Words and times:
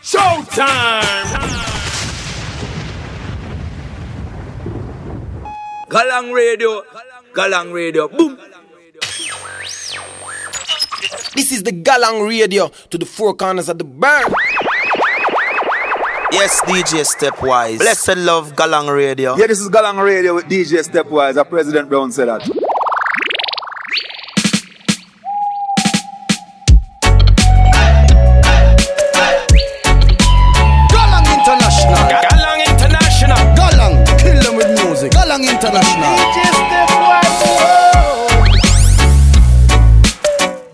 Showtime! 0.00 1.42
Galang 5.90 6.32
Radio, 6.32 6.82
Galang 7.34 7.72
Radio, 7.72 8.06
boom! 8.06 8.38
This 11.34 11.50
is 11.50 11.64
the 11.64 11.72
Galang 11.72 12.26
Radio 12.28 12.68
to 12.90 12.98
the 12.98 13.04
four 13.04 13.34
corners 13.34 13.68
of 13.68 13.78
the 13.78 13.84
bird. 13.84 14.32
Yes, 16.30 16.60
DJ 16.62 17.02
Stepwise. 17.02 17.78
Blessed 17.78 18.18
love 18.18 18.54
Galang 18.54 18.94
Radio. 18.94 19.36
Yeah, 19.36 19.48
this 19.48 19.58
is 19.60 19.68
Galang 19.68 20.00
Radio 20.02 20.34
with 20.34 20.44
DJ 20.44 20.84
Stepwise. 20.86 21.36
Our 21.36 21.44
President 21.44 21.88
Brown 21.88 22.12
said 22.12 22.28
that. 22.28 22.65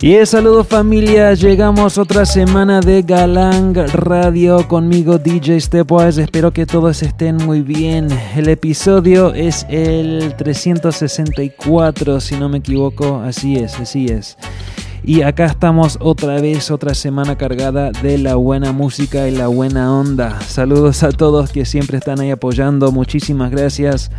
Y 0.03 0.15
es 0.17 0.31
saludos 0.31 0.67
familia, 0.67 1.33
llegamos 1.35 1.97
otra 1.97 2.27
semana 2.27 2.81
de 2.81 3.03
Galang 3.03 3.73
Radio 3.93 4.67
conmigo 4.67 5.17
DJ 5.17 5.61
Stepwise, 5.61 6.19
espero 6.19 6.53
que 6.53 6.67
todos 6.67 7.05
estén 7.05 7.37
muy 7.37 7.61
bien. 7.63 8.09
El 8.35 8.49
episodio 8.49 9.33
es 9.33 9.65
el 9.69 10.35
364 10.37 12.19
si 12.19 12.35
no 12.35 12.49
me 12.49 12.59
equivoco, 12.59 13.21
así 13.21 13.55
es, 13.55 13.79
así 13.79 14.07
es. 14.07 14.37
Y 15.05 15.23
acá 15.23 15.47
estamos 15.47 15.97
otra 16.01 16.41
vez, 16.41 16.73
otra 16.73 16.95
semana 16.95 17.39
cargada 17.39 17.93
de 17.93 18.19
la 18.19 18.35
buena 18.35 18.73
música 18.73 19.29
y 19.29 19.37
la 19.37 19.47
buena 19.47 19.97
onda. 19.97 20.41
Saludos 20.41 21.05
a 21.05 21.13
todos 21.13 21.53
que 21.53 21.65
siempre 21.65 21.99
están 21.99 22.19
ahí 22.19 22.33
apoyando, 22.33 22.91
muchísimas 22.91 23.53
gracias. 23.53 24.11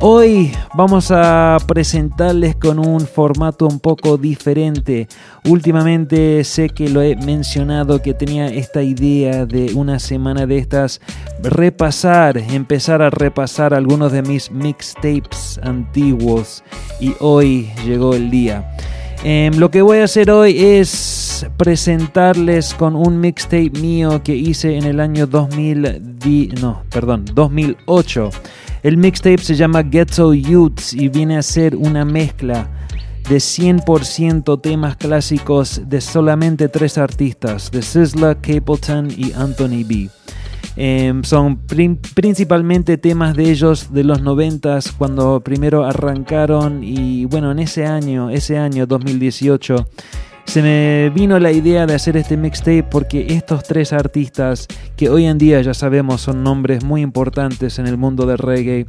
Hoy 0.00 0.52
vamos 0.74 1.10
a 1.10 1.58
presentarles 1.66 2.56
con 2.56 2.78
un 2.78 3.00
formato 3.00 3.66
un 3.66 3.78
poco 3.78 4.16
diferente. 4.16 5.06
Últimamente 5.44 6.42
sé 6.44 6.68
que 6.70 6.88
lo 6.88 7.02
he 7.02 7.16
mencionado 7.16 8.02
que 8.02 8.14
tenía 8.14 8.46
esta 8.46 8.82
idea 8.82 9.46
de 9.46 9.74
una 9.74 9.98
semana 9.98 10.46
de 10.46 10.58
estas 10.58 11.00
repasar, 11.42 12.38
empezar 12.38 13.02
a 13.02 13.10
repasar 13.10 13.74
algunos 13.74 14.12
de 14.12 14.22
mis 14.22 14.50
mixtapes 14.50 15.60
antiguos 15.62 16.64
y 17.00 17.14
hoy 17.20 17.70
llegó 17.84 18.14
el 18.14 18.30
día. 18.30 18.76
Em, 19.24 19.54
lo 19.56 19.70
que 19.70 19.82
voy 19.82 19.98
a 19.98 20.04
hacer 20.04 20.32
hoy 20.32 20.58
es 20.58 21.46
presentarles 21.56 22.74
con 22.74 22.96
un 22.96 23.20
mixtape 23.20 23.70
mío 23.80 24.20
que 24.24 24.34
hice 24.34 24.76
en 24.76 24.84
el 24.84 24.98
año 24.98 25.28
2000, 25.28 26.60
no, 26.60 26.82
perdón, 26.90 27.24
2008. 27.32 28.30
El 28.82 28.96
mixtape 28.96 29.38
se 29.38 29.54
llama 29.54 29.82
Ghetto 29.82 30.34
Youths 30.34 30.92
y 30.92 31.08
viene 31.08 31.36
a 31.38 31.42
ser 31.42 31.76
una 31.76 32.04
mezcla 32.04 32.68
de 33.28 33.36
100% 33.36 34.60
temas 34.60 34.96
clásicos 34.96 35.82
de 35.86 36.00
solamente 36.00 36.68
tres 36.68 36.98
artistas, 36.98 37.70
de 37.70 37.80
Sizzla, 37.82 38.34
Capleton 38.34 39.08
y 39.16 39.32
Anthony 39.34 39.84
B. 39.86 40.10
Em, 40.74 41.22
son 41.22 41.58
prin- 41.58 41.98
principalmente 42.14 42.96
temas 42.98 43.36
de 43.36 43.50
ellos 43.50 43.92
de 43.92 44.02
los 44.04 44.22
90 44.22 44.78
cuando 44.98 45.40
primero 45.40 45.84
arrancaron 45.84 46.82
y 46.82 47.26
bueno, 47.26 47.52
en 47.52 47.58
ese 47.60 47.86
año, 47.86 48.30
ese 48.30 48.58
año 48.58 48.86
2018, 48.86 49.86
se 50.44 50.62
me 50.62 51.10
vino 51.10 51.38
la 51.38 51.50
idea 51.50 51.86
de 51.86 51.94
hacer 51.94 52.16
este 52.16 52.36
mixtape 52.36 52.82
porque 52.82 53.26
estos 53.30 53.62
tres 53.64 53.92
artistas, 53.92 54.66
que 54.96 55.08
hoy 55.08 55.24
en 55.24 55.38
día 55.38 55.60
ya 55.62 55.72
sabemos 55.72 56.20
son 56.20 56.42
nombres 56.42 56.84
muy 56.84 57.00
importantes 57.00 57.78
en 57.78 57.86
el 57.86 57.96
mundo 57.96 58.26
del 58.26 58.38
reggae, 58.38 58.86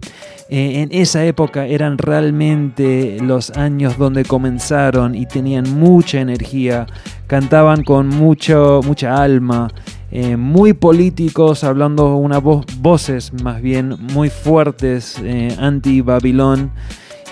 eh, 0.50 0.82
en 0.82 0.90
esa 0.92 1.24
época 1.26 1.66
eran 1.66 1.98
realmente 1.98 3.18
los 3.22 3.52
años 3.52 3.98
donde 3.98 4.26
comenzaron 4.26 5.16
y 5.16 5.26
tenían 5.26 5.80
mucha 5.80 6.20
energía, 6.20 6.86
cantaban 7.28 7.84
con 7.84 8.08
mucho, 8.08 8.82
mucha 8.84 9.24
alma, 9.24 9.70
eh, 10.12 10.38
muy 10.38 10.74
políticos, 10.74 11.64
hablando 11.64 12.16
una 12.18 12.40
voz, 12.40 12.66
voces 12.80 13.32
más 13.42 13.62
bien 13.62 13.96
muy 14.14 14.30
fuertes, 14.30 15.18
eh, 15.24 15.56
anti-Babilón 15.58 16.72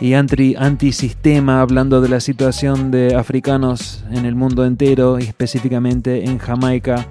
y 0.02 0.14
anti- 0.16 0.56
antisistema, 0.58 1.62
hablando 1.62 2.02
de 2.02 2.10
la 2.10 2.20
situación 2.20 2.92
de 2.92 3.16
africanos 3.16 4.04
en 4.12 4.26
el 4.26 4.36
mundo 4.36 4.66
entero 4.66 5.20
y 5.20 5.24
específicamente 5.24 6.26
en 6.26 6.38
Jamaica. 6.40 7.08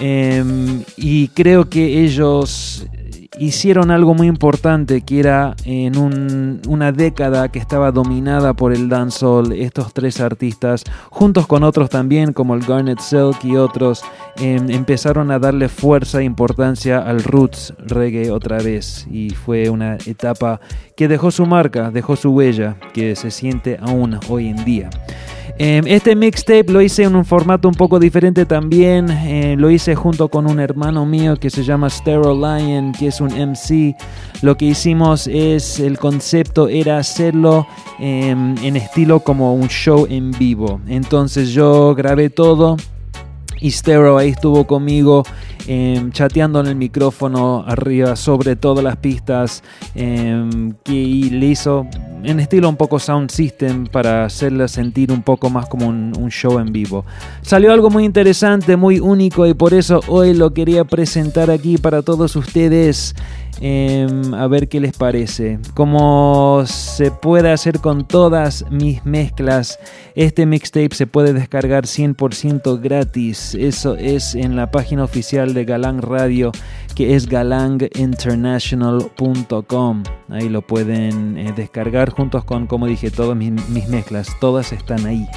Em, 0.00 0.82
y 0.96 1.28
creo 1.28 1.68
que 1.68 2.04
ellos 2.04 2.86
hicieron 3.38 3.90
algo 3.90 4.12
muy 4.14 4.26
importante 4.26 5.02
que 5.02 5.18
era 5.20 5.54
en 5.64 5.96
un- 5.96 6.60
una 6.68 6.90
década 6.92 7.48
que 7.50 7.58
estaba 7.58 7.90
dominada 7.92 8.54
por 8.54 8.72
el 8.72 8.88
dancehall, 8.88 9.52
estos 9.52 9.92
tres 9.94 10.20
artistas, 10.20 10.84
juntos 11.10 11.46
con 11.46 11.62
otros 11.62 11.88
también 11.90 12.32
como 12.32 12.54
el 12.54 12.60
Garnet 12.62 12.98
Silk 13.00 13.44
y 13.44 13.56
otros, 13.56 14.02
em, 14.36 14.70
empezaron 14.70 15.30
a 15.30 15.38
darle 15.38 15.68
fuerza 15.68 16.20
e 16.20 16.24
importancia 16.24 16.98
al 16.98 17.22
roots 17.22 17.72
reggae 17.78 18.30
otra 18.30 18.58
vez 18.58 19.06
y 19.10 19.30
fue 19.30 19.70
una 19.70 19.96
etapa 20.06 20.60
que 21.00 21.08
dejó 21.08 21.30
su 21.30 21.46
marca, 21.46 21.90
dejó 21.90 22.14
su 22.14 22.28
huella, 22.28 22.76
que 22.92 23.16
se 23.16 23.30
siente 23.30 23.78
aún 23.80 24.20
hoy 24.28 24.48
en 24.48 24.62
día. 24.66 24.90
Eh, 25.58 25.80
Este 25.86 26.14
mixtape 26.14 26.66
lo 26.70 26.82
hice 26.82 27.04
en 27.04 27.16
un 27.16 27.24
formato 27.24 27.68
un 27.68 27.74
poco 27.74 27.98
diferente 27.98 28.44
también. 28.44 29.08
eh, 29.08 29.56
lo 29.56 29.70
hice 29.70 29.94
junto 29.94 30.28
con 30.28 30.46
un 30.46 30.60
hermano 30.60 31.06
mío 31.06 31.36
que 31.36 31.48
se 31.48 31.64
llama 31.64 31.88
Stereo 31.88 32.34
Lion, 32.34 32.92
que 32.92 33.06
es 33.06 33.22
un 33.22 33.30
MC. 33.30 33.96
Lo 34.42 34.58
que 34.58 34.66
hicimos 34.66 35.26
es, 35.26 35.80
el 35.80 35.98
concepto 35.98 36.68
era 36.68 36.98
hacerlo 36.98 37.66
eh, 37.98 38.28
en 38.62 38.76
estilo 38.76 39.20
como 39.20 39.54
un 39.54 39.68
show 39.68 40.06
en 40.10 40.32
vivo. 40.32 40.82
Entonces 40.86 41.48
yo 41.48 41.94
grabé 41.94 42.28
todo. 42.28 42.76
Y 43.60 43.72
ahí 44.18 44.30
estuvo 44.30 44.66
conmigo 44.66 45.24
em, 45.66 46.10
chateando 46.12 46.60
en 46.60 46.66
el 46.66 46.76
micrófono 46.76 47.64
arriba 47.66 48.16
sobre 48.16 48.56
todas 48.56 48.82
las 48.82 48.96
pistas 48.96 49.62
em, 49.94 50.72
que 50.82 51.28
le 51.30 51.46
hizo 51.46 51.86
en 52.22 52.40
estilo 52.40 52.68
un 52.68 52.76
poco 52.76 52.98
sound 52.98 53.30
system 53.30 53.86
para 53.86 54.24
hacerla 54.24 54.68
sentir 54.68 55.12
un 55.12 55.22
poco 55.22 55.50
más 55.50 55.68
como 55.68 55.88
un 55.88 56.28
show 56.30 56.58
en 56.58 56.72
vivo. 56.72 57.04
Salió 57.42 57.72
algo 57.72 57.90
muy 57.90 58.04
interesante, 58.04 58.76
muy 58.76 59.00
único 59.00 59.46
y 59.46 59.54
por 59.54 59.74
eso 59.74 60.00
hoy 60.08 60.34
lo 60.34 60.52
quería 60.52 60.84
presentar 60.84 61.50
aquí 61.50 61.78
para 61.78 62.02
todos 62.02 62.36
ustedes. 62.36 63.14
Em, 63.60 64.34
a 64.34 64.46
ver 64.46 64.68
qué 64.68 64.78
les 64.80 64.96
parece. 64.96 65.58
Como 65.74 66.62
se 66.66 67.10
puede 67.10 67.50
hacer 67.52 67.80
con 67.80 68.06
todas 68.06 68.64
mis 68.70 69.04
mezclas, 69.04 69.78
este 70.14 70.46
mixtape 70.46 70.94
se 70.94 71.06
puede 71.06 71.34
descargar 71.34 71.84
100% 71.84 72.80
gratis. 72.80 73.54
Eso 73.54 73.96
es 73.96 74.34
en 74.34 74.56
la 74.56 74.70
página 74.70 75.04
oficial 75.04 75.52
de 75.52 75.66
Galang 75.66 76.00
Radio, 76.00 76.52
que 76.94 77.16
es 77.16 77.26
galanginternational.com. 77.26 80.02
Ahí 80.30 80.48
lo 80.48 80.62
pueden 80.62 81.36
eh, 81.36 81.52
descargar 81.54 82.08
juntos 82.10 82.44
con, 82.44 82.66
como 82.66 82.86
dije, 82.86 83.10
todas 83.10 83.36
mis, 83.36 83.52
mis 83.68 83.88
mezclas. 83.88 84.30
Todas 84.40 84.72
están 84.72 85.04
ahí. 85.04 85.28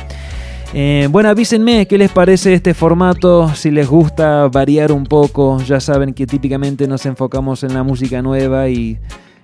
Eh, 0.76 1.08
bueno, 1.12 1.30
avísenme 1.30 1.86
qué 1.86 2.00
les 2.00 2.12
parece 2.12 2.56
este 2.56 2.74
formato, 2.74 3.54
si 3.54 3.70
les 3.70 3.88
gusta 3.88 4.48
variar 4.48 4.92
un 4.92 5.04
poco, 5.04 5.62
ya 5.62 5.80
saben 5.80 6.16
que 6.16 6.26
típicamente 6.26 6.88
nos 6.88 7.06
enfocamos 7.06 7.64
en 7.64 7.76
la 7.76 7.84
música 7.84 8.24
nueva 8.24 8.70
y 8.70 8.98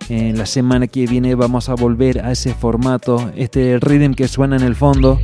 eh, 0.09 0.33
la 0.35 0.47
semana 0.47 0.87
que 0.87 1.05
viene 1.05 1.35
vamos 1.35 1.69
a 1.69 1.75
volver 1.75 2.25
a 2.25 2.31
ese 2.31 2.55
formato, 2.55 3.29
este 3.35 3.77
rhythm 3.79 4.15
que 4.15 4.27
suena 4.27 4.55
en 4.55 4.63
el 4.63 4.75
fondo. 4.75 5.19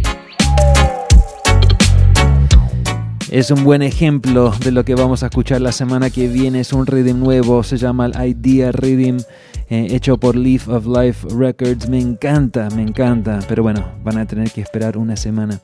Es 3.31 3.49
un 3.49 3.63
buen 3.63 3.81
ejemplo 3.81 4.53
de 4.63 4.71
lo 4.71 4.85
que 4.85 4.93
vamos 4.93 5.23
a 5.23 5.25
escuchar 5.25 5.59
la 5.59 5.71
semana 5.71 6.11
que 6.11 6.27
viene. 6.27 6.59
Es 6.59 6.71
un 6.71 6.85
rhythm 6.85 7.19
nuevo, 7.19 7.63
se 7.63 7.77
llama 7.77 8.05
el 8.05 8.29
Idea 8.29 8.71
Rhythm, 8.71 9.17
eh, 9.69 9.87
hecho 9.91 10.17
por 10.17 10.35
Leaf 10.35 10.67
of 10.67 10.85
Life 10.85 11.27
Records. 11.35 11.89
Me 11.89 11.99
encanta, 11.99 12.69
me 12.75 12.81
encanta. 12.81 13.39
Pero 13.47 13.63
bueno, 13.63 13.83
van 14.03 14.17
a 14.17 14.25
tener 14.25 14.51
que 14.51 14.61
esperar 14.61 14.97
una 14.97 15.15
semana. 15.15 15.59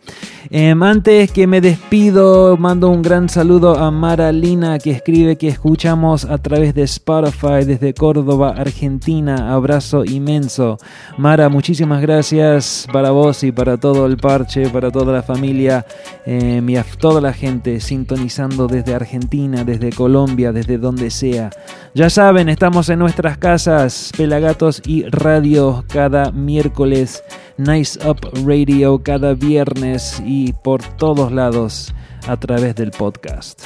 Em, 0.50 0.82
antes 0.84 1.32
que 1.32 1.48
me 1.48 1.62
despido, 1.62 2.58
mando 2.58 2.90
un 2.90 3.02
gran 3.02 3.30
saludo 3.30 3.78
a 3.78 3.92
Mara 3.92 4.32
Lina 4.32 4.80
que 4.80 4.92
escribe 4.92 5.38
que 5.38 5.48
escuchamos 5.48 6.26
a 6.26 6.38
través 6.38 6.74
de 6.74 6.84
Spotify 6.84 7.64
desde 7.66 7.94
Córdoba, 7.94 8.56
Argentina. 8.58 9.54
Abrazo 9.54 10.04
inmenso. 10.04 10.78
Mara, 11.18 11.50
muchísimas 11.50 12.02
gracias 12.02 12.88
para 12.92 13.12
vos 13.12 13.44
y 13.44 13.52
para 13.52 13.78
todo 13.78 14.06
el 14.06 14.18
parche, 14.18 14.70
para 14.70 14.92
toda 14.92 15.14
la 15.14 15.24
familia 15.24 15.86
em, 16.26 16.68
y 16.70 16.76
a 16.76 16.84
toda 16.84 17.22
la 17.22 17.34
gente 17.34 17.80
sintonizando 17.80 18.68
desde 18.68 18.94
Argentina, 18.94 19.64
desde 19.64 19.92
Colombia, 19.92 20.52
desde 20.52 20.78
donde 20.78 21.10
sea. 21.12 21.50
Ya 21.94 22.10
saben, 22.10 22.50
estamos 22.50 22.90
en 22.90 23.00
nuestras 23.00 23.38
casas, 23.38 23.91
Pelagatos 24.16 24.82
y 24.86 25.04
Radio 25.04 25.84
cada 25.88 26.32
miércoles, 26.32 27.24
Nice 27.58 28.00
Up 28.08 28.20
Radio 28.46 29.02
cada 29.04 29.34
viernes 29.34 30.22
y 30.26 30.54
por 30.54 30.82
todos 30.98 31.32
lados. 31.32 31.94
a 32.28 32.38
través 32.38 32.76
del 32.76 32.92
podcast. 32.92 33.66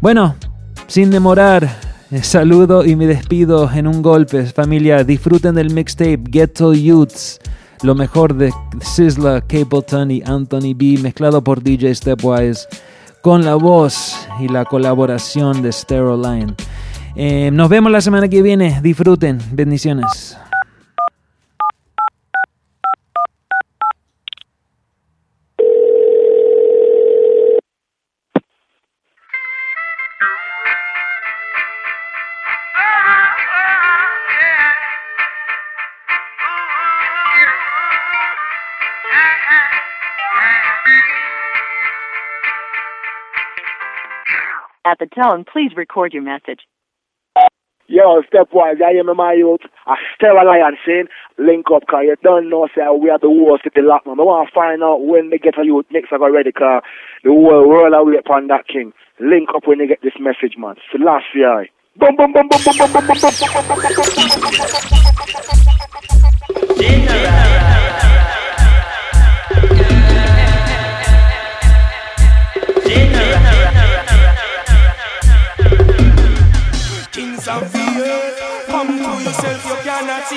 Bueno, 0.00 0.34
sin 0.86 1.10
demorar, 1.10 1.68
saludo 2.22 2.84
y 2.84 2.96
me 2.96 3.06
despido 3.06 3.70
en 3.72 3.86
un 3.86 4.02
golpe. 4.02 4.46
Familia, 4.46 5.04
disfruten 5.04 5.54
del 5.54 5.72
mixtape 5.72 6.20
Ghetto 6.28 6.74
Youths. 6.74 7.38
Lo 7.82 7.94
mejor 7.94 8.34
de 8.34 8.52
Sizzla, 8.80 9.40
Capleton 9.42 10.10
y 10.10 10.22
Anthony 10.24 10.74
B, 10.74 10.98
mezclado 11.02 11.42
por 11.44 11.62
DJ 11.62 11.94
Stepwise, 11.94 12.66
con 13.22 13.44
la 13.44 13.54
voz 13.56 14.16
y 14.40 14.48
la 14.48 14.64
colaboración 14.64 15.62
de 15.62 15.70
Stereoline. 15.70 16.54
Eh, 17.16 17.50
nos 17.52 17.68
vemos 17.68 17.92
la 17.92 18.00
semana 18.00 18.28
que 18.28 18.42
viene. 18.42 18.80
Disfruten. 18.82 19.38
Bendiciones. 19.52 20.36
At 44.86 44.98
the 44.98 45.06
tone, 45.06 45.44
please 45.50 45.72
record 45.76 46.12
your 46.12 46.22
message. 46.22 46.60
Yo, 47.86 48.22
stepwise, 48.22 48.80
I 48.80 48.96
am 48.98 49.14
my 49.14 49.34
youth. 49.34 49.60
I 49.86 49.96
still 50.16 50.40
a 50.40 50.44
lion 50.44 50.76
saying, 50.86 51.08
link 51.36 51.66
up, 51.74 51.86
cause 51.86 52.04
you 52.04 52.16
don't 52.22 52.48
know, 52.48 52.66
say, 52.74 52.80
we 52.98 53.10
are 53.10 53.18
the 53.18 53.28
worst 53.28 53.64
city 53.64 53.82
lock, 53.82 54.06
man. 54.06 54.18
I 54.18 54.22
want 54.22 54.48
to 54.48 54.54
find 54.54 54.82
out 54.82 55.04
when 55.04 55.28
they 55.28 55.36
get 55.36 55.58
a 55.60 55.64
youth 55.64 55.84
mix 55.90 56.08
I 56.10 56.16
got 56.16 56.32
ready, 56.32 56.50
cause 56.50 56.82
the 57.24 57.34
world 57.34 57.92
are 57.92 58.04
wait 58.04 58.20
upon 58.20 58.46
that 58.48 58.68
king. 58.68 58.94
Link 59.20 59.50
up 59.54 59.66
when 59.66 59.78
they 59.78 59.86
get 59.86 60.00
this 60.02 60.16
message, 60.18 60.56
man. 60.56 60.76
Selassie. 60.90 61.68
Boom, 61.96 62.16
boom, 62.16 62.32
boom, 62.32 62.48
boom, 62.48 62.64
boom, 62.64 62.76
boom, 62.78 62.92
boom, 62.92 63.06
boom, 63.06 63.20
boom, 63.20 63.32
boom, 63.36 63.52
boom, 63.52 63.68
boom, 63.68 63.92
boom, 63.92 64.08
boom. 64.16 64.54
Kings 66.80 67.53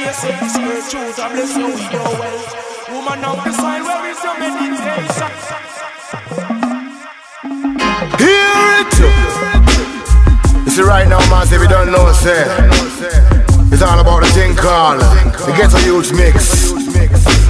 yourself. 0.07 0.39
Spirit 0.51 0.86
truth, 0.89 1.19
I 1.19 1.27
bless 1.36 1.51
you 1.57 1.68
with 1.68 1.92
your 1.92 2.07
wealth. 2.15 2.48
Woman 2.88 3.19
of 3.27 3.44
the 3.44 3.51
soil, 3.51 3.83
where 3.83 4.07
is 4.07 4.19
your 4.24 4.36
meditation? 4.39 5.31
Hear 8.15 8.57
it! 8.80 8.95
You 10.63 10.71
see, 10.71 10.81
right 10.81 11.07
now, 11.07 11.19
man, 11.30 11.48
if 11.51 11.59
you 11.59 11.68
don't 11.68 11.92
know, 11.92 12.12
say, 12.13 12.48
it's 13.71 13.81
all 13.83 14.00
about 14.00 14.24
the 14.24 14.31
thing 14.31 14.56
called 14.56 15.01
the 15.01 15.54
Ghetto 15.57 15.80
Youth 15.83 16.15
Mix. 16.15 16.71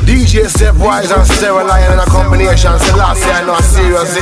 DJ 0.08 0.48
Stepwise 0.48 1.16
and 1.16 1.28
Sarah 1.28 1.64
Lion 1.64 1.94
in 1.94 2.00
a 2.00 2.06
combination. 2.06 2.72
Year, 2.72 3.06
I 3.06 3.44
know 3.46 3.56
a 3.56 3.62
serious. 3.62 4.18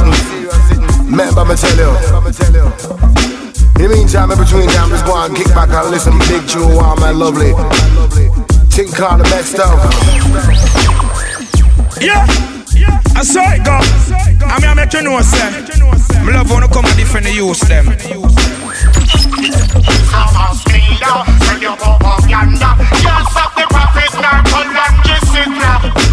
Remember 1.08 1.46
me 1.46 1.56
tell 1.56 1.78
you. 1.78 3.05
In 3.86 3.92
the 3.92 3.98
meantime, 3.98 4.32
in 4.32 4.40
between 4.40 4.68
time, 4.70 4.90
just 4.90 5.06
go 5.06 5.14
and 5.16 5.36
kick 5.36 5.46
back 5.54 5.70
and 5.70 5.92
listen 5.92 6.18
big 6.26 6.42
tune 6.50 6.74
while 6.74 6.96
my 6.96 7.12
lovely. 7.12 7.54
Think 8.74 8.96
called 8.96 9.20
the 9.20 9.26
best 9.30 9.52
stuff. 9.52 9.78
Yeah, 12.02 12.26
yeah, 12.74 13.00
I 13.16 13.22
saw 13.22 13.46
it 13.54 13.64
go. 13.64 13.78
I 14.50 14.58
mean, 14.60 14.70
I 14.70 14.74
make 14.74 14.92
you 14.92 15.04
know, 15.04 15.22
sir. 15.22 15.52
Me 16.26 16.34
love 16.34 16.50
wanna 16.50 16.68
come 16.68 16.86
and 16.86 16.98
defend 16.98 17.28
the 17.28 17.34
youth 17.34 17.62
them. 17.70 17.86
Come 24.50 24.74
give 25.06 26.05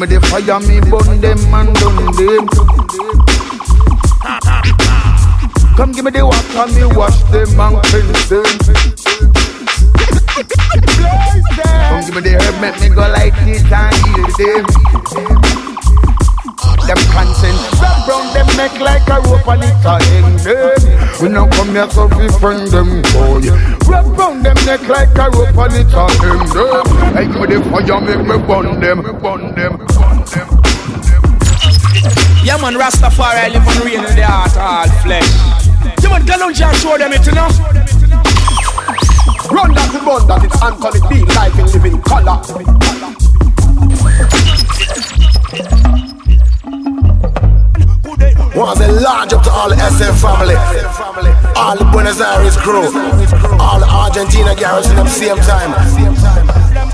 me 0.00 0.06
the 0.06 0.20
fire, 0.28 0.60
me 0.60 0.80
burn 0.80 1.20
them 1.20 1.38
and 1.52 1.74
done 1.76 1.96
them. 2.16 2.46
Come 5.76 5.92
give 5.92 6.04
me 6.04 6.10
the 6.10 6.24
water, 6.24 6.72
me 6.72 6.84
wash 6.96 7.22
them 7.24 7.60
and 7.60 7.82
cleanse 7.84 8.28
them. 8.30 8.44
Come 11.88 12.00
give 12.06 12.14
me 12.14 12.20
the 12.22 12.32
herb, 12.40 12.60
make 12.60 12.80
me 12.80 12.88
go 12.88 13.02
like 13.02 13.34
this 13.44 13.62
and 13.70 13.94
heal 14.06 14.28
them. 14.38 15.69
Them 16.90 16.98
consent, 17.14 17.54
wrap 17.78 18.08
round 18.08 18.34
them 18.34 18.46
neck 18.56 18.74
like 18.80 19.06
a 19.06 19.22
rope 19.22 19.46
and 19.46 19.62
it's 19.62 19.86
a 19.86 19.94
end 20.10 20.40
them. 20.40 21.22
We 21.22 21.28
now 21.28 21.46
come 21.46 21.70
here 21.70 21.88
so 21.88 22.08
we 22.18 22.26
friend 22.42 22.66
them 22.66 23.02
boy. 23.14 23.46
Wrap 23.86 24.06
round 24.18 24.44
them 24.44 24.58
neck 24.66 24.82
like 24.88 25.14
a 25.14 25.30
rope 25.30 25.54
and 25.54 25.74
it's 25.78 25.94
a 25.94 26.10
end 26.26 26.50
them. 26.50 26.82
Like 27.14 27.30
me 27.30 27.46
the 27.46 27.62
fire, 27.70 28.00
make 28.02 28.26
me 28.26 28.36
burn 28.42 28.80
them, 28.82 29.02
burn 29.22 29.54
them, 29.54 29.78
burn 29.78 30.18
them. 30.34 30.50
Yeah, 32.42 32.58
man, 32.58 32.74
Rastafari 32.74 33.52
live 33.52 33.68
on 33.68 33.86
rain 33.86 34.02
in 34.02 34.16
the 34.16 34.26
heart, 34.26 34.56
all 34.58 34.90
flesh. 35.06 35.30
Yeah, 36.02 36.10
man, 36.10 36.26
Galon 36.26 36.52
John 36.52 36.74
show 36.74 36.98
them 36.98 37.12
it, 37.12 37.24
you 37.24 37.34
know. 37.38 37.46
Run 39.46 39.74
that 39.74 39.94
and 39.94 40.04
run 40.04 40.26
that, 40.26 40.42
it's 40.42 40.60
Anthony 40.60 41.00
B, 41.08 41.24
life 41.36 41.56
in 41.56 41.66
living 41.66 42.02
color. 42.02 43.29
Was 48.54 48.80
a 48.80 48.90
large 48.90 49.32
up 49.32 49.42
to 49.44 49.50
all 49.50 49.70
the 49.70 49.76
SM 49.78 50.10
family, 50.18 50.58
all 51.54 51.76
the 51.78 51.84
Buenos 51.92 52.20
Aires 52.20 52.56
crew, 52.56 52.82
all 53.62 53.78
the 53.78 53.86
Argentina 53.86 54.54
garrison 54.54 54.98
at 54.98 55.04
the 55.04 55.10
same 55.10 55.38
time, 55.46 55.70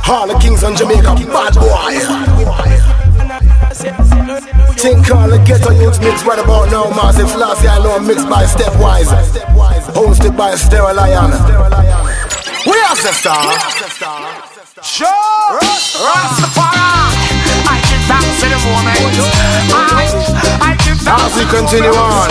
all 0.07 0.29
the 0.29 0.39
Kings 0.39 0.63
on 0.63 0.77
Jamaica, 0.77 1.17
bad 1.33 1.55
boy. 1.57 1.97
Think 4.77 5.11
all 5.11 5.29
the 5.29 5.43
ghetto 5.47 5.73
youth 5.73 5.99
mix 6.01 6.25
right 6.25 6.39
about 6.39 6.71
now, 6.71 6.91
massive 6.91 7.35
last 7.35 7.63
year 7.63 7.73
I 7.73 7.79
know 7.83 7.99
mixed 8.01 8.29
by 8.29 8.45
Stepwise, 8.45 9.09
hosted 9.97 10.37
by 10.37 10.55
Stereo 10.57 10.93
Lion. 10.93 11.33
We 12.67 12.77
are 12.85 12.97
the 13.01 13.13
star. 13.17 13.41
Sure. 14.83 15.09
Rastafari. 16.05 17.17
I 17.65 17.81
give 17.89 18.05
thanks 18.07 18.41
to 18.43 18.47
the 18.47 18.59
moment. 18.61 18.99
I, 19.73 19.89
I 19.89 20.05
give 20.05 20.15
thanks 20.15 20.26
as 21.09 21.33
we 21.39 21.45
continue 21.47 21.95
on. 21.95 22.29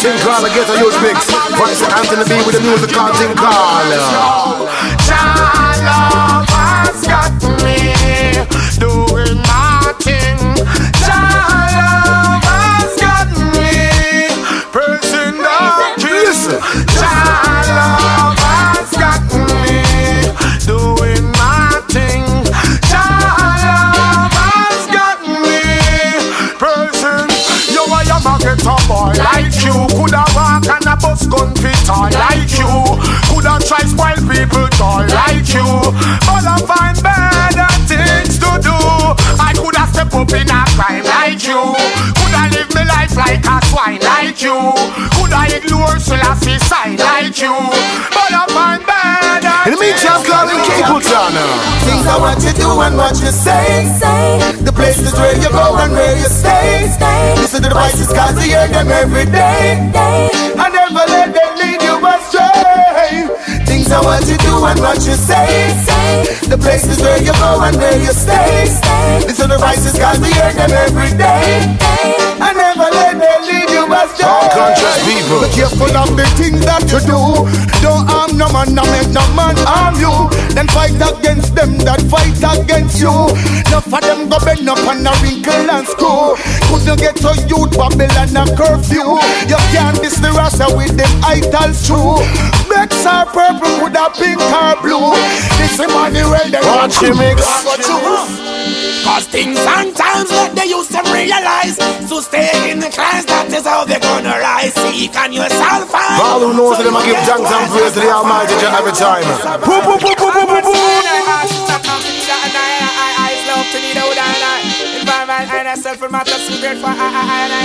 Tim 0.00 0.18
Carla 0.20 0.48
get 0.48 0.68
a 0.68 0.78
huge 0.78 0.96
mix. 1.02 1.30
Voice 1.56 1.82
of 1.82 1.92
Anthony 1.92 2.24
B 2.24 2.42
with 2.46 2.56
the 2.56 2.60
music 2.60 2.90
called 2.90 3.14
Tim 3.16 3.36
Carla. 3.36 4.00
Child 5.04 5.84
love 5.84 6.48
has 6.48 7.06
got 7.06 7.62
me. 7.62 7.81
Toy 31.92 32.10
like 32.16 32.52
you. 32.56 32.72
Coulda 33.28 33.60
try 33.68 33.84
spoil 33.84 34.20
people 34.24 34.68
toy 34.80 35.04
like 35.12 35.48
you. 35.52 35.68
But 36.24 36.44
I 36.48 36.56
find 36.64 36.96
better 37.04 37.68
things 37.84 38.38
to 38.40 38.50
do. 38.64 38.76
I 39.36 39.52
coulda 39.56 39.84
step 39.92 40.12
up 40.14 40.32
in 40.32 40.48
a 40.48 40.60
crime 40.76 41.04
like 41.04 41.44
you. 41.44 41.60
Coulda 42.16 42.42
live 42.56 42.70
my 42.72 42.84
life 42.88 43.14
like 43.16 43.44
a 43.44 43.56
swine 43.68 44.00
like 44.00 44.40
you. 44.40 44.56
Coulda 45.16 45.40
ignore 45.52 45.98
Selassie 46.00 46.58
sign 46.64 46.96
like 46.96 47.36
you. 47.40 47.52
But 48.16 48.32
I 48.32 48.44
find 48.48 48.82
better 48.88 49.56
In 49.68 49.76
the 49.76 49.80
meantime, 49.80 50.22
calling 50.24 50.60
Capleton. 50.64 51.32
Things 51.84 52.06
are 52.08 52.20
what 52.20 52.40
you 52.40 52.52
do 52.56 52.70
and 52.80 52.96
what 52.96 53.16
you 53.20 53.30
say. 53.30 53.92
The 54.64 54.72
places 54.72 55.12
where 55.14 55.36
you 55.36 55.50
go 55.50 55.76
and 55.76 55.92
where 55.92 56.16
you 56.16 56.30
stay. 56.30 56.88
Listen 57.36 57.62
to 57.62 57.68
the 57.68 57.74
voices 57.74 58.08
cause 58.12 58.34
you 58.40 58.54
hear 58.54 58.68
them 58.68 58.88
every 58.88 59.26
day. 59.26 59.90
I 59.94 60.68
never 60.70 61.04
let 61.10 61.34
them 61.34 61.52
lead 61.58 61.72
you 61.72 61.78
astray. 61.78 61.81
Are 63.92 64.02
what 64.04 64.26
you 64.26 64.38
do 64.38 64.64
and 64.64 64.80
what 64.80 65.04
you 65.04 65.12
say. 65.12 65.76
The 66.48 66.56
places 66.56 67.02
where 67.02 67.20
you 67.20 67.32
go 67.36 67.60
and 67.60 67.76
where 67.76 67.98
you 67.98 68.08
stay. 68.08 68.64
Listen 69.20 69.50
to 69.50 69.54
the 69.54 69.58
voices 69.58 69.98
cause 69.98 70.16
you 70.16 70.32
hear 70.32 70.52
them 70.54 70.72
every 70.72 71.12
day. 71.12 71.76
I 72.40 72.54
never 72.56 72.71
let 72.92 73.16
them 73.18 73.40
lead 73.48 73.68
you 73.72 73.84
astray. 73.88 74.28
Unconscious 74.28 74.96
people. 75.08 75.40
Be 75.42 75.48
careful 75.52 75.92
of 75.96 76.10
the 76.16 76.26
things 76.38 76.62
that 76.64 76.84
you 76.92 77.00
do. 77.02 77.20
Don't 77.82 78.06
harm 78.06 78.36
no 78.38 78.46
man, 78.52 78.74
no 78.74 78.84
make 78.92 79.10
no 79.10 79.24
man 79.34 79.56
harm 79.66 79.96
you. 79.98 80.12
Then 80.54 80.68
fight 80.68 80.94
against 81.00 81.54
them 81.54 81.78
that 81.82 82.00
fight 82.06 82.38
against 82.38 83.00
you. 83.00 83.12
Enough 83.68 83.88
of 83.88 84.00
them 84.00 84.28
go 84.28 84.38
bend 84.44 84.68
up 84.68 84.78
on 84.86 85.06
a 85.06 85.12
wrinkle 85.24 85.66
and 85.70 85.86
screw. 85.88 86.36
Couldn't 86.68 87.00
get 87.00 87.16
to 87.24 87.32
youth 87.48 87.72
Babylon 87.74 88.36
a 88.36 88.44
curfew. 88.54 89.18
You 89.48 89.60
can't 89.72 89.98
diss 90.00 90.20
the 90.20 90.30
rasta 90.30 90.68
with 90.76 90.96
them 90.96 91.10
idols 91.24 91.86
true. 91.86 92.20
Bex 92.68 93.04
are 93.06 93.26
purple, 93.26 93.68
could 93.80 93.96
have 93.96 94.14
pink 94.14 94.40
or 94.40 94.76
blue. 94.80 95.12
This 95.58 95.78
Emmanuel, 95.78 96.46
they 96.50 96.60
Watch 96.60 97.00
you 97.02 97.14
mix. 97.14 98.81
Cause 99.00 99.26
things 99.26 99.58
and 99.58 99.96
times 99.96 100.28
that 100.30 100.52
they 100.54 100.68
used 100.68 100.92
to 100.92 101.00
realize 101.08 101.80
So 102.08 102.20
stay 102.20 102.52
in 102.70 102.78
the 102.78 102.92
class, 102.92 103.24
that 103.26 103.48
is 103.48 103.64
how 103.64 103.84
they're 103.88 104.00
gonna 104.00 104.36
rise 104.36 104.74
Seek 104.76 105.16
on 105.16 105.32
yourself 105.32 105.88
and 105.88 106.20
All 106.20 106.40
who 106.44 106.52
knows 106.52 106.78
them, 106.78 106.94
I 106.96 107.02
give 107.08 107.18
thanks 107.24 107.50
and 107.50 107.66
praise 107.72 107.92
to 107.96 108.00
the 108.00 108.10
Almighty 108.12 108.54
Jah 108.60 108.76
every 108.78 108.92
time. 108.92 109.24
Boom, 109.64 109.82
boom, 109.84 109.98
boom, 109.98 110.14
boom, 110.16 110.32
boom, 110.32 110.46
boom, 110.46 110.62
boom. 110.62 111.92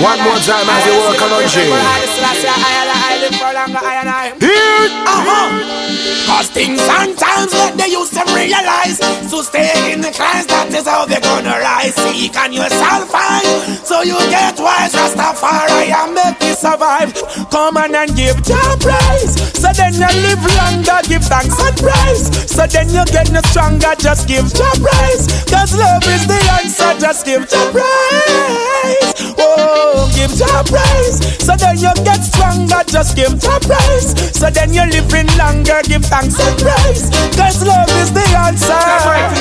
One 0.00 0.20
more 0.24 0.40
time 0.40 0.68
as 0.72 0.86
you 0.86 0.94
work 1.04 1.20
on 1.20 1.48
G. 1.52 1.68
Cause 6.28 6.48
things 6.50 6.80
and 6.80 7.16
times 7.16 7.52
that 7.56 7.74
they 7.80 7.88
used 7.88 8.12
to 8.12 8.22
realize 8.36 9.00
So 9.32 9.40
stay 9.42 9.92
in 9.92 10.00
the 10.04 10.12
class, 10.12 10.44
that 10.46 10.68
is 10.72 10.86
how 10.86 11.04
they're 11.08 11.24
gonna 11.24 11.56
rise 11.56 11.96
Seek 11.96 12.36
on 12.36 12.52
yourself 12.52 13.08
and 13.08 13.80
so 13.80 14.02
you 14.04 14.16
get 14.28 14.60
wise 14.60 14.92
Rastafari 14.92 15.88
and 15.88 16.12
make 16.12 16.36
you 16.44 16.52
survive 16.52 17.16
Come 17.48 17.76
on 17.80 17.94
and 17.96 18.12
give 18.14 18.36
your 18.44 18.70
praise 18.76 19.40
So 19.56 19.72
then 19.72 19.96
you 19.96 20.10
live 20.20 20.44
longer, 20.60 21.00
give 21.08 21.24
thanks 21.24 21.56
and 21.56 21.76
praise 21.80 22.28
So 22.44 22.68
then 22.68 22.92
you 22.92 23.04
get 23.08 23.32
no 23.32 23.40
stronger, 23.48 23.96
just 23.96 24.28
give 24.28 24.44
your 24.52 24.74
praise 24.84 25.24
Cause 25.48 25.72
love 25.72 26.04
is 26.12 26.28
the 26.28 26.38
answer, 26.60 26.92
just 27.00 27.24
give 27.24 27.48
your 27.48 27.57
praise 27.72 29.12
Oh, 29.40 30.10
give 30.14 30.32
your 30.38 30.62
praise. 30.66 31.18
So 31.42 31.54
then 31.56 31.78
you 31.78 31.92
get 32.04 32.22
stronger, 32.22 32.82
just 32.86 33.16
give 33.16 33.34
your 33.42 33.60
praise. 33.60 34.14
So 34.36 34.50
then 34.50 34.72
you're 34.74 34.86
living 34.86 35.26
longer, 35.38 35.80
give 35.84 36.04
thanks 36.04 36.38
and 36.38 36.54
praise. 36.58 37.08
Cause 37.38 37.62
love 37.64 37.88
is 38.02 38.12
the 38.12 38.26
answer. 38.36 38.74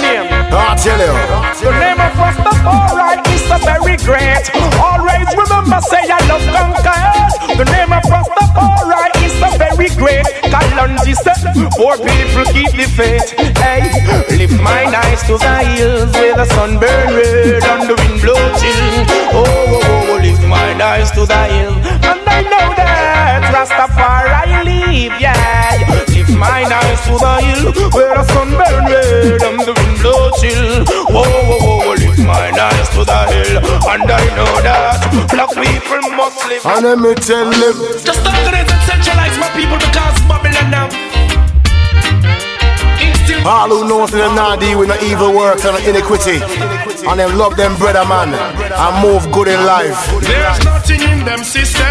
Name. 0.02 0.30
I 0.54 0.76
tell 0.78 1.00
you. 1.02 1.14
The 1.60 1.72
name 1.80 2.00
of 2.00 2.14
Rastafari 2.16 3.26
is 3.34 3.42
so 3.50 3.58
very 3.66 3.98
great. 4.06 4.46
Always 4.80 5.28
remember 5.36 5.82
say 5.82 6.06
I 6.08 6.22
love 6.30 6.46
conquers 6.54 7.58
The 7.58 7.66
name 7.66 7.92
of 7.92 8.04
Rastafari 8.06 9.10
is 9.26 9.34
so 9.42 9.50
very 9.58 9.90
great. 9.98 10.26
Kalonji 10.54 11.14
said, 11.18 11.42
poor 11.76 11.98
people 11.98 12.46
keep 12.54 12.72
the 12.72 12.88
faith. 12.96 13.34
Hey, 13.58 13.90
lift 14.38 14.62
mine 14.62 14.94
eyes 14.94 15.22
to 15.24 15.38
the 15.38 15.56
hills 15.74 16.14
Where 16.14 16.36
the 16.38 16.46
sun 16.46 16.80
burn 16.80 17.10
red 17.18 17.64
and 17.66 17.90
the 17.90 17.96
wind 17.98 18.22
blow 18.22 18.38
chill. 18.62 18.86
Oh, 19.34 19.44
oh, 19.44 19.82
oh, 19.82 20.14
oh 20.14 20.18
lift 20.22 20.44
mine 20.46 20.82
eyes 20.82 21.10
to 21.12 21.26
the 21.26 21.44
hill. 21.50 21.74
And 22.06 22.22
I 22.30 22.42
know 22.46 22.68
that 22.78 23.50
Rastafari 23.54 24.64
live, 24.64 25.18
yeah. 25.20 26.06
Lift 26.14 26.34
mine 26.38 26.72
eyes 26.72 27.02
to 27.10 27.14
the 27.18 27.36
hill 27.46 27.66
Where 27.92 28.14
the 28.14 28.24
sun 28.30 28.50
burn 28.54 28.86
red 28.86 29.42
and 29.42 29.60
the 29.66 29.74
wind 29.74 29.98
blow 30.02 30.30
chill. 30.38 30.86
Whoa, 31.10 31.26
whoa, 31.26 31.58
whoa, 31.66 31.94
lift 31.98 32.22
mine 32.22 32.60
eyes 32.60 32.90
to 32.94 33.02
the 33.04 33.22
hill. 33.34 33.58
And 33.90 34.06
I 34.06 34.24
know 34.38 34.54
that 34.62 35.02
black 35.34 35.52
people 35.58 36.04
must 36.14 36.40
live. 36.48 36.66
And 36.66 36.86
let 36.86 37.00
me 37.02 37.14
tell 37.16 37.50
them. 37.50 37.76
Just 38.06 38.22
organize 38.22 38.70
and 38.70 38.84
centralize 38.86 39.38
my 39.42 39.50
people 39.58 39.78
because 39.82 40.18
Babylon 40.30 40.70
now 40.70 41.07
All 43.48 43.70
who 43.70 43.88
knows 43.88 44.12
them 44.12 44.36
not 44.36 44.60
deal 44.60 44.80
with 44.80 44.90
no 44.90 45.00
evil 45.00 45.34
works 45.34 45.64
and 45.64 45.72
no 45.72 45.90
iniquity. 45.90 46.44
And 47.08 47.18
them 47.18 47.38
love 47.38 47.56
them 47.56 47.78
brother 47.78 48.04
man 48.04 48.36
and 48.36 48.96
move 49.00 49.32
good 49.32 49.48
in 49.48 49.64
life. 49.66 49.96
There's 50.20 50.60
nothing 50.66 51.00
in 51.00 51.24
them 51.24 51.46
system 51.46 51.88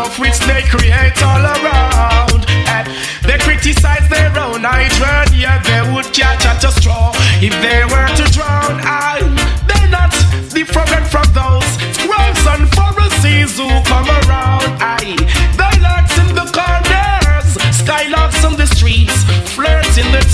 of 0.00 0.18
which 0.18 0.38
they 0.48 0.62
create 0.72 1.20
all 1.22 1.44
around. 1.44 2.48
And 2.48 2.88
they 3.28 3.36
criticize 3.44 4.08
their 4.08 4.32
own 4.40 4.64
hatred, 4.64 5.36
yeah, 5.36 5.60
they 5.60 5.84
would 5.92 6.08
catch 6.16 6.46
at 6.46 6.64
a 6.64 6.72
straw 6.72 7.12
if 7.44 7.52
they 7.60 7.84
were 7.84 8.08
to 8.16 8.24
drown. 8.32 8.80
I, 8.80 9.20
they're 9.68 9.92
not 9.92 10.16
different 10.48 11.04
from 11.12 11.28
those 11.36 11.68
scribes 11.92 12.40
and 12.48 12.64
Pharisees 12.72 13.58
who 13.60 13.68
come 13.84 14.08
around. 14.08 14.80
I, 14.80 15.43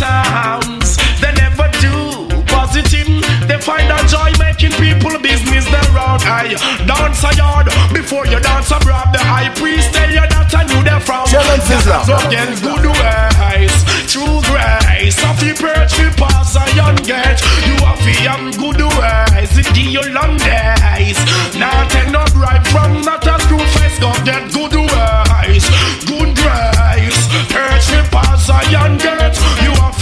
flirts 0.00 0.57
in 0.61 0.80
the 0.80 0.80
towns. 0.80 0.97
They 1.21 1.33
never 1.37 1.69
do 1.80 2.45
positive. 2.47 3.09
They 3.47 3.59
find 3.61 3.88
a 3.90 4.00
joy 4.09 4.33
making 4.38 4.73
people 4.80 5.19
business 5.21 5.64
their 5.69 5.90
own. 5.99 6.21
I 6.25 6.57
dance 6.87 7.23
a 7.25 7.37
yard 7.37 7.66
before 7.92 8.26
you 8.26 8.40
dance 8.40 8.71
abroad. 8.71 9.12
The 9.12 9.21
high 9.21 9.52
priest 9.54 9.92
tell 9.92 10.09
you 10.09 10.25
that 10.25 10.52
I 10.54 10.64
knew 10.64 10.83
they're 10.83 11.00
from. 11.00 11.26
Them, 11.28 11.45
Sizzla. 11.61 12.04
So 12.07 12.16
again, 12.26 12.57
good 12.64 12.87
ways, 12.88 13.75
true 14.09 14.40
grace. 14.49 15.19
Of 15.21 15.37
the 15.40 15.52
perch, 15.57 15.92
we 15.99 16.09
pass 16.16 16.57
a 16.57 16.64
young 16.76 16.97
gate. 17.04 17.40
You 17.66 17.76
have 17.85 18.00
the 18.00 18.14
young 18.23 18.50
good 18.57 18.80
ways, 18.80 19.52
it 19.59 19.69
give 19.75 19.90
you 19.90 20.04
long 20.12 20.37
days. 20.38 21.19
Now 21.57 21.88
take 21.88 22.11
no 22.11 22.25
bribe 22.33 22.64
from 22.69 23.02
not 23.02 23.26
a 23.26 23.37
screw 23.45 23.61
face. 23.76 23.99
Go 24.00 24.12
get 24.25 24.49
good 24.52 24.75
ways, 24.76 25.64
good 26.09 26.33
grace. 26.37 27.21
Perch, 27.52 27.87
we 27.92 28.00
pass 28.09 28.49
a 28.49 28.59
young 28.71 28.97
gate. 28.99 29.40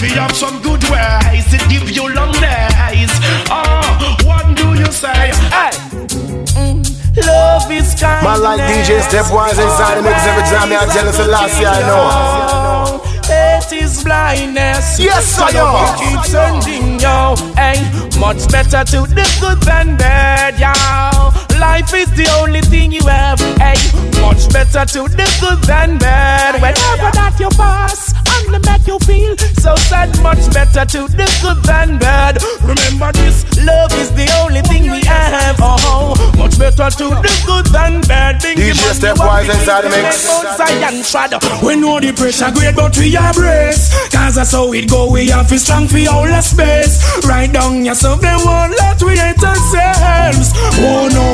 You 0.00 0.14
have 0.20 0.30
to 0.30 0.34
some 0.34 0.62
good 0.62 0.82
ways, 0.84 1.52
it 1.52 1.62
give 1.68 1.90
you 1.90 2.08
long 2.14 2.30
days. 2.32 3.10
Oh, 3.50 4.16
what 4.24 4.46
do 4.56 4.74
you 4.78 4.86
say? 4.92 5.32
Hey. 5.50 5.74
Mm, 6.54 6.86
Love 7.26 7.70
is 7.70 7.98
kind. 7.98 8.22
Man 8.22 8.40
like 8.40 8.60
DJ 8.60 9.00
Stepwise 9.02 9.58
inside 9.58 9.96
the 9.98 10.02
mix 10.02 10.24
every 10.24 10.42
time 10.44 10.70
I 10.70 10.86
tell 10.92 11.08
us 11.08 11.16
the 11.16 11.26
last 11.26 11.58
year 11.58 11.68
I 11.68 11.80
know. 11.82 13.02
It 13.30 13.72
is 13.82 14.04
blindness. 14.04 15.00
Yes, 15.00 15.38
I 15.38 15.50
know. 15.52 15.74
can 15.74 15.98
keep 15.98 16.24
sending 16.30 17.00
yo. 17.00 17.34
Hey, 17.56 17.82
much 18.20 18.48
better 18.50 18.84
to 18.84 19.00
the 19.12 19.26
good 19.40 19.60
than 19.62 19.96
bad, 19.96 20.58
yo. 20.62 21.58
Life 21.58 21.92
is 21.92 22.08
the 22.12 22.30
only 22.40 22.60
thing 22.60 22.92
you 22.92 23.02
have. 23.02 23.40
Hey, 23.58 23.76
much 24.20 24.48
better 24.52 24.86
to 24.86 25.08
the 25.10 25.26
good 25.40 25.60
than 25.64 25.98
bad. 25.98 26.54
Whenever 26.62 27.10
that 27.18 27.36
you 27.40 27.48
pass, 27.50 28.14
they 28.52 28.58
make 28.70 28.86
you 28.86 28.98
feel 29.00 29.36
so 29.36 29.74
sad. 29.76 30.08
Much 30.22 30.42
better 30.52 30.84
to 30.84 31.08
the 31.08 31.26
good 31.42 31.62
than 31.64 31.98
bad. 31.98 32.38
Remember 32.62 33.12
this, 33.12 33.44
love 33.64 33.92
is 33.94 34.10
the 34.12 34.28
only 34.42 34.62
thing 34.62 34.90
we 34.90 35.00
have. 35.06 35.56
Oh, 35.60 36.17
better 36.58 36.90
to 36.90 37.06
the 37.22 37.32
good 37.46 37.66
than 37.70 38.00
bad. 38.02 38.42
Bingy 38.42 38.74
DJ 38.74 38.76
man, 38.82 38.94
Stepwise 38.98 39.48
inside 39.48 39.82
the 39.86 39.90
keep 39.90 40.02
mix. 40.02 40.26
Mount 40.26 40.48
Zion 40.58 40.96
trod. 41.06 41.32
We 41.62 41.76
know 41.76 42.00
the 42.00 42.12
pressure 42.12 42.50
great, 42.50 42.74
but 42.74 42.96
we 42.98 43.14
embrace. 43.16 43.94
Cause 44.10 44.34
that's 44.34 44.52
how 44.52 44.72
it 44.74 44.90
go. 44.90 45.10
We 45.10 45.28
have 45.30 45.48
to 45.48 45.58
strong 45.58 45.86
for 45.88 46.02
all 46.10 46.26
the 46.26 46.40
space. 46.42 46.98
Right 47.24 47.50
down 47.50 47.84
yourself, 47.84 48.20
they 48.20 48.34
won't 48.44 48.74
let 48.76 48.98
we 49.02 49.16
hate 49.16 49.38
ourselves. 49.42 50.52
Oh 50.82 51.06
no, 51.08 51.26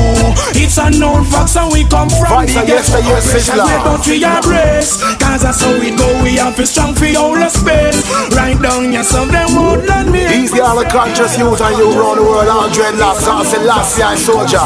it's 0.55 0.77
a 0.79 0.91
known 0.93 1.25
fact, 1.25 1.57
and 1.57 1.73
we 1.73 1.85
come 1.89 2.09
from 2.13 2.29
Facts 2.45 2.55
the 2.55 2.61
are 2.61 2.69
yes, 2.69 2.89
ghetto. 2.93 3.01
sir, 3.01 3.09
yes, 3.09 3.25
Pressure 3.31 3.53
Sizzla. 3.57 3.65
great, 3.65 3.83
but 3.85 4.03
we 4.07 4.17
embrace. 4.25 4.93
Cause 5.19 5.41
that's 5.43 5.61
how 5.65 5.73
it 5.81 5.97
go. 5.97 6.09
We 6.23 6.37
have 6.37 6.57
to 6.57 6.67
strong 6.67 6.95
for 6.95 7.09
all 7.17 7.35
the 7.35 7.49
space. 7.49 8.05
Right 8.37 8.59
down 8.61 8.93
yourself, 8.93 9.31
they 9.33 9.47
won't 9.57 9.87
let 9.89 10.07
me 10.09 10.21
hate 10.21 10.45
Easy 10.45 10.61
all 10.61 10.77
the 10.79 10.85
conscious 10.89 11.39
youth 11.39 11.61
and 11.61 11.77
you 11.79 11.89
round 11.97 12.19
the 12.19 12.25
world 12.25 12.49
all 12.49 12.69
dreadlocks. 12.69 13.25
All 13.27 13.45
say 13.45 13.63
last 13.65 13.97
year 13.99 14.17
soldier. 14.17 14.61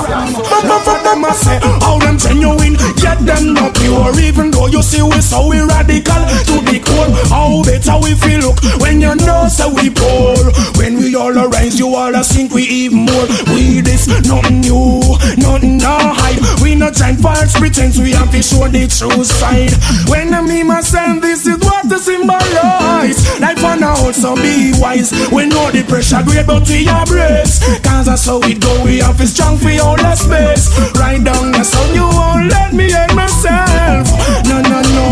But 0.49 0.83
but 0.85 1.03
them 1.03 1.25
a 1.25 1.33
say 1.35 1.59
how 1.81 1.99
them 1.99 2.19
genuine, 2.19 2.77
yet 3.03 3.21
them 3.25 3.55
not 3.55 3.75
pure. 3.77 4.13
Even 4.21 4.51
though 4.51 4.67
you 4.67 4.83
see 4.83 5.03
we 5.03 5.21
so 5.21 5.49
we 5.49 5.61
radical 5.61 6.23
to 6.49 6.57
the 6.65 6.81
core. 6.83 7.11
How 7.29 7.63
better 7.63 7.97
we 8.03 8.15
feel 8.15 8.49
look 8.49 8.59
when 8.81 9.01
you 9.01 9.15
know 9.15 9.49
so 9.49 9.69
we 9.69 9.91
poor. 9.91 10.37
When 10.77 10.97
we 10.99 11.15
all 11.15 11.37
arise, 11.37 11.79
you 11.79 11.95
all 11.95 12.15
a 12.15 12.25
sink 12.25 12.53
we 12.53 12.63
even 12.63 13.05
more. 13.07 13.27
We 13.53 13.81
this 13.81 14.07
nothing 14.27 14.61
new, 14.61 15.01
nothing 15.37 15.79
to 15.81 15.89
hide. 15.89 16.41
We 16.63 16.75
not 16.75 16.95
trying 16.95 17.17
false 17.17 17.59
pretense, 17.59 17.99
we 17.99 18.13
have 18.13 18.31
to 18.33 18.43
show 18.43 18.69
the 18.69 18.87
true 18.89 19.25
side. 19.25 19.73
When 20.09 20.33
I 20.33 20.41
me 20.41 20.63
myself, 20.63 21.21
this 21.21 21.47
is 21.47 21.59
what 21.59 21.89
to 21.89 21.99
symbolize. 21.99 23.19
Life 23.41 23.65
on 23.65 23.83
a 23.83 23.89
also 23.89 24.35
be 24.37 24.73
wise. 24.81 25.13
We 25.33 25.47
know 25.47 25.71
the 25.71 25.85
pressure 25.85 26.23
great, 26.25 26.47
but 26.47 26.69
we 26.69 26.89
embrace. 26.89 27.61
Cause 27.85 28.07
that's 28.07 28.27
how 28.27 28.41
it 28.43 28.61
go. 28.61 28.85
We 28.85 28.99
have 28.99 29.19
to 29.19 29.27
strong 29.27 29.59
for 29.59 29.71
all 29.83 29.97
the 29.97 30.15
space. 30.39 30.71
Right 30.95 31.23
down 31.23 31.53
the 31.53 31.65
sun, 31.65 31.95
you 31.95 32.07
won't 32.07 32.51
let 32.51 32.73
me 32.73 32.91
hate 32.91 33.15
myself. 33.15 34.07
No, 34.47 34.61
no, 34.63 34.81
no. 34.95 35.09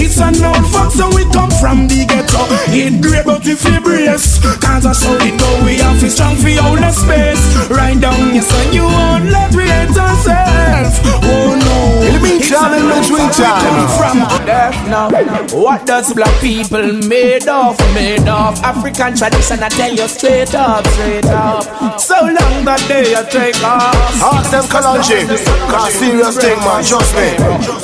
It's 0.00 0.18
a 0.18 0.30
known 0.40 0.64
fact, 0.72 0.92
so 0.92 1.08
we 1.14 1.24
come 1.32 1.50
from 1.60 1.88
the 1.88 2.04
ghetto. 2.06 2.42
It 2.72 3.02
great, 3.02 3.24
but 3.24 3.44
we 3.44 3.54
feel 3.54 3.80
brace. 3.80 4.40
Cause 4.60 4.84
that's 4.84 5.04
how 5.04 5.16
it 5.20 5.38
go. 5.38 5.48
We 5.64 5.76
have 5.78 6.00
to 6.00 6.10
strong 6.10 6.36
for 6.36 6.52
all 6.62 6.76
the 6.76 6.92
space. 6.92 7.42
Right 7.70 7.98
down 8.00 8.32
the 8.32 8.40
sun, 8.40 8.72
you 8.72 8.84
won't 8.84 9.26
let 9.30 9.54
me 9.54 9.64
hate 9.64 9.96
ourselves. 9.96 11.00
Oh 11.24 11.52
no. 11.56 11.78
In 12.06 12.12
the 12.16 12.20
meantime, 12.20 12.72
in 12.74 12.86
between 12.88 13.28
time. 13.30 13.88
From 13.98 14.18
death 14.46 14.76
now. 14.88 15.10
What 15.56 15.86
does 15.86 16.12
black 16.12 16.34
people 16.40 16.92
made 17.08 17.48
of? 17.48 17.78
Made 17.94 18.28
of 18.28 18.58
African 18.62 19.14
tradition. 19.16 19.62
I 19.62 19.68
tell 19.68 19.92
you 19.92 20.08
straight 20.08 20.54
up, 20.54 20.86
straight 20.88 21.26
up. 21.26 22.00
So 22.00 22.16
long 22.16 22.64
that 22.64 22.82
day 22.88 23.14
I 23.14 23.22
take 23.24 23.62
off. 23.62 23.94
Them 24.62 24.70
Kalonji, 24.70 25.26
cause 25.70 25.94
serious 25.94 26.36
thing 26.38 26.58
man, 26.58 26.84
trust 26.84 27.14
me. 27.18 27.34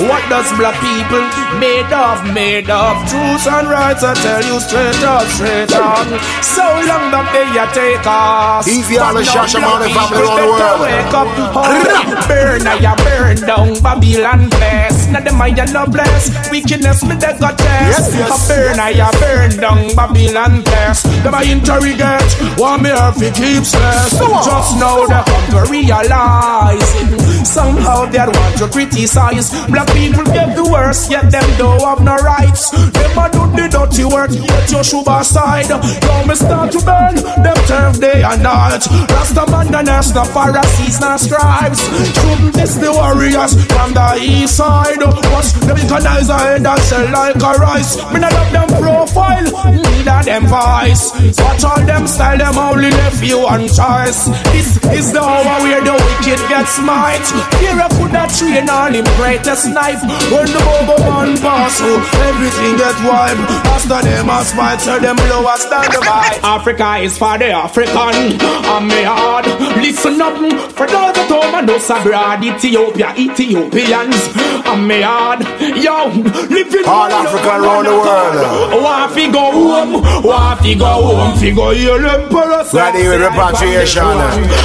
What 0.07 0.23
does 0.31 0.47
black 0.55 0.79
people 0.79 1.27
made 1.59 1.91
of? 1.91 2.23
Made 2.33 2.71
of 2.71 2.95
truth 3.11 3.47
and 3.51 3.67
rights. 3.69 4.05
I 4.05 4.15
tell 4.15 4.45
you 4.47 4.61
straight 4.61 5.03
up, 5.03 5.27
straight 5.35 5.75
up. 5.75 6.07
So 6.45 6.63
long 6.63 7.11
that 7.11 7.27
day 7.35 7.51
I 7.51 7.67
take 7.75 8.07
off. 8.07 8.69
Easy 8.69 8.99
on 8.99 9.15
the 9.15 9.23
Shashamane 9.23 9.91
family 9.91 10.23
around 10.23 10.39
the 10.39 10.47
world. 10.47 10.81
Wake 10.87 11.15
up, 11.15 11.29
oh, 11.51 12.27
burn, 12.29 12.63
I 12.63 12.95
burn 13.03 13.37
down 13.43 13.75
Babylon 13.83 14.51
place. 14.51 15.09
Now 15.09 15.21
the 15.21 15.33
mind 15.33 15.59
no 15.73 15.87
bless. 15.87 16.31
Wickedness 16.51 17.03
me 17.03 17.17
they 17.17 17.35
got 17.39 17.59
test. 17.59 18.15
Yes, 18.15 18.15
yes. 18.15 18.31
I 18.31 18.55
burn, 18.55 18.79
I 18.79 19.11
burn 19.19 19.51
down 19.59 19.97
Babylon 19.97 20.63
place. 20.63 21.03
Them 21.27 21.35
I 21.35 21.43
interrogate, 21.43 22.31
want 22.59 22.83
me 22.83 22.91
have 22.91 23.19
to 23.19 23.31
keep 23.35 23.65
stress. 23.67 24.15
Just 24.15 24.79
now 24.79 25.07
they 25.11 25.23
come 25.27 25.47
to 25.59 25.61
realize 25.73 26.68
it. 26.75 27.47
Somehow 27.47 28.07
they 28.07 28.19
want 28.19 28.59
to 28.59 28.69
criticize. 28.69 29.51
Black 29.69 29.89
people 29.93 30.25
get 30.25 30.55
the 30.55 30.65
worst, 30.65 31.11
yet 31.11 31.31
them 31.31 31.49
don't 31.59 31.81
have 31.81 32.03
no 32.03 32.17
rights. 32.17 32.71
Them 32.71 33.19
a 33.19 33.27
do 33.33 33.43
the 33.57 33.67
dirty 33.69 34.05
work, 34.05 34.31
yet 34.31 34.71
you 34.71 34.85
should 34.85 35.09
side. 35.25 35.69
Now 35.69 36.25
me 36.27 36.35
start 36.35 36.73
to 36.73 36.81
burn 36.85 37.15
them 37.17 37.59
turf 37.67 38.01
day 38.01 38.23
and 38.23 38.43
night. 38.43 38.85
Rasta 39.11 39.45
man 39.51 39.67
the 39.73 39.83
nurse, 39.83 40.13
the 40.13 40.25
Pharisees, 40.25 40.99
the 41.01 41.19
scribes. 41.19 41.81
Shouldn't 41.81 42.55
this 42.55 42.75
the 42.77 42.93
warriors 42.93 43.53
from 43.67 43.95
the 43.95 44.19
east 44.21 44.57
side? 44.57 45.01
Watch 45.33 45.53
them 45.65 45.79
recognize 45.79 46.29
a 46.29 46.39
head 46.39 46.67
and 46.67 46.81
sell 46.83 47.11
like 47.13 47.37
a 47.37 47.53
rice. 47.59 47.97
Me 48.13 48.21
not 48.21 48.33
love 48.33 48.53
them 48.53 48.69
profile, 48.81 49.47
neither 49.73 50.23
them 50.25 50.47
voice. 50.47 51.13
Watch 51.39 51.65
all 51.65 51.83
them 51.85 52.07
style, 52.07 52.39
them 52.39 52.59
only 52.59 52.91
left 52.91 53.23
you 53.23 53.41
one 53.41 53.67
choice. 53.69 54.29
This 54.53 54.77
is 54.93 55.13
the 55.13 55.23
hour 55.23 55.63
where 55.63 55.83
the 55.83 55.93
wicked 55.93 56.41
get 56.49 56.67
smite. 56.67 57.29
Here 57.61 57.77
I 57.77 57.87
put 57.93 58.11
that 58.17 58.33
train 58.33 58.69
on 58.69 58.97
him 58.97 59.05
greatest 59.21 59.69
knife. 59.69 60.01
When 60.33 60.49
the 60.49 60.61
bobo 60.65 60.97
man 61.05 61.37
pass 61.39 61.79
through, 61.79 62.01
everything 62.25 62.81
get 62.81 62.97
wipe. 63.05 63.39
After 63.69 64.01
them 64.01 64.33
a 64.33 64.41
spite, 64.45 64.81
so 64.81 64.99
them 64.99 65.17
blow 65.17 65.45
us 65.45 65.69
down 65.69 65.85
the 65.93 66.01
vibe. 66.01 66.41
Africa 66.43 66.97
is 67.05 67.19
for 67.21 67.37
the 67.39 67.53
African. 67.53 68.41
I'm 68.67 68.89
me 68.89 69.05
hard. 69.05 69.47
Listen 69.79 70.21
up 70.21 70.37
for 70.73 70.87
those 70.89 71.17
at 71.17 71.29
home 71.29 71.55
and 71.55 71.69
those 71.69 71.89
abroad. 71.91 72.43
Ethiopia, 72.43 73.13
Ethiopians. 73.17 74.17
I'm 74.65 74.87
me 74.89 75.03
hard. 75.03 75.45
Yo, 75.61 76.09
living 76.49 76.85
All 76.89 77.13
African 77.13 77.61
around 77.61 77.85
the 77.85 77.93
world. 77.93 78.83
Want 78.83 79.13
fi 79.13 79.31
go 79.31 79.45
home, 79.53 79.93
want 80.25 80.61
fi 80.61 80.75
go 80.75 80.87
home, 80.87 81.37
fi 81.39 81.51
go 81.53 81.71
hear 81.71 82.01
emperor 82.07 82.65
say. 82.65 82.79
Ready 82.79 83.09
with 83.09 83.21
repatriation. 83.21 84.17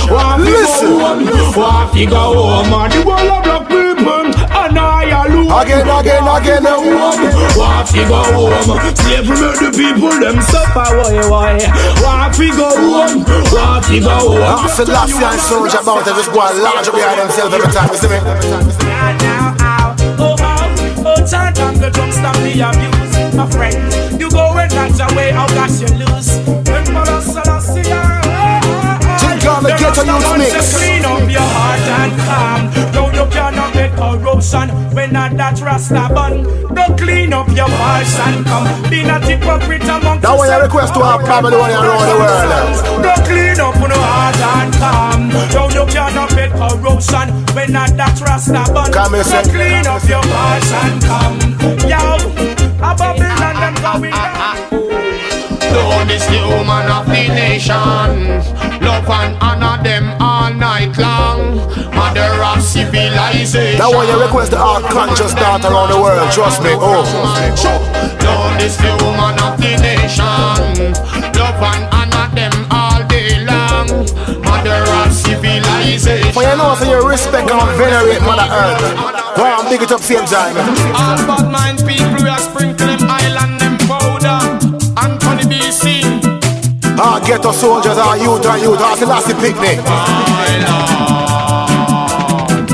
Want 0.10 0.44
fi 0.44 0.52
Listen. 0.52 0.88
go 0.88 1.00
home, 1.00 1.73
want 1.74 2.10
go 2.10 2.24
home, 2.38 2.74
and 2.74 2.94
the 2.94 3.02
world 3.06 3.32
of 3.34 3.44
black 3.44 3.64
people, 3.68 4.30
and 4.30 4.78
I 4.78 5.26
alone. 5.26 5.50
Again, 5.50 5.90
again, 5.90 6.28
again. 6.28 6.64
Want 7.58 7.90
fi 7.90 8.02
go 8.08 8.22
home, 8.34 8.80
slavery 8.96 9.38
make 9.42 9.60
the 9.60 9.70
people 9.74 10.14
them 10.20 10.42
suffer, 10.42 10.88
why, 10.98 11.18
why? 11.30 11.52
Want 12.02 12.36
fi 12.36 12.50
go 12.54 12.70
home, 12.70 13.24
want 13.52 13.86
fi 13.86 14.00
go 14.00 14.10
home. 14.10 14.42
Ah, 14.42 14.68
Selassie 14.70 15.24
and 15.24 15.40
Soldier 15.40 15.82
about 15.82 16.08
it, 16.08 16.16
just 16.16 16.32
go 16.32 16.42
and 16.42 16.60
large 16.62 16.88
up 16.88 16.94
behind 16.94 17.20
themselves 17.20 17.54
every 17.54 17.72
time, 17.74 17.90
you 17.90 17.98
see 17.98 18.10
me? 18.10 18.20
Oh, 20.20 20.36
oh, 20.40 21.10
oh, 21.10 21.20
turn 21.26 21.54
down 21.54 21.74
the 21.80 21.90
drum, 21.90 22.12
stop 22.12 22.36
the 22.38 22.54
abuse, 22.62 23.36
my 23.36 23.46
friend. 23.50 24.20
You 24.20 24.30
go 24.30 24.54
and 24.58 24.70
dance 24.72 25.00
away, 25.00 25.32
how 25.32 25.48
gosh 25.48 25.82
you 25.82 25.90
lose. 25.98 26.38
When 26.70 26.86
Mother 26.94 27.22
Selassie, 27.22 27.84
oh, 27.88 28.22
oh, 28.26 29.18
Think 29.20 29.46
on 29.46 29.64
the 29.64 29.76
ghetto 29.78 30.04
youth 30.04 30.38
mix. 30.38 30.93
Calm. 32.26 32.70
No, 32.94 33.10
you 33.12 33.26
cannot 33.32 33.74
get 33.74 33.92
corruption 33.96 34.70
when 34.96 35.14
not 35.14 35.38
that 35.38 35.60
rasta 35.62 36.10
bun. 36.14 36.44
Don't 36.74 36.98
clean 36.98 37.34
up 37.34 37.48
your 37.50 37.70
voice 37.70 38.16
and 38.20 38.46
come. 38.46 38.90
Be 38.90 39.04
not 39.04 39.24
hypocrite 39.24 39.84
among 39.84 40.22
That 40.22 40.38
one 40.38 40.50
you 40.50 40.62
request 40.62 40.94
to 40.96 41.02
our 41.02 41.22
you're 41.70 41.84
around 41.84 42.08
the 42.10 42.18
world. 42.22 43.04
Don't 43.04 43.24
clean 43.26 43.60
up 43.60 43.76
no 43.76 43.98
heart 43.98 44.38
and 44.38 44.74
calm. 44.76 45.22
No, 45.54 45.70
you 45.70 45.86
cannot 45.92 46.30
get 46.30 46.52
corruption 46.52 47.28
when 47.56 47.72
not 47.72 47.96
that 47.98 48.20
rasta 48.22 48.64
bun. 48.74 48.92
Come 48.92 49.14
here, 49.14 49.24
Don't 49.24 49.50
clean 49.50 49.86
up 49.88 50.04
your 50.08 50.24
voice 50.24 50.72
and 50.84 50.98
come. 51.04 51.38
Yo, 51.90 52.18
a 52.80 52.96
Babylon 52.96 53.56
them 53.62 53.76
going 53.82 54.12
down. 54.12 54.83
Lord 55.74 56.10
is 56.12 56.26
the 56.28 56.42
woman 56.46 56.86
of 56.92 57.06
the 57.06 57.28
nation. 57.34 57.74
Love 58.86 59.10
and 59.10 59.34
honor 59.42 59.82
them 59.82 60.14
all 60.22 60.54
night 60.54 60.98
long. 60.98 61.58
Mother 61.96 62.30
of 62.44 62.62
civilization. 62.62 63.78
That 63.82 63.90
one 63.90 64.08
you 64.08 64.22
request 64.22 64.52
to 64.52 64.60
our 64.60 64.82
conscious 64.94 65.34
dance 65.34 65.66
around 65.66 65.90
the 65.90 65.98
world, 65.98 66.30
trust 66.32 66.62
me. 66.62 66.70
Oh. 66.78 67.02
Lord 68.22 68.62
is 68.62 68.78
the 68.78 68.94
woman 69.02 69.36
of 69.42 69.58
the 69.58 69.74
nation. 69.82 70.94
Love 71.34 71.62
and 71.66 71.84
honor 71.90 72.28
them 72.38 72.54
all 72.70 73.02
day 73.10 73.42
long. 73.42 73.90
Mother 74.46 74.86
of 75.02 75.10
civilization. 75.12 76.32
For 76.34 76.44
you 76.46 76.56
know, 76.56 76.76
so 76.78 76.86
you 76.86 77.02
respect 77.08 77.50
and 77.50 77.78
venerate 77.78 78.22
Mother 78.22 78.46
Earth. 78.46 79.14
Go 79.36 79.44
on, 79.44 79.66
big 79.70 79.82
it 79.82 79.92
up 79.92 80.02
same 80.02 80.26
time. 80.26 80.54
All 80.94 81.18
bad 81.26 81.50
mind 81.50 81.80
people 81.88 82.22
we 82.22 82.30
are 82.30 82.38
sprinkle 82.38 82.93
ghetto 87.34 87.52
soldiers, 87.52 87.98
youth, 88.22 88.46
youth, 88.62 88.82
our 88.82 88.96
Selassie 88.96 89.34
picnic. 89.34 89.82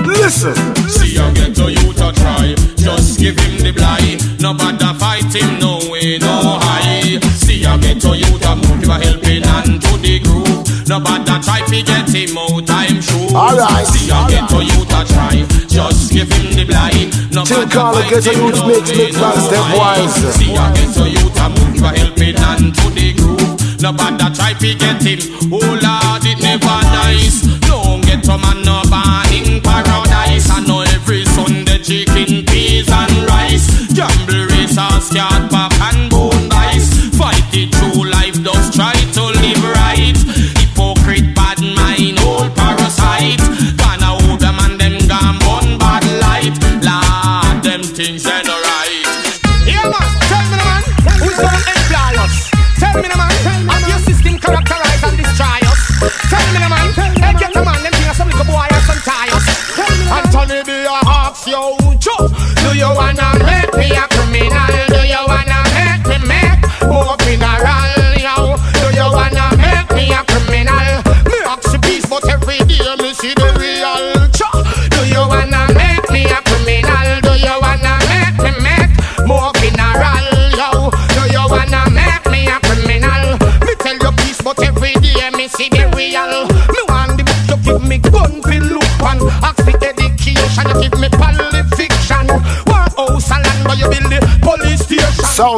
Listen. 0.05 0.55
See 0.89 1.15
you 1.15 1.27
get 1.33 1.55
to 1.55 1.71
you 1.71 1.93
to 1.93 2.11
try. 2.11 2.55
Just 2.75 3.19
give 3.19 3.39
him 3.39 3.63
the 3.63 3.71
blind. 3.71 4.19
No 4.41 4.53
bother 4.53 4.93
fight 4.99 5.31
him, 5.31 5.59
no 5.59 5.79
way, 5.89 6.17
no 6.19 6.59
high. 6.59 7.19
See 7.39 7.63
you 7.63 7.77
get 7.79 8.01
to 8.01 8.11
you 8.17 8.31
to 8.43 8.55
move 8.59 8.83
helping 8.83 9.43
hand 9.43 9.81
to 9.81 9.93
the 10.03 10.19
groove. 10.19 10.67
No 10.89 10.99
bother 10.99 11.39
try 11.39 11.63
to 11.63 11.79
get 11.81 12.09
him 12.11 12.37
out 12.37 12.67
time 12.67 12.99
shoes. 12.99 13.31
Alright. 13.31 13.87
See 13.87 14.11
you 14.11 14.21
get 14.27 14.49
to 14.49 14.59
you 14.59 14.83
to 14.91 14.99
try. 15.07 15.39
Just 15.71 16.11
give 16.11 16.27
him 16.27 16.51
the 16.59 16.65
blind. 16.67 17.15
No 17.31 17.45
Till 17.45 17.63
bother 17.63 17.71
call 17.71 17.93
fight 17.93 18.09
ghetto 18.11 18.31
him, 18.31 18.43
youth 18.43 18.59
no 18.59 18.67
mix, 18.67 18.91
way, 18.91 19.07
mix, 19.07 19.15
no 19.15 19.21
man, 19.21 19.39
step 19.39 19.63
high. 19.71 20.03
wise. 20.03 20.35
See 20.35 20.51
you 20.51 20.67
get 20.75 20.89
to 20.99 21.05
you 21.07 21.25
to 21.31 21.45
move 21.47 21.75
your 21.79 21.93
helping 21.95 22.35
hand 22.35 22.75
to 22.75 22.89
the 22.91 23.13
groove. 23.15 23.58
No 23.81 23.93
bother 23.93 24.29
try 24.35 24.53
to 24.53 24.75
get 24.75 25.01
him. 25.01 25.19
Oh 25.53 25.57
Lord, 25.57 26.25
it 26.25 26.41
never 26.41 26.79
nice. 26.91 27.45
No 27.69 28.01
get 28.03 28.23
to 28.25 28.37
man 28.37 28.61
no 28.63 28.81
bad 28.91 29.31
in 29.31 29.61
paradise. 29.61 30.49
I 30.51 30.59
know 30.67 30.81
every 30.81 31.23
Sunday 31.25 31.79
chicken, 31.79 32.45
peas 32.45 32.89
and 32.91 33.15
rice. 33.23 33.87
Gamble 33.93 34.47
race 34.51 34.75
pop 34.75 35.71
and 35.79 36.11
bone 36.11 36.38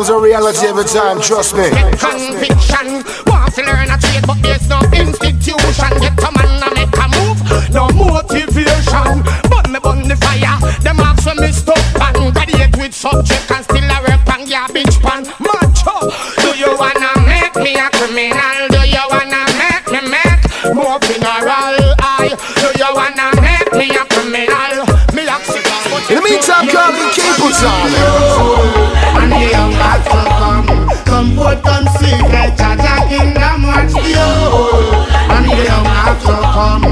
sounds 0.04 0.10
a 0.10 0.24
reality 0.24 0.68
every 0.68 0.84
time, 0.86 1.22
trust 1.22 1.56
me. 1.56 1.70
Conviction, 1.70 3.04
want 3.28 3.54
to 3.54 3.62
learn 3.62 3.90
a 3.90 3.98
trade, 3.98 4.26
but 4.26 4.42
there's 4.42 4.68
no 4.68 4.80
institution. 4.94 5.90
Get 6.02 6.18
a 6.18 6.30
man 6.34 6.64
and 6.64 6.74
make 6.74 6.98
a 6.98 7.06
move, 7.18 7.40
no 7.70 7.86
motivation. 7.94 9.22
But 9.50 9.70
me 9.70 9.80
burn 9.80 10.08
the 10.08 10.18
fire, 10.18 10.58
The 10.82 10.94
marks 10.94 11.26
when 11.26 11.38
me 11.38 11.52
stop 11.52 11.78
and 12.02 12.34
graduate 12.34 12.76
with 12.78 12.94
subject 12.94 13.52
and 13.52 13.64
still 13.64 13.86
a 13.86 13.98
rep 14.02 14.28
and 14.34 14.50
yeah, 14.50 14.68
bitch 14.68 14.98
pan. 15.02 15.22
Macho, 15.38 16.10
do 16.42 16.50
you 16.58 16.74
wanna 16.78 17.12
make 17.28 17.56
me 17.62 17.76
a 17.78 17.90
criminal? 17.94 18.58
Do 18.74 18.82
you 18.82 19.06
wanna 19.10 19.46
make 19.62 19.86
me 19.94 20.02
make 20.10 20.42
more 20.74 20.98
funeral? 21.06 21.78
I, 22.02 22.34
do 22.58 22.70
you 22.74 22.90
wanna 22.90 23.30
make 23.38 23.72
me 23.78 23.94
a 23.94 24.04
criminal? 24.10 24.82
Me 25.14 25.28
oxygen. 25.28 25.72
In 26.10 26.16
the 26.18 26.24
meantime, 26.26 26.68
come 26.68 26.96
and 26.96 27.14
keep 27.14 27.38
us 27.46 27.64
on. 27.64 28.31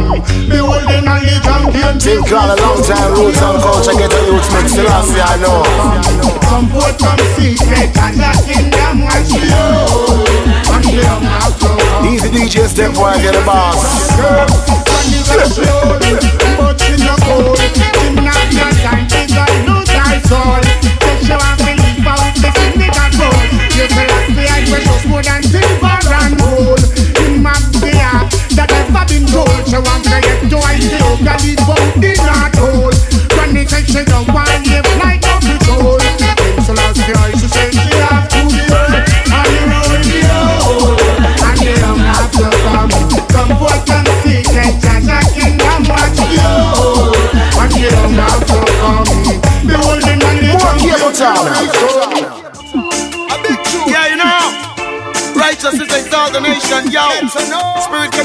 Come. 0.09 0.21
Behold 0.49 0.83
the 0.89 1.01
knowledge 1.01 1.45
and 1.45 1.69
gain. 1.73 1.97
A 2.29 2.55
long 2.57 2.81
time 2.81 3.13
roots 3.13 3.41
and 3.41 3.61
culture 3.61 3.93
get 3.93 4.13
a 4.13 4.19
youth 4.25 4.49
mix 4.53 4.73
the 4.73 4.83
last 4.83 5.13
I 5.13 5.37
know. 5.37 5.61
Come 6.49 6.67
forth, 6.69 6.97
come 6.97 7.19
see 7.37 7.53
the 7.53 7.85
Jaja 7.93 8.31
kingdom 8.45 9.05
watch 9.05 9.29
the 9.29 9.49
old. 9.53 10.25
And 10.73 10.85
the. 10.89 11.29
Easy 12.09 12.29
DJ 12.29 12.67
step 12.67 12.93
boy 12.95 13.13
get 13.21 13.33
the 13.33 13.43
boss. 13.45 14.09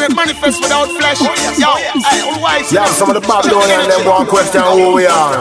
Spirit 0.05 0.17
can 0.17 0.27
manifest 0.27 0.61
without 0.61 0.88
flesh, 0.88 1.21
yo. 1.59 1.75
Hey, 1.77 2.21
all 2.21 2.43
wise. 2.43 2.73
Yeah, 2.73 2.85
some 2.87 3.09
of 3.09 3.14
the 3.14 3.21
Babylonian 3.27 3.88
them 3.88 4.05
want 4.07 4.29
question 4.29 4.61
who 4.61 4.95
we 4.95 5.07
are. 5.07 5.33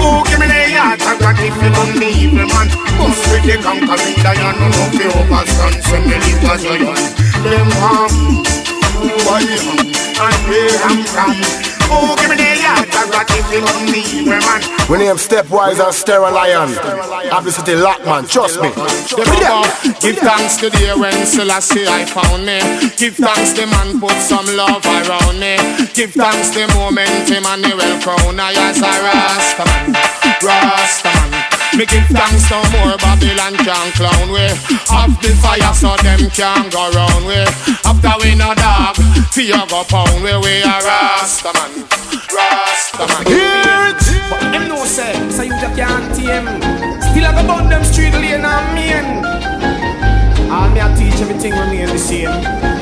Oh, 0.00 0.22
give 0.28 0.38
me 0.38 0.46
the 0.46 0.54
heart 0.78 1.02
I 1.02 1.18
got 1.18 1.34
if 1.40 1.54
you 1.58 1.70
don't 1.74 1.98
the 1.98 2.06
evil 2.06 2.46
man? 2.46 2.68
Bust 2.94 3.26
with 3.32 3.42
the 3.42 3.58
conquering 3.58 4.14
lion 4.22 4.54
No 4.60 4.68
no 4.70 4.82
fi 4.94 5.10
overstand 5.10 5.82
Send 5.82 6.06
me 6.06 6.14
live 6.14 6.44
as 6.46 6.62
a 6.62 6.78
young 6.78 7.04
Them 7.42 7.70
ham 7.82 8.14
Who 9.02 9.10
I 9.26 9.42
am 9.42 9.66
um, 9.74 9.90
And 10.22 10.38
where 10.46 10.78
I'm 10.86 11.02
from 11.02 11.77
Oh, 11.90 12.14
give 12.20 12.30
me 12.30 12.36
the 12.36 12.50
heart 12.64 12.88
I 12.92 13.10
got 13.10 13.30
if 13.30 13.46
you 13.52 13.60
don't 13.60 13.92
the 15.00 15.08
man 15.08 15.16
Stepwise 15.16 15.80
and 15.80 15.94
Lion. 16.32 16.70
Publicity 17.30 17.74
Lockman, 17.76 18.26
trust 18.28 18.60
me. 18.60 18.70
Give 20.00 20.16
thanks 20.18 20.56
to 20.58 20.70
the 20.70 20.96
when 20.98 21.26
Selassie 21.26 21.86
I 21.86 22.04
found 22.04 22.46
me. 22.46 22.60
Give 22.96 23.14
thanks 23.14 23.52
the 23.52 23.66
man 23.66 24.00
put 24.00 24.16
some 24.16 24.46
love 24.56 24.84
around 24.84 25.40
me. 25.40 25.56
Give 25.92 26.12
thanks 26.12 26.50
the 26.50 26.66
moment 26.74 27.30
Emmanuel 27.30 28.00
crown 28.00 28.40
I 28.40 28.52
as 28.52 28.78
a 28.78 28.92
Rastaman, 29.04 29.94
Rastaman. 30.40 31.17
Me 31.78 31.86
give 31.86 32.10
thanks 32.10 32.50
no 32.50 32.58
more 32.74 32.98
Babylon 32.98 33.54
can 33.54 33.92
clown 33.94 34.28
we. 34.34 34.50
Off 34.90 35.14
the 35.22 35.30
fire 35.38 35.72
so 35.72 35.94
them 36.02 36.26
can 36.34 36.68
go 36.74 36.90
round 36.90 37.22
we. 37.24 37.38
After 37.86 38.18
we 38.18 38.34
no 38.34 38.50
dog, 38.58 38.96
fear 39.30 39.62
go 39.70 39.84
pound 39.84 40.18
we. 40.18 40.34
We 40.42 40.58
a 40.66 40.74
Rastaman, 40.82 41.86
Rastaman. 42.34 43.22
Hear 43.30 43.94
it! 43.94 44.02
But 44.28 44.50
them 44.50 44.66
know 44.66 44.84
say, 44.84 45.14
so 45.30 45.42
you 45.42 45.54
just 45.62 45.76
can't 45.76 46.10
tame 46.18 46.50
Still 46.98 47.24
I 47.24 47.32
go 47.32 47.46
burn 47.46 47.68
them 47.70 47.84
street 47.84 48.12
lane 48.12 48.44
and 48.44 48.66
mean 48.74 49.06
All 50.50 50.68
me 50.74 50.80
I 50.82 50.92
teach 50.98 51.20
everything 51.22 51.52
remain 51.52 51.86
the 51.86 51.98
same 51.98 52.26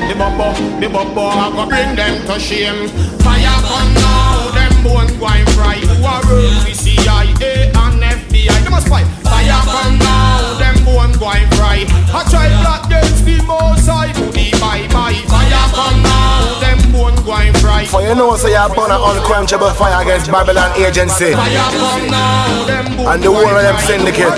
The 0.09 0.15
bubble, 0.17 0.57
the 0.81 0.89
bubble, 0.89 1.29
I 1.37 1.51
go 1.53 1.69
bring 1.69 1.95
them 1.95 2.25
to 2.25 2.39
shame. 2.39 2.89
Fire 3.21 3.61
come 3.61 3.93
now, 3.93 4.51
them 4.57 4.73
bone 4.83 5.19
going 5.19 5.45
fry. 5.53 5.75
Who 5.85 6.03
are 6.03 6.25
work 6.25 6.65
with 6.65 6.75
CIA 6.75 7.71
and 7.71 7.96
FBI? 8.27 8.63
They 8.63 8.69
must 8.69 8.87
fight. 8.87 9.07
Fire 9.23 9.61
come 9.63 9.97
now, 9.99 10.57
them 10.59 10.75
bone 10.83 11.13
going 11.19 11.47
fry. 11.55 11.87
I 12.11 12.23
try 12.29 12.47
black 12.61 12.85
against 12.87 13.25
the 13.25 13.41
most 13.47 13.87
I 13.87 14.11
do 14.13 14.25
the 14.31 14.51
bye 14.59 14.87
bye. 14.91 15.15
Fire 15.31 15.67
come 15.71 16.01
now, 16.03 16.59
them 16.59 16.79
bone 16.91 17.15
going 17.23 17.53
fry. 17.63 17.85
For 17.85 18.01
you 18.01 18.15
know, 18.15 18.35
so 18.35 18.47
you're 18.47 18.69
born 18.75 18.91
an 18.91 18.99
unquenchable 18.99 19.71
fire 19.71 20.01
against 20.03 20.31
Babylon 20.31 20.71
agency. 20.75 21.33
Fire 21.33 21.71
come 21.71 22.07
now, 22.11 22.65
them 22.65 22.85
And 23.07 23.23
the 23.23 23.31
whole 23.31 23.47
of 23.47 23.63
them 23.63 23.77
syndicate. 23.79 24.35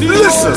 Listen. 0.00 0.54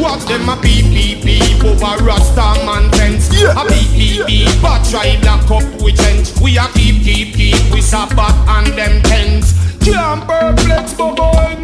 Watch 0.00 0.24
them 0.24 0.48
a 0.48 0.56
beep 0.60 0.86
beep 0.90 1.24
beep 1.24 1.64
over 1.64 2.02
Rasta 2.04 2.64
man 2.64 2.90
fence. 2.92 3.28
A 3.42 3.64
beep 3.68 3.90
beep 3.92 4.26
beep, 4.26 4.62
but 4.62 4.84
try 4.88 5.16
black 5.20 5.50
up 5.50 5.64
we 5.82 5.92
trench. 5.92 6.32
We 6.40 6.58
a 6.58 6.66
keep 6.74 7.02
keep 7.02 7.34
keep 7.34 7.72
we 7.72 7.80
sabbat 7.80 8.34
and 8.48 8.78
them 8.78 9.02
tents. 9.02 9.69
Can't 9.80 10.26
perplex 10.26 10.94
bones. 10.94 11.59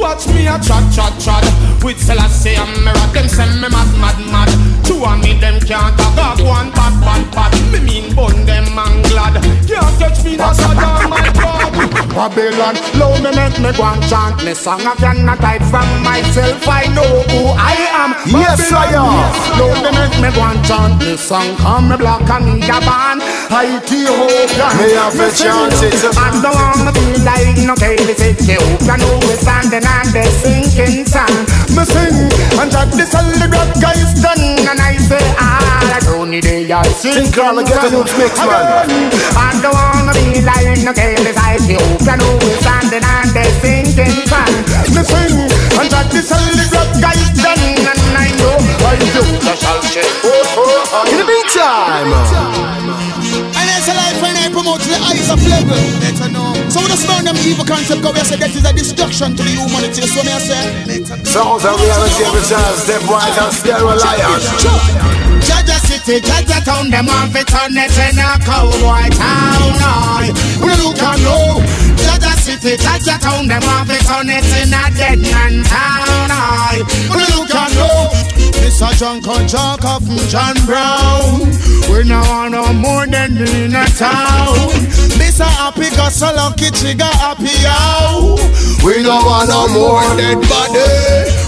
Watch 0.00 0.28
me 0.28 0.46
a 0.46 0.56
chat 0.58 0.80
chat 0.90 1.12
chat 1.20 1.44
with 1.84 2.00
Selassie 2.00 2.56
and 2.56 2.72
Mera. 2.82 3.04
Them 3.12 3.28
send 3.28 3.60
me 3.60 3.68
mad 3.68 3.92
mad 4.00 4.16
mad. 4.32 4.48
Two 4.82 5.04
of 5.04 5.20
me 5.20 5.38
them 5.38 5.60
can't 5.60 5.92
talk. 6.16 6.40
One 6.40 6.72
bad 6.72 6.96
bad 7.04 7.22
bad. 7.36 7.52
Me 7.70 7.80
mean 7.84 8.16
bun 8.16 8.46
them 8.46 8.64
man 8.74 9.02
glad. 9.12 9.36
Can't 9.68 9.92
touch 10.00 10.24
me 10.24 10.36
no 10.36 10.56
Saddam 10.56 11.10
my 11.10 11.20
God. 11.36 12.00
Babylon, 12.16 12.76
low 12.96 13.12
me 13.20 13.28
make 13.36 13.60
me 13.60 13.70
go 13.76 13.84
and 13.84 14.02
chant 14.08 14.42
me 14.42 14.54
song. 14.54 14.80
I 14.80 14.94
cannot 14.96 15.38
hide 15.38 15.64
from 15.68 15.88
myself. 16.02 16.64
I 16.66 16.88
know 16.96 17.20
who 17.28 17.52
I 17.52 17.76
am. 18.00 18.16
Yes, 18.24 18.72
I 18.72 18.96
am. 18.96 19.20
Low 19.60 19.68
me 19.84 19.90
make 19.92 20.16
me 20.16 20.32
go 20.32 20.42
and 20.48 20.64
chant 20.64 20.96
me 21.04 21.16
song. 21.16 21.56
Come 21.60 21.90
me 21.90 21.96
black 22.00 22.24
and 22.24 22.56
me 22.56 22.64
a 22.64 22.80
band. 22.80 23.20
Ethiopia. 23.52 24.68
Me 24.80 24.96
have 24.96 25.20
a 25.20 25.28
it. 25.28 26.00
I 26.16 26.40
don't 26.40 26.56
wanna 26.56 26.92
be 26.96 27.20
like 27.20 27.60
no 27.68 27.76
Kelly 27.76 28.16
Ethiopia. 28.16 28.96
No, 28.96 29.20
we 29.28 29.36
standing 29.36 29.89
on 29.90 30.06
the 30.14 30.24
sinking 30.42 31.06
sun. 31.06 31.30
Me 31.74 31.82
sing 31.84 32.30
and 32.60 32.70
that 32.70 32.90
the 32.94 33.04
celebrate 33.06 33.74
guys 33.82 34.10
done. 34.22 34.38
And 34.70 34.78
I 34.78 34.96
say, 34.96 35.22
ah, 35.38 35.96
I 35.96 36.00
don't 36.06 36.30
need 36.30 36.46
a 36.46 36.62
yard. 36.62 36.86
Think 37.02 37.34
Carla 37.34 37.62
get 37.64 37.82
a 37.84 37.90
new 37.90 38.04
mix, 38.18 38.38
man. 38.40 38.86
I 39.34 39.50
don't 39.62 39.74
wanna 39.74 40.14
be 40.14 40.40
like 40.42 40.78
no 40.86 40.92
Kelly 40.94 41.18
Ethiopia. 41.20 42.14
No, 42.16 42.26
we 42.40 42.50
standing 42.62 43.04
on 43.04 43.26
the 43.34 43.44
sinking 43.60 44.16
sun. 44.30 44.50
Me 44.94 45.02
sing 45.02 45.36
and 45.78 45.88
that 45.90 46.06
the 46.12 46.22
celebrate 46.22 46.94
guys 47.02 47.28
done. 47.36 47.58
And 47.90 48.16
I 48.16 48.28
know 48.38 48.56
I 48.86 48.94
do 48.98 49.22
the 49.42 49.54
shall 49.58 49.80
shake. 49.82 50.06
In 51.10 51.16
the 51.18 51.26
meantime, 51.26 52.12
And 52.12 52.79
eyes 55.08 55.28
of 55.30 55.40
level. 55.48 55.80
Let 56.04 56.18
her 56.20 56.30
know. 56.30 56.52
So 56.68 56.80
when 56.80 56.92
I 56.92 56.98
burn 57.06 57.24
them 57.24 57.36
evil 57.42 57.64
concept, 57.64 58.02
go 58.02 58.12
we 58.12 58.20
say 58.20 58.36
that 58.36 58.52
is 58.52 58.64
a 58.64 58.72
destruction 58.72 59.36
to 59.36 59.42
the 59.42 59.52
humanity. 59.56 60.04
So 60.06 60.22
me 60.22 60.32
I 60.32 60.40
say, 60.40 60.64
sounds 61.24 61.64
and 61.64 61.76
reality 61.80 62.22
every 62.28 62.44
time. 62.46 62.74
Stepwise 62.76 63.38
and 63.40 63.52
Stereo 63.54 63.94
Lion. 63.96 64.40
Jaja 65.40 65.78
City, 65.80 66.20
Jaja 66.20 66.62
Town, 66.64 66.90
them 66.90 67.06
want 67.06 67.32
to 67.32 67.42
turn 67.44 67.72
it 67.76 67.90
in 67.96 68.18
a 68.20 68.38
cowboy 68.44 69.08
town. 69.16 69.72
Aye. 69.80 70.30
We 70.60 70.72
look 70.78 71.00
and 71.00 71.22
know. 71.24 71.58
Jaja 71.96 72.32
City, 72.38 72.76
Jaja 72.76 73.18
Town, 73.18 73.48
them 73.48 73.62
want 73.64 73.88
to 73.88 73.98
turn 74.04 74.28
it 74.28 74.44
in 74.60 74.70
a 74.70 74.82
dead 74.94 75.18
man 75.18 75.64
town. 75.64 76.28
Aye. 76.30 76.84
We 77.10 77.22
look 77.34 77.50
and 77.54 77.74
know. 77.74 78.39
Mr. 78.80 78.98
John 78.98 79.20
Conchak 79.20 79.84
of 79.84 80.08
John 80.30 80.56
Brown. 80.64 81.44
We 81.92 82.02
now 82.08 82.24
want 82.24 82.52
no 82.52 82.72
more 82.72 83.06
than 83.06 83.36
in 83.36 83.76
a 83.76 83.84
town. 83.92 84.56
Mr. 85.20 85.44
Happy 85.44 85.94
got 85.96 86.12
so 86.12 86.32
lucky, 86.32 86.70
trigger 86.70 87.04
happy 87.04 87.52
out. 87.68 88.40
We 88.82 89.02
no 89.02 89.20
want 89.20 89.50
no 89.50 89.68
more 89.68 90.00
dead 90.16 90.40
body. 90.48 90.80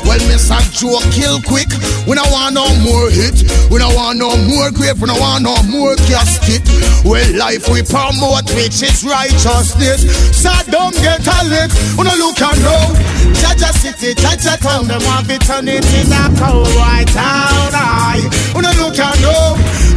Well, 0.05 0.21
Mr. 0.29 0.61
Joe 0.77 1.01
kill 1.09 1.41
quick. 1.41 1.73
We 2.07 2.21
no 2.21 2.23
want 2.29 2.53
no 2.53 2.69
more 2.85 3.09
hit. 3.09 3.49
We 3.73 3.79
no 3.79 3.89
want 3.97 4.19
no 4.19 4.37
more 4.37 4.71
grave. 4.71 5.01
We 5.01 5.09
no 5.09 5.17
want 5.17 5.45
no 5.45 5.57
more 5.73 5.97
casket. 6.05 6.61
Well, 7.03 7.25
life 7.33 7.65
we 7.73 7.81
promote, 7.81 8.45
which 8.53 8.85
is 8.85 9.09
righteousness. 9.09 10.05
Saddam 10.37 10.93
get 11.01 11.25
a 11.25 11.39
lick. 11.49 11.73
We 11.97 12.05
no 12.05 12.13
look 12.13 12.37
and 12.45 12.61
know. 12.61 13.12
Jaja 13.39 13.71
City, 13.73 14.15
Jaja 14.15 14.59
Town, 14.59 14.87
them 14.89 15.03
want 15.05 15.29
to 15.29 15.39
turn 15.39 15.69
it 15.69 15.85
in 15.95 16.13
a 16.13 16.25
cowboy 16.39 17.05
town. 17.13 17.71
Aye. 17.75 18.25
We 18.55 18.63
no 18.63 18.71
look 18.81 18.99
and 18.99 19.19
know. 19.23 19.57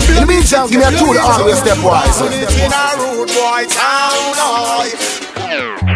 In 0.09 0.21
the 0.21 0.27
meantime, 0.27 0.69
give 0.69 0.79
me 0.79 0.85
a 0.85 0.91
tour 0.91 1.17
all 1.19 1.39
the 1.39 1.45
way 1.45 1.57
Stepwise. 1.57 2.17
Turn 2.19 2.33
it 2.33 2.49
in 2.53 2.71
a 2.71 2.85
rude 2.99 3.29
boy 3.29 3.63
town. 3.69 4.35
Aye. 4.37 5.15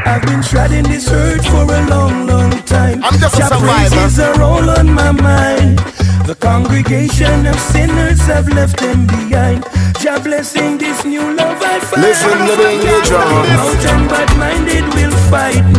I've 0.06 0.24
been 0.24 0.42
treading 0.42 0.84
this 0.84 1.12
earth 1.12 1.46
for 1.46 1.64
a 1.64 1.82
long, 1.88 2.28
long 2.28 2.52
time. 2.64 3.04
I'm 3.04 3.20
just 3.20 3.36
a 3.36 3.40
Jah 3.40 3.48
survivor. 3.50 3.96
praises 3.96 4.20
are 4.20 4.42
all 4.42 4.70
on 4.70 4.92
my 4.92 5.12
mind. 5.12 5.80
The 6.26 6.36
congregation 6.36 7.46
of 7.46 7.60
sinners 7.60 8.20
have 8.28 8.48
left 8.50 8.80
them 8.80 9.08
behind. 9.08 9.66
Jah 10.00 10.20
blessing 10.24 10.78
this 10.78 11.04
new 11.06 11.22
love 11.36 11.62
I 11.62 11.80
find. 11.80 12.02
Listen 12.02 12.38
to 12.48 12.56
the 12.56 12.72
English 12.72 13.10
Mountain 13.12 14.08
bad 14.08 14.30
minded 14.38 14.86
will 14.94 15.12
fight 15.30 15.66
me 15.66 15.74
down. 15.74 15.79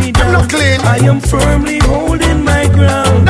clean. 0.51 0.79
I 0.83 0.97
am 1.07 1.19
firmly 1.21 1.79
holding 1.87 2.43
my 2.43 2.67
ground. 2.75 3.23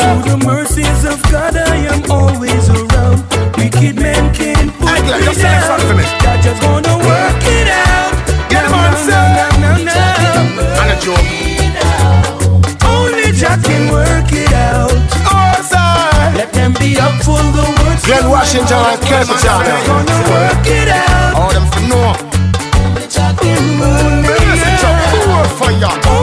Through 0.00 0.24
the 0.24 0.38
mercies 0.44 1.04
of 1.04 1.20
God, 1.30 1.56
I 1.56 1.76
am 1.92 2.00
always 2.10 2.64
around. 2.72 3.20
Wicked 3.60 3.96
men 4.00 4.32
can't 4.32 4.72
put 4.80 4.88
me 5.04 5.12
you're 5.24 5.36
saying 5.36 5.64
something 5.68 6.00
to 6.00 6.04
down. 6.08 6.24
God 6.24 6.38
just 6.40 6.60
gonna 6.64 6.96
work 7.04 7.42
it 7.58 7.68
out. 7.68 8.12
Get 8.48 8.64
him 8.64 8.74
on, 8.80 8.92
sir. 9.04 9.24
And 10.80 10.90
a 10.90 10.98
joke. 11.04 11.28
Only 12.88 13.28
Jah 13.36 13.60
can 13.60 13.92
work 13.92 14.32
it 14.32 14.52
out. 14.52 14.96
Oh, 15.28 15.54
sir. 15.60 15.92
Let 16.40 16.50
them 16.56 16.72
be 16.80 16.96
up 16.98 17.14
for 17.26 17.40
the 17.56 17.64
words. 17.84 18.02
Glen 18.08 18.24
Washington 18.30 18.80
and 18.80 19.00
Capleton. 19.04 19.60
Gonna 19.84 20.18
work 20.32 20.66
it 20.80 20.88
out. 20.88 21.32
All 21.36 21.52
them 21.52 21.66
for. 21.68 21.84
Listen 22.96 23.36
to 23.36 23.44
poor 23.44 23.84
fire. 23.84 23.93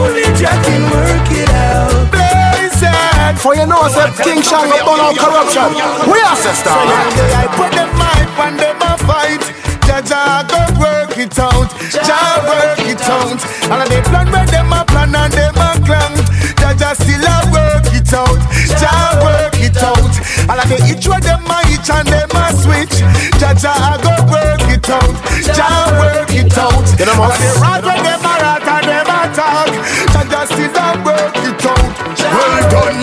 Only 0.02 0.26
Jah 0.34 0.58
can 0.66 0.82
work 0.90 1.30
it 1.30 1.50
out. 1.50 2.10
Blazing. 2.10 3.36
For 3.38 3.54
you 3.54 3.66
know, 3.66 3.86
say 3.86 4.10
King 4.26 4.42
Shango 4.42 4.74
burn 4.82 4.98
out 4.98 5.14
corruption. 5.14 5.70
We 6.10 6.18
are 6.18 6.36
sister. 6.36 6.74
I 6.74 7.46
put 7.54 7.70
them 7.70 7.90
mic 7.94 8.28
and 8.42 8.58
them 8.58 8.82
a 8.82 8.98
fight. 9.06 9.42
Jaja 9.86 10.42
go 10.50 10.60
work 10.82 11.14
it 11.18 11.38
out. 11.38 11.70
Jah 11.90 12.42
work 12.50 12.82
it 12.82 13.02
out. 13.06 13.38
And 13.70 13.90
they 13.90 14.02
plan 14.02 14.26
where 14.30 14.46
them 14.46 14.72
a 14.72 14.84
plan 14.84 15.14
and 15.14 15.32
them 15.32 15.54
a 15.54 15.70
clang. 15.86 16.16
Jaja 16.58 16.94
still 16.98 17.22
a 17.22 17.38
work 17.54 17.86
it 17.94 18.12
out. 18.14 18.40
Jah 18.78 19.22
work 19.22 19.58
it 19.62 19.78
out. 19.82 20.14
And 20.50 20.60
they 20.70 20.80
each 20.90 21.06
where 21.06 21.20
them 21.20 21.44
a 21.46 21.58
each 21.70 21.88
and 21.90 22.06
them 22.08 22.30
a 22.34 22.44
switch. 22.56 22.96
Jaja 23.40 23.72
I 23.72 23.96
go 24.02 24.14
work 24.30 24.62
it 24.68 24.88
out. 24.90 25.14
Jah 25.42 25.90
work 26.00 26.32
it 26.34 26.56
out. 26.58 26.72
Off. 26.72 27.00
And 27.00 27.42
they 27.42 27.52
rat 27.62 27.82
where 27.84 28.02
them 28.02 28.24
a 28.26 28.34
rat 28.42 28.66
and 28.66 28.86
them 28.88 29.10
a 29.10 29.20
talk. 29.36 29.72
Jaja 30.12 30.40
still 30.50 30.76
a 30.76 30.86
work 31.06 31.36
it 31.36 31.64
out. 31.66 31.90
Well 32.18 32.62
done. 32.70 33.02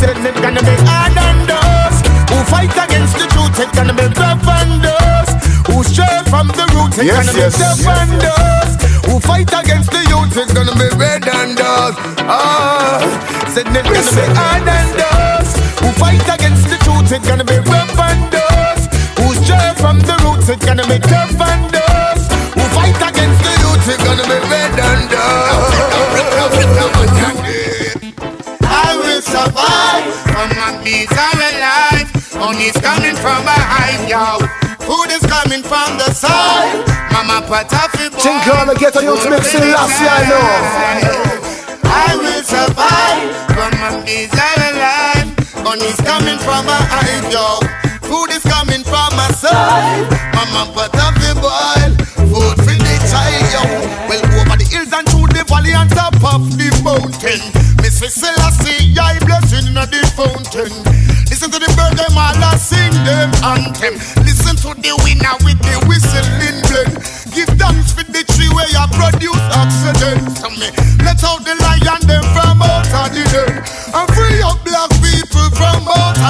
Said 0.00 0.16
it 0.18 0.34
gonna 0.42 0.62
be 0.62 0.74
hard 0.88 1.16
and 1.16 1.40
dust. 1.48 2.06
Who 2.30 2.38
fight 2.50 2.72
against 2.74 3.14
the 3.18 3.26
truth, 3.32 3.58
it 3.60 3.70
gonna 3.74 3.94
be 3.94 4.06
rough 4.18 4.46
and 4.48 4.82
dust. 4.82 5.36
Who 5.68 5.82
stray 5.84 6.20
from 6.30 6.48
the 6.48 6.66
roots, 6.74 6.98
it 6.98 7.06
Yes, 7.06 7.26
gonna 7.26 7.38
yes. 7.38 7.56
be 7.56 7.62
tough 7.62 7.96
and 8.00 8.12
dust. 8.20 8.78
Who 9.06 9.20
fight 9.20 9.50
against 9.52 9.90
the 9.90 10.02
youth, 10.08 10.36
it's 10.36 10.52
gonna 10.52 10.74
be 10.76 10.88
red 10.96 11.26
and 11.28 11.56
dust. 11.56 11.98
Ah, 12.26 12.98
said 13.52 13.66
it 13.68 13.84
gonna 13.84 14.12
be 14.16 14.26
hard 14.34 14.68
and 14.68 14.96
dust. 14.96 15.59
It 17.20 17.28
gonna 17.28 17.44
be 17.44 17.58
rough 17.68 17.98
and 17.98 18.30
dust. 18.32 18.88
Who 19.18 19.34
stray 19.42 19.72
from 19.76 19.98
the 20.00 20.16
roots, 20.24 20.48
it 20.48 20.60
gonna 20.60 20.86
be 20.86 20.98
tough 20.98 21.40
and 21.40 21.72
dust. 21.72 22.32
Who 22.56 22.62
fight 22.76 22.96
against 22.96 23.40
the 23.44 23.52
youth, 23.62 23.88
it 23.88 24.00
gonna 24.04 24.24
be 24.24 24.38
red 24.48 24.78
and 24.78 25.10
dust. 25.10 25.74
I 28.62 28.96
will 28.96 29.22
survive. 29.22 30.04
From 30.32 30.48
my 30.56 30.70
are 31.24 31.40
alive. 31.48 32.08
Money's 32.38 32.78
coming 32.80 33.16
from 33.16 33.44
behind, 33.44 34.08
yo. 34.08 34.40
Food 34.86 35.10
is 35.12 35.24
coming 35.26 35.62
from 35.62 35.98
the 35.98 36.10
side. 36.12 36.84
Mama 37.12 37.42
put 37.46 37.72
off 37.74 37.94
it. 38.00 38.12
Think 38.14 38.46
on 38.48 38.66
the 38.68 38.74
ghetto 38.74 39.00
youth 39.00 39.28
mixing 39.28 39.60
last 39.60 40.00
year, 40.00 40.10
I 40.10 40.22
know. 40.30 40.46
I 41.84 42.16
will 42.16 42.42
survive. 42.42 43.28
From 43.52 43.72
my 43.78 43.90
are 43.92 44.60
alive. 44.72 45.19
Money's 45.62 46.00
coming 46.00 46.38
from 46.38 46.66
my 46.66 46.78
behind, 46.88 47.32
yo. 47.32 47.60
Food 48.08 48.30
is 48.32 48.42
coming 48.42 48.82
from 48.82 49.10
my 49.14 49.28
side. 49.36 50.08
Mama 50.34 50.72
put 50.72 50.90
off 50.96 51.14
the 51.20 51.32
boil. 51.36 51.92
Food 52.32 52.56
for 52.64 52.74
the 52.74 52.94
child, 53.06 53.46
yo. 53.52 53.62
Well, 54.08 54.24
over 54.40 54.56
the 54.56 54.66
hills 54.66 54.92
and 54.92 55.06
through 55.06 55.28
the 55.30 55.44
valley 55.46 55.74
on 55.76 55.88
top 55.88 56.16
of 56.24 56.42
the 56.56 56.68
mountain. 56.82 57.40
Mrs. 57.84 58.18
Selassie, 58.18 58.96
I 58.98 59.18
blessing 59.28 59.68
in 59.68 59.74
the 59.76 60.00
fountain. 60.16 60.72
Listen 61.30 61.50
to 61.52 61.58
the 61.60 61.70
bird, 61.76 61.94
them 61.96 62.18
all 62.18 62.36
a 62.36 62.58
sing 62.58 62.96
them 63.04 63.30
anthem. 63.44 63.94
Listen 64.26 64.56
to 64.64 64.74
the 64.74 64.92
winner 65.04 65.36
with 65.44 65.60
the 65.62 65.76
whistling 65.86 66.60
blend. 66.66 66.98
Give 67.30 67.48
thanks 67.60 67.92
for 67.94 68.04
the 68.04 68.24
tree 68.34 68.50
where 68.50 68.68
you 68.68 68.84
produce 68.96 69.46
oxygen. 69.54 70.18
Let 71.04 71.22
out 71.22 71.44
the 71.44 71.54
lion 71.62 72.02
them 72.08 72.24
from 72.34 72.62
out 72.62 72.90
of 72.90 73.14
the 73.14 73.24
den. 73.30 73.80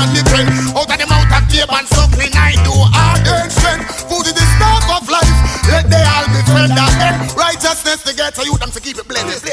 Of 0.00 0.08
the 0.16 0.22
pen. 0.32 0.48
Out 0.72 0.88
of 0.88 0.96
the 0.96 1.06
mouth 1.06 1.28
of 1.28 1.44
cave 1.52 1.68
and 1.68 1.86
suckling, 1.88 2.32
I 2.32 2.56
do 2.64 2.72
hard 2.72 3.26
and 3.28 3.52
strength. 3.52 4.08
Food 4.08 4.26
is 4.26 4.34
the 4.34 4.46
staff 4.56 4.84
of 4.88 5.04
life. 5.08 5.36
Let 5.68 5.92
they 5.92 6.00
all 6.00 6.26
be 6.32 6.40
fed 6.48 6.72
and 6.72 7.28
righteousness 7.36 8.02
to 8.08 8.12
get 8.16 8.34
to 8.36 8.42
you, 8.44 8.56
them 8.56 8.70
to 8.72 8.80
keep 8.80 8.96
it 8.96 9.06
blessed. 9.06 9.44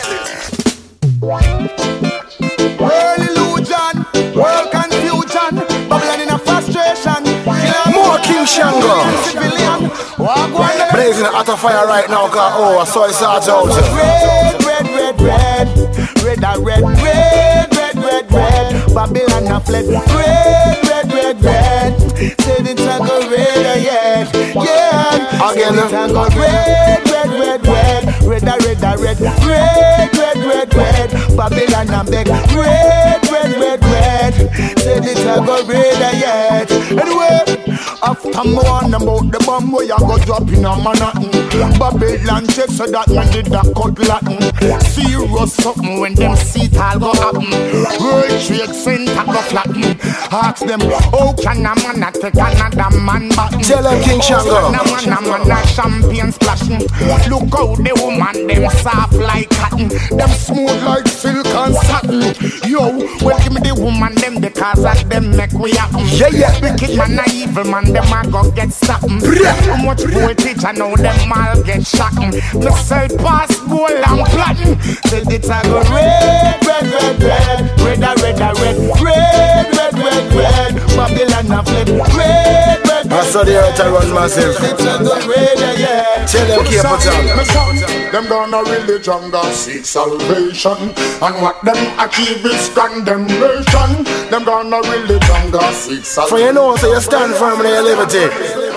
World 2.78 3.20
illusion, 3.20 3.94
world 4.38 4.70
confusion, 4.72 5.54
Babylon 5.90 6.22
in 6.22 6.30
a 6.30 6.40
frustration. 6.40 7.24
More 7.92 8.20
King 8.24 8.46
Shango. 8.46 9.04
Civilian, 9.28 9.90
walk 10.18 10.54
one 10.54 10.78
day. 10.78 10.90
Blazing 10.94 11.26
out 11.26 11.50
of 11.50 11.60
fire 11.60 11.86
right 11.88 12.08
now, 12.10 12.30
cause 12.30 12.54
oh, 12.56 12.80
I 12.80 12.86
saw 12.86 13.06
it 13.06 13.14
start 13.14 13.48
out. 13.50 13.68
Red, 13.68 14.64
red, 14.64 14.88
red, 14.96 15.20
red, 15.20 15.68
red, 16.24 16.40
red, 16.44 16.82
red, 16.84 16.84
red, 17.74 17.96
red, 17.98 18.32
red. 18.32 18.77
Babylon 18.98 19.46
a 19.46 19.60
fled. 19.60 19.86
Red, 19.86 20.90
red, 20.90 21.14
red, 21.14 21.44
red. 21.44 22.02
Say 22.18 22.64
the 22.64 22.74
tango 22.74 23.30
red, 23.30 23.84
yeah, 23.86 24.26
yeah. 24.58 25.52
Again, 25.52 25.70
Say 25.70 25.76
the 25.76 25.86
uh, 25.86 25.90
tango 25.92 26.24
red, 26.30 27.06
red, 27.06 27.30
red, 27.30 27.68
red, 27.68 28.06
red, 28.26 28.50
red, 28.50 28.82
red, 28.82 28.82
red, 28.82 29.20
red, 30.18 30.38
red, 30.50 30.74
red. 30.74 31.38
Babylon 31.38 31.94
a 31.94 32.04
beg. 32.10 32.28
Red, 32.28 33.22
red, 33.30 33.52
red, 33.62 33.86
red. 33.86 34.34
Say 34.80 35.00
the 35.00 35.14
tango 35.14 35.64
red, 35.68 36.18
yeah. 36.18 36.77
After 38.04 38.30
warn 38.30 38.94
about 38.94 39.32
the 39.32 39.44
bomb 39.46 39.72
where 39.72 39.86
you 39.86 39.98
go 39.98 40.18
drop 40.20 40.48
in 40.54 40.66
a 40.66 40.78
Manhattan. 40.78 41.32
Babylon 41.82 42.46
check 42.48 42.70
so 42.70 42.86
that 42.86 43.10
man 43.10 43.26
did 43.34 43.48
that 43.48 43.66
cut 43.74 43.98
Latin. 43.98 44.38
Serious 44.94 45.54
something 45.56 46.00
when 46.00 46.14
them 46.14 46.36
see 46.36 46.70
it 46.70 46.78
all 46.78 47.00
go 47.00 47.12
happen. 47.18 47.50
World 47.98 48.38
Trade 48.46 48.76
Center 48.78 49.26
go 49.26 49.42
flatten. 49.50 49.98
Ask 50.30 50.66
them, 50.66 50.82
how 51.10 51.34
can 51.34 51.66
a 51.66 51.74
man 51.74 52.06
a 52.06 52.12
take 52.14 52.38
another 52.38 52.94
man 53.02 53.30
button? 53.34 53.62
Tell 53.66 53.82
them 53.82 53.98
King 54.04 54.22
Shango. 54.22 54.70
How 54.70 54.86
can 55.02 55.10
a 55.10 55.22
man 55.22 55.42
a 55.42 55.48
man 55.48 55.58
a 55.58 55.68
champagne 55.68 56.32
splashing? 56.32 56.86
Look 57.34 57.50
how 57.50 57.74
the 57.82 57.94
woman 57.98 58.46
them 58.46 58.70
soft 58.78 59.18
like 59.18 59.50
cotton. 59.50 59.90
Them 60.14 60.30
smooth 60.30 60.84
like 60.86 61.08
silk 61.08 61.48
and 61.50 61.74
satin. 61.74 62.22
Yo, 62.70 62.94
well 63.26 63.40
give 63.42 63.54
me 63.54 63.62
the 63.66 63.74
woman 63.74 64.14
them 64.22 64.38
the 64.38 64.52
cause 64.54 64.86
of 64.86 65.10
them 65.10 65.36
make 65.36 65.54
we 65.54 65.72
happen. 65.74 66.06
Yeah, 66.14 66.30
yeah. 66.30 66.54
Wicked 66.62 66.94
man 66.96 67.18
a 67.18 67.26
evil 67.34 67.66
man 67.66 67.87
them 67.94 68.14
a 68.14 68.32
go 68.32 68.52
get 68.52 68.72
something. 68.72 69.20
How 69.20 69.84
much 69.84 70.04
voltage 70.04 70.64
I 70.64 70.72
know 70.72 70.96
them 70.96 71.32
all 71.32 71.62
get 71.64 71.86
shot. 71.86 72.14
Me 72.16 72.40
say 72.88 73.08
pass 73.18 73.60
gold 73.62 73.92
and 73.92 74.26
platinum. 74.28 74.80
Say 75.08 75.24
it's 75.28 75.50
a 75.50 75.62
go 75.64 75.82
red, 75.94 76.66
red, 76.66 76.84
red, 76.84 77.24
red, 77.24 77.82
red, 77.82 78.04
a 78.04 78.12
red, 78.22 78.40
a 78.40 78.54
red, 78.62 78.78
red, 79.02 79.74
red, 79.78 79.94
red, 79.94 80.34
red. 80.34 80.76
Babylon 80.96 81.52
a 81.52 81.64
flip, 81.64 82.16
red, 82.16 82.87
I 83.18 83.26
saw 83.26 83.44
the 83.44 83.58
earth 83.58 83.80
run 83.80 84.14
massive. 84.14 84.54
A 84.62 85.02
go 85.02 85.18
red, 85.26 85.58
yeah. 85.80 86.26
Tell 86.30 86.46
them 86.46 86.66
keep 86.70 86.86
it 86.86 86.86
on. 86.86 88.14
Them 88.14 88.26
gonna 88.30 88.62
religion 88.62 89.32
go 89.32 89.42
seek 89.52 89.86
salvation, 89.86 90.94
and 90.94 91.36
what 91.42 91.58
them 91.66 91.78
achieve 91.98 92.46
is 92.46 92.70
condemnation. 92.70 94.06
Them 94.30 94.46
gonna 94.46 94.78
religion 94.86 95.50
go 95.50 95.66
seek 95.74 96.06
salvation. 96.06 96.30
For 96.30 96.38
you 96.40 96.54
know, 96.54 96.76
so 96.78 96.94
you 96.94 97.02
stand 97.02 97.34
firm 97.36 97.62
in 97.62 97.74
your 97.74 97.82
liberty 97.82 98.30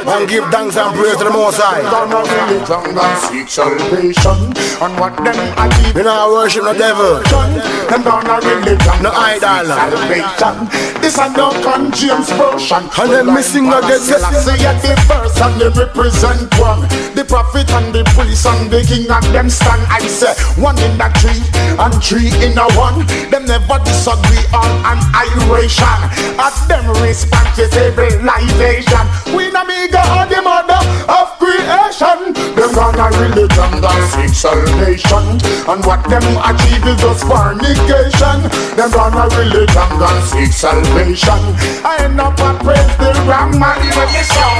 and 0.09 0.29
give 0.29 0.45
thanks 0.51 0.77
and 0.77 0.97
praise 0.97 1.17
to 1.19 1.25
the 1.25 1.31
Most 1.31 1.61
High. 1.61 1.85
Gonna 1.85 2.25
religion 2.25 2.95
go 2.97 3.05
seek 3.29 3.49
salvation, 3.49 4.41
and 4.81 4.93
what 4.99 5.15
them 5.21 5.37
achieve. 5.61 5.97
You 5.97 6.03
know, 6.05 6.17
I 6.17 6.27
worship 6.33 6.65
the 6.65 6.73
devil. 6.73 7.21
Them 7.93 8.03
gonna 8.03 8.41
religion 8.41 9.03
No 9.05 9.13
idol. 9.13 9.69
salvation. 9.69 10.57
This 11.05 11.19
a 11.19 11.29
no 11.37 11.51
King 11.61 11.93
James 11.93 12.31
version. 12.33 12.89
And 12.99 13.11
them 13.13 13.35
missing 13.35 13.69
again. 13.69 14.01
Say 14.31 14.63
at 14.65 14.79
the 14.81 14.95
verse 15.11 15.41
and 15.43 15.61
they 15.61 15.69
represent 15.75 16.47
one. 16.59 16.87
The 17.19 17.25
prophet 17.27 17.69
and 17.75 17.93
the 17.93 18.07
priest 18.15 18.47
and 18.47 18.71
the 18.71 18.81
king 18.87 19.11
and 19.11 19.27
them 19.35 19.51
stand. 19.51 19.83
I 19.91 20.01
say 20.07 20.33
one 20.61 20.79
in 20.79 21.01
a 21.03 21.11
tree 21.19 21.43
and 21.77 21.95
three 21.99 22.31
in 22.39 22.57
a 22.57 22.67
one. 22.79 23.03
Them 23.31 23.45
never 23.45 23.83
disagree 23.83 24.47
on 24.55 24.71
an 24.87 25.01
iration. 25.13 25.99
At 26.39 26.55
them 26.71 26.87
respond 27.03 27.51
to 27.59 27.67
civilization. 27.69 29.05
We 29.35 29.51
no 29.51 29.67
big 29.67 29.93
God 29.93 30.31
the 30.31 30.41
mother 30.41 30.79
of 31.11 31.35
creation. 31.43 32.33
Them 32.55 32.71
gone 32.73 32.99
a 33.03 33.11
religion 33.19 33.73
that 33.83 34.01
seeks 34.15 34.47
salvation, 34.47 35.43
and 35.67 35.81
what 35.85 36.07
them 36.07 36.25
achieve 36.39 36.87
is 36.87 37.01
just 37.03 37.27
fornication. 37.27 38.47
Them 38.79 38.91
gone 38.95 39.19
a 39.19 39.27
religion 39.35 39.91
that 39.99 40.19
seeks 40.31 40.57
salvation. 40.63 41.41
I 41.83 42.07
end 42.07 42.21
up 42.21 42.39
a 42.39 42.55
praise 42.63 42.95
the 42.97 43.11
you 43.21 44.20
show 44.25 44.55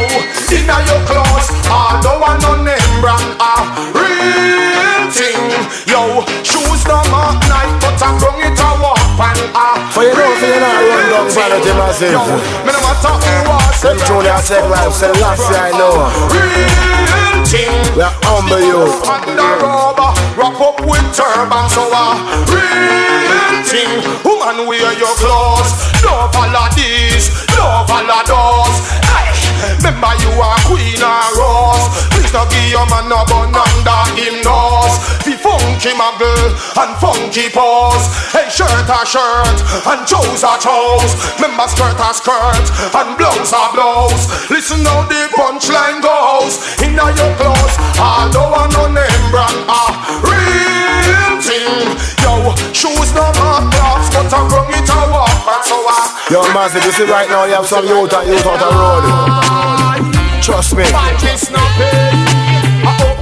inna 0.53 0.77
your 0.89 1.03
clothes. 1.07 1.49
Although 1.71 2.23
I 2.25 2.37
no 2.43 2.53
name 2.65 2.95
brand 3.01 3.29
a 3.39 3.55
real 3.95 5.11
thing. 5.13 5.51
Yo, 5.87 6.25
shoes 6.43 6.83
no 6.87 6.99
mark 7.11 7.41
night, 7.49 7.71
but 7.83 7.99
I 8.01 8.11
bring 8.19 8.41
it 8.47 8.59
a 8.59 8.71
walk 8.81 9.01
and 9.21 9.43
a. 9.55 9.67
For 9.93 10.03
you 10.07 10.15
know, 10.15 10.31
for 10.39 10.47
you 10.47 10.61
know, 10.61 10.89
run 10.89 11.05
down 11.11 11.27
vanity 11.35 11.73
massive. 11.75 12.15
Yo, 12.15 12.23
me 12.65 12.71
no 12.73 12.81
matter 12.81 13.15
who 13.17 13.35
was. 13.51 13.77
Them 13.83 13.99
truly 14.07 14.31
I 14.31 14.41
said 14.41 14.65
life, 14.71 14.93
say 14.95 15.13
last 15.21 15.45
year 15.51 15.61
I 15.61 15.71
know. 15.77 16.09
Real 16.33 17.45
thing. 17.47 17.75
We 17.97 18.03
are 18.03 18.15
humble 18.23 18.61
you. 18.63 18.87
Under 19.09 19.51
rubber, 19.59 20.15
wrap 20.39 20.61
up 20.61 20.79
with 20.87 21.07
turban, 21.11 21.67
so 21.69 21.83
a 21.91 22.15
real 22.47 23.65
thing. 23.67 24.05
Woman, 24.23 24.69
wear 24.69 24.93
your 24.95 25.15
clothes. 25.19 25.73
No 26.05 26.31
follow 26.33 26.69
this, 26.77 27.29
no 27.59 27.85
follow 27.89 28.23
those. 28.25 29.00
Remember 29.81 30.13
you 30.25 30.33
are 30.41 30.61
queen 30.65 31.01
or 31.03 31.29
rose. 31.37 31.87
Please 32.13 32.33
don't 32.33 32.49
give 32.51 32.71
your 32.71 32.87
man 32.89 33.09
no 33.09 33.25
bun 33.29 33.53
under 33.53 34.03
him 34.17 34.41
nose. 34.45 34.97
Be 35.25 35.37
funky 35.37 35.93
muggle 35.97 36.53
and 36.81 36.93
funky 37.01 37.49
pose. 37.53 38.07
Hey, 38.33 38.49
shirt 38.49 38.89
a 38.89 39.01
shirt 39.05 39.59
and 39.87 40.03
toes 40.09 40.43
a 40.43 40.55
toes. 40.59 41.13
Remember 41.37 41.69
skirt 41.69 42.01
a 42.01 42.11
skirt 42.15 42.67
and 42.97 43.17
blouse 43.19 43.53
a 43.53 43.63
blouse. 43.75 44.51
Listen 44.51 44.85
how 44.85 45.05
the 45.07 45.29
punchline 45.37 46.01
goes. 46.01 46.57
Inna 46.81 47.13
your 47.17 47.33
clothes, 47.37 47.77
although 48.01 48.53
I 48.57 48.65
no 48.73 48.85
name 48.89 49.27
brand 49.31 49.61
a 49.69 49.83
real 50.25 51.37
thing. 51.41 52.10
Shoes 52.73 53.13
no 53.15 53.27
mark 53.41 53.71
clocks, 53.75 54.09
but 54.15 54.31
I 54.33 54.41
bring 54.49 54.79
it 54.79 54.89
a 54.89 55.01
walk 55.11 55.31
and 55.31 55.63
so 55.65 55.77
I. 55.87 56.11
Yo, 56.31 56.41
massive, 56.55 56.85
you 56.85 56.93
see 56.93 57.05
right 57.05 57.29
now 57.29 57.45
you 57.45 57.55
have 57.55 57.67
some 57.67 57.87
youth 57.87 58.13
and 58.13 58.29
youth 58.29 58.47
out 58.47 58.59
the 58.59 58.71
road. 58.75 59.05
Trust 60.43 60.77
me. 60.77 60.85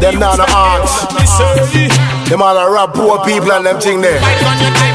Them 0.01 0.21
down 0.21 0.39
the 0.39 0.47
arts. 0.55 0.95
Them 2.29 2.43
all 2.43 2.57
a 2.57 2.71
rap 2.71 2.95
poor 2.95 3.19
people 3.25 3.53
and 3.53 3.67
them 3.67 3.81
thing 3.81 4.01
there. 4.01 4.21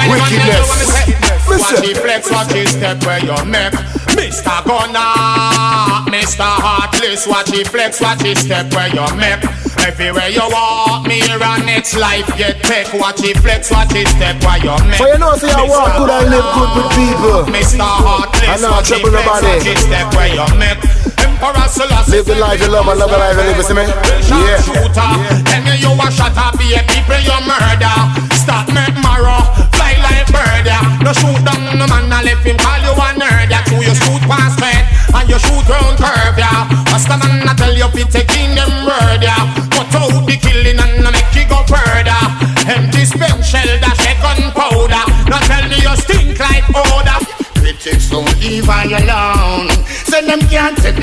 Wickedness. 0.07 1.23
Watch 1.47 1.81
the 1.81 1.93
flex, 1.93 2.31
watch 2.31 2.47
the 2.47 2.65
step 2.65 3.03
where 3.05 3.19
you 3.19 3.35
make 3.45 3.73
Mr. 4.15 4.63
Gunner, 4.65 6.07
Mr. 6.09 6.47
Heartless 6.47 7.27
Watch 7.27 7.51
the 7.51 7.63
flex, 7.65 8.01
watch 8.01 8.19
the 8.19 8.33
step 8.33 8.73
where 8.73 8.87
you 8.87 9.03
make 9.19 9.43
Everywhere 9.85 10.29
you 10.29 10.41
walk, 10.49 11.05
me 11.05 11.21
and 11.21 11.65
next 11.65 11.95
life 11.97 12.25
get 12.37 12.63
tech 12.63 12.93
Watch 12.93 13.17
the 13.17 13.33
flex, 13.43 13.69
watch 13.71 13.89
the 13.89 14.05
step 14.05 14.41
where 14.41 14.57
you 14.63 14.73
make 14.87 14.97
For 14.97 15.07
you 15.11 15.19
know, 15.19 15.35
say 15.35 15.51
I 15.51 15.67
walk 15.67 15.97
good 15.99 16.09
and 16.09 16.29
live 16.31 16.47
good 16.55 16.71
with 16.79 16.89
people. 16.95 17.39
Mr. 17.51 17.83
Heartless, 17.83 18.47
I 18.47 18.55
know 18.63 18.79
the 18.79 18.87
trouble 18.87 19.11
watch 19.27 19.43
the 19.43 19.75
step 19.75 20.13
where 20.15 20.31
you 20.31 20.47
make 20.57 21.02
Live 22.13 22.25
the 22.25 22.35
life 22.35 22.61
you 22.61 22.69
love 22.69 22.87
and 22.87 22.99
love 22.99 23.09
the 23.09 23.17
life 23.17 23.33
you 23.33 23.43
live, 23.49 23.57
you 23.57 23.63
see 23.65 23.73
me? 23.73 23.81
Yeah. 24.29 24.61
shooter. 24.61 25.13
Me 25.65 25.73
you 25.81 25.89
a 25.89 26.07
shot 26.13 26.37
up, 26.37 26.53
be 26.61 26.77
a 26.77 26.81
people 26.85 27.17
you 27.25 27.37
murder. 27.41 27.97
Stop 28.37 28.69
make 28.69 28.93
marrow, 29.01 29.41
fly 29.73 29.97
like 30.05 30.29
bird. 30.29 30.65
yeah. 30.69 31.01
No 31.01 31.09
shoot 31.09 31.41
down 31.41 31.65
no 31.73 31.87
man, 31.89 32.13
I 32.13 32.21
left 32.21 32.45
him 32.45 32.57
call 32.61 32.77
you 32.85 32.93
a 32.93 33.07
nerd. 33.17 33.49
Yeah, 33.49 33.65
true 33.65 33.81
you 33.81 33.95
shoot 33.97 34.21
past 34.29 34.61
straight 34.61 34.85
and 35.09 35.25
you 35.25 35.39
shoot 35.41 35.65
round 35.65 35.97
curve. 35.97 36.37
Yeah, 36.37 36.69
the 36.85 37.17
man 37.17 37.49
I 37.49 37.53
tell 37.57 37.73
you 37.73 37.89
fi 37.89 38.03
taking 38.05 38.53
them 38.53 38.85
word? 38.85 39.22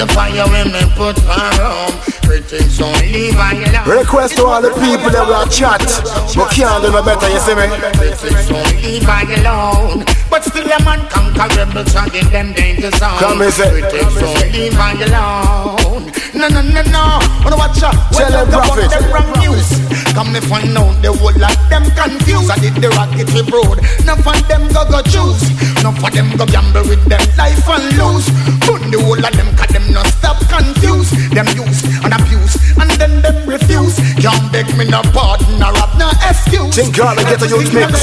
The 0.00 0.06
fire 0.14 0.48
when 0.48 0.72
me 0.72 0.80
put 0.96 1.18
her 1.28 1.52
home. 1.60 1.92
Critics 2.24 2.80
I 2.80 3.52
alone. 3.52 3.98
Request 3.98 4.36
to 4.36 4.46
all 4.46 4.62
the 4.62 4.72
people 4.80 5.12
that 5.12 5.28
will 5.28 5.44
chat, 5.52 5.84
but 6.32 6.48
can't 6.48 6.80
do 6.80 6.88
no 6.88 7.02
better, 7.04 7.28
you 7.28 7.40
see 7.40 7.52
me? 7.52 7.68
Critics 8.00 9.04
I 9.04 9.28
alone. 9.44 10.04
But 10.30 10.44
still 10.44 10.64
a 10.64 10.78
man 10.84 11.04
conquerable 11.10 11.84
so 11.84 12.00
in 12.16 12.24
them 12.32 12.52
danger 12.54 12.90
zone. 12.96 13.18
Come 13.20 13.44
here, 13.44 13.50
say. 13.50 13.68
Critics 13.68 14.76
I 14.80 14.96
alone. 15.04 16.08
No, 16.32 16.48
no, 16.48 16.62
no, 16.62 16.82
no. 16.88 17.04
Wanna 17.44 17.56
watch 17.60 17.82
out. 17.82 17.92
Tell 18.12 18.30
them 18.30 18.48
prophet. 18.48 18.88
them 18.88 19.12
wrong 19.12 19.28
news. 19.36 19.79
Come 20.14 20.32
me 20.32 20.40
find 20.40 20.76
out 20.76 21.00
the 21.02 21.12
whole 21.12 21.32
lot 21.38 21.56
them 21.70 21.86
confused. 21.94 22.50
I 22.50 22.58
did 22.58 22.74
the 22.82 22.90
rocket 22.98 23.30
we 23.32 23.42
road. 23.46 23.78
None 24.04 24.18
of 24.18 24.48
them 24.48 24.66
go 24.74 24.82
go 24.90 25.00
choose. 25.06 25.44
None 25.82 25.96
of 25.96 26.12
them 26.12 26.28
go 26.36 26.44
gamble 26.46 26.84
with 26.88 27.04
them 27.06 27.22
life 27.38 27.64
and 27.68 27.86
lose. 27.96 28.26
Put 28.66 28.82
the 28.90 28.98
whole 29.00 29.18
of 29.18 29.32
them 29.32 29.50
cause 29.56 29.70
them 29.70 29.86
not 29.92 30.06
stop 30.06 30.38
confused. 30.50 31.14
Them 31.32 31.46
use 31.54 31.86
and 32.04 32.12
abuse 32.12 32.58
and 32.80 32.90
then 33.00 33.22
them 33.22 33.48
refuse. 33.48 33.96
Can't 34.18 34.50
beg 34.52 34.66
me 34.76 34.84
no 34.88 35.00
pardon 35.14 35.62
or 35.62 35.72
have 35.78 35.94
no 35.98 36.10
excuse. 36.26 36.74
Think 36.74 36.96
God 36.96 37.18
and 37.18 37.26
get 37.26 37.42
a 37.42 37.48
youth 37.48 37.72
mix. 37.72 37.94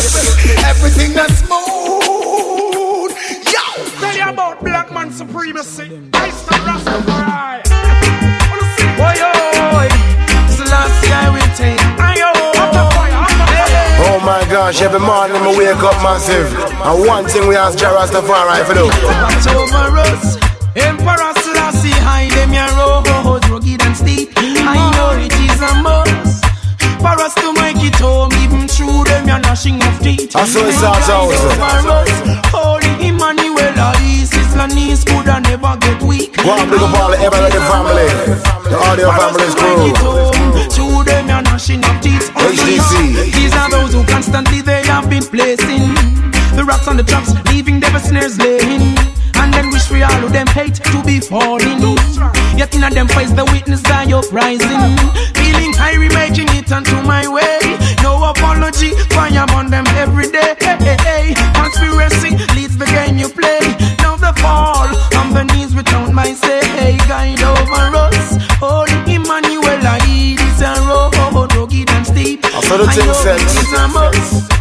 Everything 0.64 1.14
that's 1.14 1.44
smooth. 1.44 3.12
Yo. 3.52 3.64
Tell 4.00 4.16
you 4.16 4.30
about 4.30 4.64
black 4.64 4.92
man 4.92 5.12
supremacy. 5.12 6.02
I 6.14 6.30
stand 6.32 6.64
Rastafari. 6.66 7.62
Boy, 8.98 9.18
oh, 9.22 9.78
oi. 9.78 9.88
It's 10.48 10.58
the 10.58 10.66
last 10.66 10.98
guy 11.06 11.30
will 11.30 11.56
take. 11.56 11.87
Gosh, 14.68 14.82
every 14.82 15.00
morning 15.00 15.40
I 15.40 15.56
wake 15.56 15.80
up 15.80 15.96
massive. 16.04 16.52
And 16.52 17.08
one 17.08 17.24
thing 17.24 17.48
we 17.48 17.56
ask 17.56 17.80
Jah 17.80 17.96
Rastafari 17.96 18.68
for 18.68 18.76
do. 18.76 18.92
Emperor 20.76 21.32
Selassie, 21.40 21.96
hide 22.04 22.36
them 22.36 22.52
your 22.52 22.68
roads, 22.76 23.48
rugged 23.48 23.80
and 23.88 23.96
steep. 23.96 24.28
I 24.36 24.76
know 24.92 25.16
it 25.24 25.32
is 25.40 25.64
a 25.64 25.72
must 25.80 26.44
for 27.00 27.16
us 27.16 27.32
to 27.40 27.56
make 27.56 27.80
it 27.80 27.96
home, 27.96 28.28
even 28.44 28.68
through 28.68 29.08
them 29.08 29.32
your 29.32 29.40
gnashing 29.40 29.80
of 29.80 30.04
teeth. 30.04 30.36
I 30.36 30.44
saw 30.44 30.68
it 30.68 30.84
out. 30.84 31.32
Us, 31.32 32.52
Holy 32.52 33.08
Emmanuel, 33.08 33.72
Isis, 33.72 34.52
Lanis, 34.52 35.08
could 35.08 35.32
I 35.32 35.40
never 35.48 35.80
get 35.80 36.04
weak. 36.04 36.36
And 36.44 36.68
big 36.68 36.84
up 36.84 36.92
all 36.92 37.16
the 37.16 37.20
Everett 37.24 37.56
family. 37.72 38.04
The 38.68 38.76
audio 38.76 39.16
family's 39.16 39.56
crew. 39.56 39.96
Through 40.76 41.06
them 41.08 41.30
your 41.30 41.42
gnashing 41.42 41.80
of. 41.86 41.97
These 42.48 43.54
are 43.56 43.70
those 43.70 43.94
who 43.94 44.06
constantly 44.06 44.62
they 44.62 44.82
have 44.86 45.10
been 45.10 45.24
placing 45.24 45.94
the 46.56 46.64
rocks 46.66 46.88
on 46.88 46.98
the 46.98 47.04
traps, 47.04 47.34
leaving 47.52 47.80
devil 47.80 48.00
snares 48.00 48.40
laying. 48.40 48.98
And 49.36 49.54
then 49.54 49.70
wish 49.70 49.86
for 49.86 50.02
all 50.02 50.24
of 50.26 50.34
them 50.34 50.48
hate 50.48 50.76
to 50.76 51.04
be 51.04 51.20
falling. 51.20 51.78
Yet 52.58 52.74
in 52.74 52.84
a 52.84 52.90
them 52.90 53.08
face 53.08 53.32
the 53.32 53.46
witness 53.46 53.84
die 53.84 54.10
uprising. 54.12 54.98
Feeling 55.38 55.74
high, 55.78 55.98
making 56.10 56.50
it 56.58 56.72
onto 56.72 56.96
my 57.04 57.28
way. 57.28 57.60
No 58.02 58.24
apology, 58.24 58.96
fire 59.14 59.46
on 59.54 59.70
them 59.70 59.86
every 59.94 60.32
day. 60.32 60.56
Conspiracy 61.54 62.32
leads 62.56 62.78
the 62.78 62.87
steep. 72.86 73.10
I 73.10 74.44
saw 74.44 74.57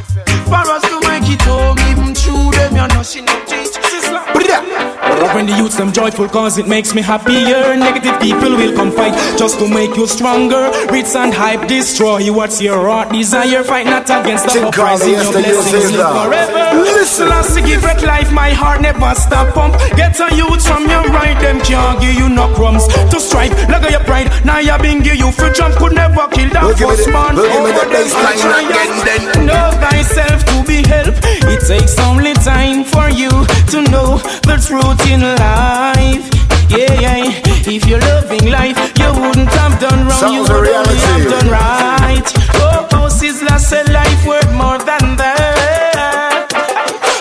When 5.36 5.44
the 5.44 5.52
youths 5.52 5.76
them 5.76 5.92
joyful 5.92 6.30
cause 6.30 6.56
it 6.56 6.66
makes 6.66 6.94
me 6.94 7.02
happier. 7.02 7.76
Negative 7.76 8.18
people 8.22 8.56
will 8.56 8.74
come 8.74 8.90
fight 8.90 9.12
just 9.36 9.58
to 9.58 9.68
make 9.68 9.94
you 9.94 10.06
stronger. 10.06 10.72
Ritz 10.88 11.14
and 11.14 11.28
hype 11.34 11.68
destroy 11.68 12.32
what's 12.32 12.62
your 12.62 12.88
heart 12.88 13.12
desire? 13.12 13.62
Fight 13.62 13.84
not 13.84 14.08
against 14.08 14.48
the 14.48 14.66
uprising 14.66 15.12
Your 15.12 15.32
blessings 15.32 15.92
live 15.92 16.08
forever. 16.08 16.80
Listen. 16.80 17.28
Listen, 17.28 17.64
give 17.66 17.84
it 17.84 18.02
life, 18.02 18.32
my 18.32 18.48
heart 18.48 18.80
never 18.80 19.12
stop 19.14 19.52
pump. 19.52 19.76
Get 19.94 20.18
a 20.24 20.34
youth 20.34 20.64
from 20.66 20.88
your 20.88 21.04
right, 21.12 21.38
them 21.38 21.60
can't 21.60 22.00
give 22.00 22.14
you 22.14 22.30
no 22.30 22.48
crumbs. 22.54 22.88
To 22.88 23.20
strive, 23.20 23.52
look 23.68 23.84
at 23.84 23.90
your 23.92 24.04
pride, 24.08 24.32
now 24.42 24.58
you 24.58 24.72
been 24.80 25.02
give 25.02 25.16
you 25.16 25.30
for 25.32 25.52
jump 25.52 25.76
Could 25.76 25.92
never 25.92 26.28
kill 26.32 26.48
that 26.56 26.64
me 26.64 26.72
first 26.80 27.12
man. 27.12 27.36
look, 27.36 27.44
give 27.52 27.60
me 27.60 27.76
the 27.76 27.84
over 27.84 27.92
them 27.92 28.08
baseline 28.08 28.72
again, 28.72 28.92
then. 29.04 29.20
Know 29.44 29.68
thyself 29.84 30.48
to 30.48 30.64
be 30.64 30.80
helped. 30.88 31.20
It 31.44 31.60
takes 31.60 31.98
only 32.00 32.32
time 32.40 32.84
for 32.88 33.10
you 33.12 33.28
to 33.76 33.84
know 33.92 34.16
the 34.48 34.56
truth 34.64 35.02
in 35.12 35.25
life. 35.34 36.26
Yeah, 36.70 37.00
yeah. 37.00 37.42
If 37.68 37.86
you're 37.86 38.00
loving 38.00 38.50
life, 38.50 38.76
you 38.98 39.08
wouldn't 39.20 39.48
have 39.60 39.80
done 39.80 40.00
wrong. 40.06 40.32
you 40.32 40.44
Sounds 40.44 40.50
a 40.50 40.54
would 40.54 40.68
only 40.68 40.70
reality. 40.70 40.98
have 41.12 41.30
done 41.34 41.48
right. 41.50 42.26
Oh, 42.64 42.88
oh, 42.92 43.08
Sizzla 43.10 43.58
said 43.58 43.88
life 43.92 44.26
worth 44.26 44.52
more 44.52 44.78
than 44.78 45.16
that. 45.16 46.48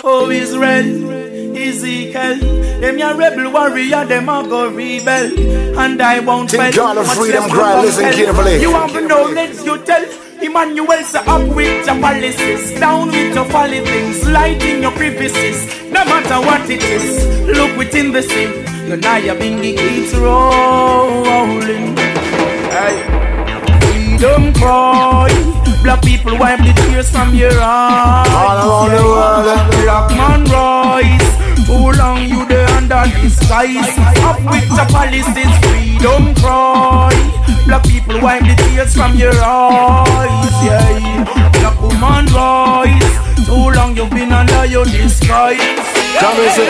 Oh, 0.03 0.29
Israel, 0.29 0.87
Ezekiel. 1.57 2.35
Them 2.81 2.97
your 2.97 3.15
rebel 3.15 3.51
warrior, 3.51 4.05
them 4.05 4.29
a 4.29 4.43
go 4.47 4.67
rebel. 4.69 5.79
And 5.79 6.01
I 6.01 6.19
won't 6.19 6.51
Think 6.51 6.75
God 6.75 6.97
of 6.97 7.07
freedom 7.13 7.49
cry, 7.49 7.81
listen 7.81 8.11
carefully. 8.13 8.61
You 8.61 8.71
have 8.71 8.93
no 8.93 9.01
knowledge, 9.07 9.57
you 9.63 9.77
tell. 9.83 10.05
Emmanuel 10.55 11.03
say 11.03 11.19
up 11.19 11.53
with 11.53 11.85
your 11.85 11.99
policies, 11.99 12.79
down 12.79 13.07
with 13.07 13.35
your 13.35 13.43
folly 13.43 13.81
things, 13.81 14.25
light 14.25 14.63
in 14.63 14.83
your 14.83 14.91
crevices. 14.93 15.67
No 15.91 16.05
matter 16.05 16.39
what 16.47 16.69
it 16.69 16.81
is, 16.81 17.27
look 17.45 17.75
within 17.75 18.13
the 18.13 18.21
sea. 18.21 18.43
Your 18.87 18.95
Nyabinghi 18.95 19.75
keeps 19.77 20.15
rolling. 20.15 21.97
Hey. 22.71 23.03
Freedom 23.81 24.53
cry. 24.53 25.27
Black 25.83 26.01
people 26.01 26.37
wipe 26.37 26.59
the 26.59 26.71
tears 26.87 27.09
from 27.09 27.35
your 27.35 27.51
eyes. 27.59 28.29
All 28.29 28.87
around 28.87 28.95
the 28.95 29.03
world. 29.03 29.71
Black 29.83 30.09
man 30.11 30.45
rise. 30.45 31.65
Too 31.67 31.91
long 31.99 32.29
you 32.29 32.45
there 32.47 32.64
under 32.91 33.09
the 33.21 33.29
skies. 33.29 33.97
Up 34.21 34.39
with 34.45 34.69
the 34.69 34.85
policies, 34.91 35.53
freedom 35.65 36.35
cry. 36.35 37.13
Black 37.65 37.83
people 37.83 38.21
wipe 38.21 38.43
the 38.43 38.55
tears 38.55 38.93
from 38.93 39.15
your 39.15 39.33
eyes. 39.33 40.53
Yeah. 40.63 41.51
Black 41.53 41.81
woman 41.81 42.25
rise. 42.33 43.45
Too 43.45 43.71
long 43.77 43.95
you've 43.97 44.09
been 44.09 44.31
under 44.31 44.65
your 44.65 44.85
disguise. 44.85 45.59
Say. 46.55 46.69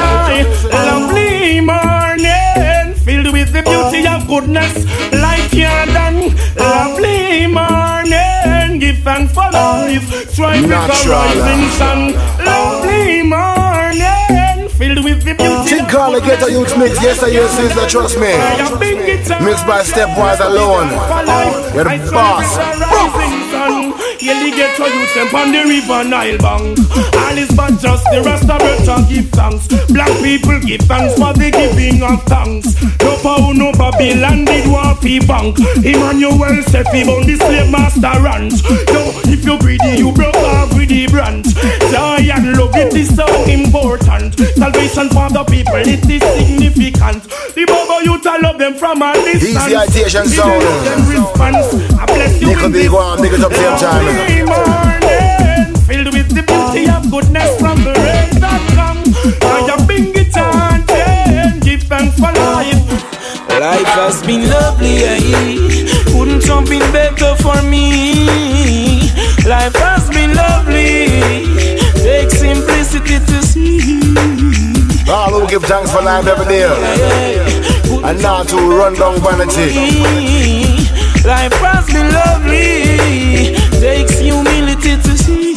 Lovely 0.72 1.62
morning, 1.62 2.94
filled 3.06 3.32
with 3.32 3.52
the 3.54 3.62
beauty 3.62 4.08
of 4.08 4.28
goodness, 4.28 4.86
like 5.14 5.54
you're 5.54 5.86
done. 5.94 6.34
Lovely 6.58 7.48
morning, 7.48 8.80
give 8.80 8.98
thanks 9.00 9.34
for 9.34 9.50
life, 9.52 10.30
strive 10.32 10.62
with 10.62 10.72
the 10.72 11.10
rising 11.10 11.70
sun. 11.78 12.45
With 15.06 15.22
the 15.22 15.36
beauty 15.36 15.70
Think 15.70 15.92
God 15.92 16.18
get 16.24 16.42
a 16.42 16.50
youth 16.50 16.76
mix, 16.80 16.98
yes 16.98 17.22
I 17.22 17.30
hear 17.30 17.48
sister, 17.48 17.86
trust 17.86 18.18
me. 18.18 18.34
Mixed 19.46 19.68
by 19.70 19.84
Stepwise 19.86 20.42
alone. 20.42 20.90
You're 21.76 21.84
the 21.84 22.10
boss. 22.12 22.58
Get 24.56 24.78
to 24.78 24.84
youth 24.84 25.14
them 25.14 25.36
on 25.36 25.52
the 25.52 25.68
river 25.68 26.08
Nile 26.08 26.38
bank. 26.38 26.80
All 27.12 27.38
is 27.38 27.52
but 27.52 27.76
just 27.76 28.06
the 28.08 28.24
rest 28.24 28.48
Rasta 28.48 28.56
better 28.56 29.04
give 29.12 29.28
thanks. 29.36 29.68
Black 29.92 30.08
people 30.24 30.60
give 30.64 30.80
thanks 30.88 31.20
for 31.20 31.36
the 31.36 31.52
giving 31.52 32.00
of 32.00 32.24
thanks. 32.24 32.72
No 33.04 33.20
power, 33.20 33.52
no 33.52 33.76
Babylon 33.76 34.48
want 34.72 35.04
fi 35.04 35.20
bank. 35.20 35.60
Emmanuel 35.84 36.64
said 36.72 36.88
fi 36.88 37.04
bound 37.04 37.28
the 37.28 37.36
slave 37.36 37.68
master 37.68 38.16
ranch. 38.24 38.64
Yo, 38.96 39.12
if 39.28 39.44
you're 39.44 39.60
greedy, 39.60 40.00
you 40.00 40.16
broke 40.16 40.36
off 40.36 40.72
with 40.72 40.88
the 40.88 41.08
branch. 41.08 41.52
Joy 41.92 42.24
and 42.32 42.56
love 42.56 42.76
it 42.80 42.96
is 42.96 43.12
so 43.12 43.28
important. 43.52 44.40
Salvation 44.56 45.12
for 45.12 45.28
the 45.36 45.44
people 45.52 45.84
it 45.84 46.00
is 46.08 46.24
significant. 46.24 47.28
The 47.56 47.64
Bobo 47.64 48.00
youth 48.04 48.28
I 48.28 48.36
love 48.40 48.58
them 48.60 48.74
from 48.74 49.02
a 49.02 49.14
distance. 49.14 49.48
Easy 49.48 49.72
citation 49.72 50.28
sound. 50.28 50.60
Them 50.60 51.08
response. 51.08 51.72
I 51.96 52.06
bless 52.06 52.42
you 52.42 52.50
They 52.50 52.56
could 52.56 52.66
in 52.66 52.72
be 52.74 52.80
this 52.80 52.92
going, 52.92 53.22
big 53.22 53.32
it 53.32 53.44
up 53.48 53.54
same 53.56 53.78
time. 53.80 54.04
Morning, 54.44 55.72
filled 55.88 56.12
with 56.12 56.36
the 56.36 56.44
beauty 56.44 56.92
of 56.92 57.08
goodness 57.10 57.56
from 57.58 57.80
the 57.80 57.96
rain 57.96 58.44
that 58.44 58.60
come. 58.76 59.00
I 59.40 59.72
am 59.72 59.88
bring 59.88 60.12
it 60.12 60.36
give 61.64 61.84
thanks 61.88 62.20
for 62.20 62.28
life. 62.28 62.76
Life 63.48 63.88
has 64.04 64.22
been 64.28 64.50
lovely, 64.50 65.08
eh? 65.08 66.12
Couldn't 66.12 66.44
have 66.44 66.68
been 66.68 66.84
better 66.92 67.36
for 67.40 67.62
me. 67.64 69.00
Life 69.48 69.76
has 69.80 70.10
been 70.10 70.36
lovely. 70.36 71.08
Take 72.04 72.32
simplicity 72.32 73.20
to 73.24 73.42
see. 73.44 74.55
All 75.08 75.30
who 75.30 75.48
give 75.48 75.64
thanks 75.64 75.92
for 75.92 76.02
life 76.02 76.26
every 76.26 76.46
day. 76.46 76.66
And 78.04 78.22
not 78.22 78.48
to 78.50 78.58
run 78.58 78.94
down 78.96 79.22
vanity. 79.22 80.02
Life 81.24 81.54
has 81.62 81.86
been 81.86 82.10
lovely. 82.12 83.54
Takes 83.80 84.18
humility 84.20 84.98
to 84.98 85.18
see. 85.18 85.54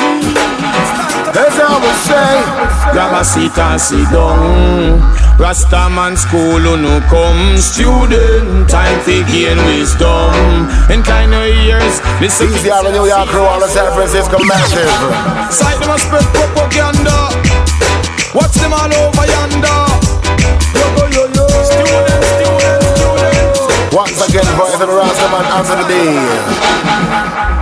That's 1.32 1.56
how 1.56 1.80
we 1.80 1.92
say. 2.04 2.92
Grab 2.92 3.20
a 3.20 3.24
seat 3.24 3.56
and 3.56 3.80
sit 3.80 4.10
down. 4.10 5.00
Rastaman 5.38 6.18
school 6.18 6.58
who 6.60 6.76
no 6.76 7.00
come 7.08 7.56
student. 7.56 8.68
Time 8.68 9.00
to 9.04 9.24
gain 9.32 9.56
wisdom. 9.64 10.68
In 10.90 11.02
kind 11.02 11.32
of 11.32 11.48
years, 11.64 12.00
listen. 12.20 12.48
Easy 12.48 12.70
out 12.70 12.84
of 12.84 12.92
New 12.92 13.06
York 13.06 13.28
crew, 13.28 13.42
all 13.42 13.62
of 13.62 13.70
San 13.70 13.92
Francisco 13.94 14.36
massive. 14.44 14.88
Sight 15.52 15.80
them 15.80 15.90
a 15.90 15.98
spread 15.98 16.24
propaganda. 16.34 17.27
Watch 18.34 18.52
them 18.60 18.72
all 18.72 18.92
over 18.92 19.24
yonder. 19.24 19.80
Yo, 20.76 20.84
yo, 20.96 21.04
yo, 21.08 21.22
yo. 21.32 21.44
Students, 21.64 22.28
students, 22.36 22.86
students. 22.92 23.94
Once 23.94 24.20
again, 24.28 24.44
voice 24.56 24.74
of 24.74 24.80
the 24.80 24.86
Rastaman 24.86 25.44
answer 25.56 25.76
the 25.80 25.88
day. 25.88 26.12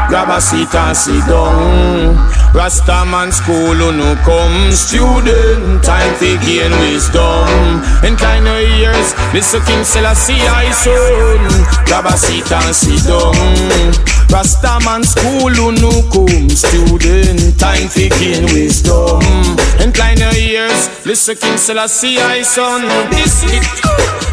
Grab 0.09 0.29
a 0.29 0.41
seat 0.41 0.75
and 0.75 0.97
sit 0.97 1.25
down. 1.27 2.17
Rastaman 2.51 3.33
school 3.33 3.75
who 3.75 3.93
no 3.93 4.15
come 4.27 4.73
student. 4.73 5.85
Time 5.85 6.06
to 6.19 6.39
gain 6.45 6.73
wisdom. 6.81 7.83
In 8.05 8.17
kind 8.17 8.47
of 8.49 8.61
years, 8.79 9.13
Mr. 9.37 9.61
King 9.67 9.85
Selassie 9.85 10.41
I 10.41 10.71
son. 10.73 11.41
Grab 11.85 12.07
a 12.07 12.17
seat 12.17 12.51
and 12.51 12.75
sit 12.75 13.05
down. 13.05 13.93
Rastaman 14.33 15.05
school 15.05 15.53
come 16.13 16.49
student. 16.49 17.59
Time 17.59 17.89
to 17.89 18.09
gain 18.21 18.45
wisdom. 18.55 19.21
In 19.81 19.93
kind 19.93 20.23
of 20.23 20.37
years, 20.37 20.89
Mr. 21.05 21.39
King 21.39 21.59
Selassie 21.59 22.19
I 22.19 22.43
son. 22.43 22.83
This 23.11 23.45
it 23.45 23.65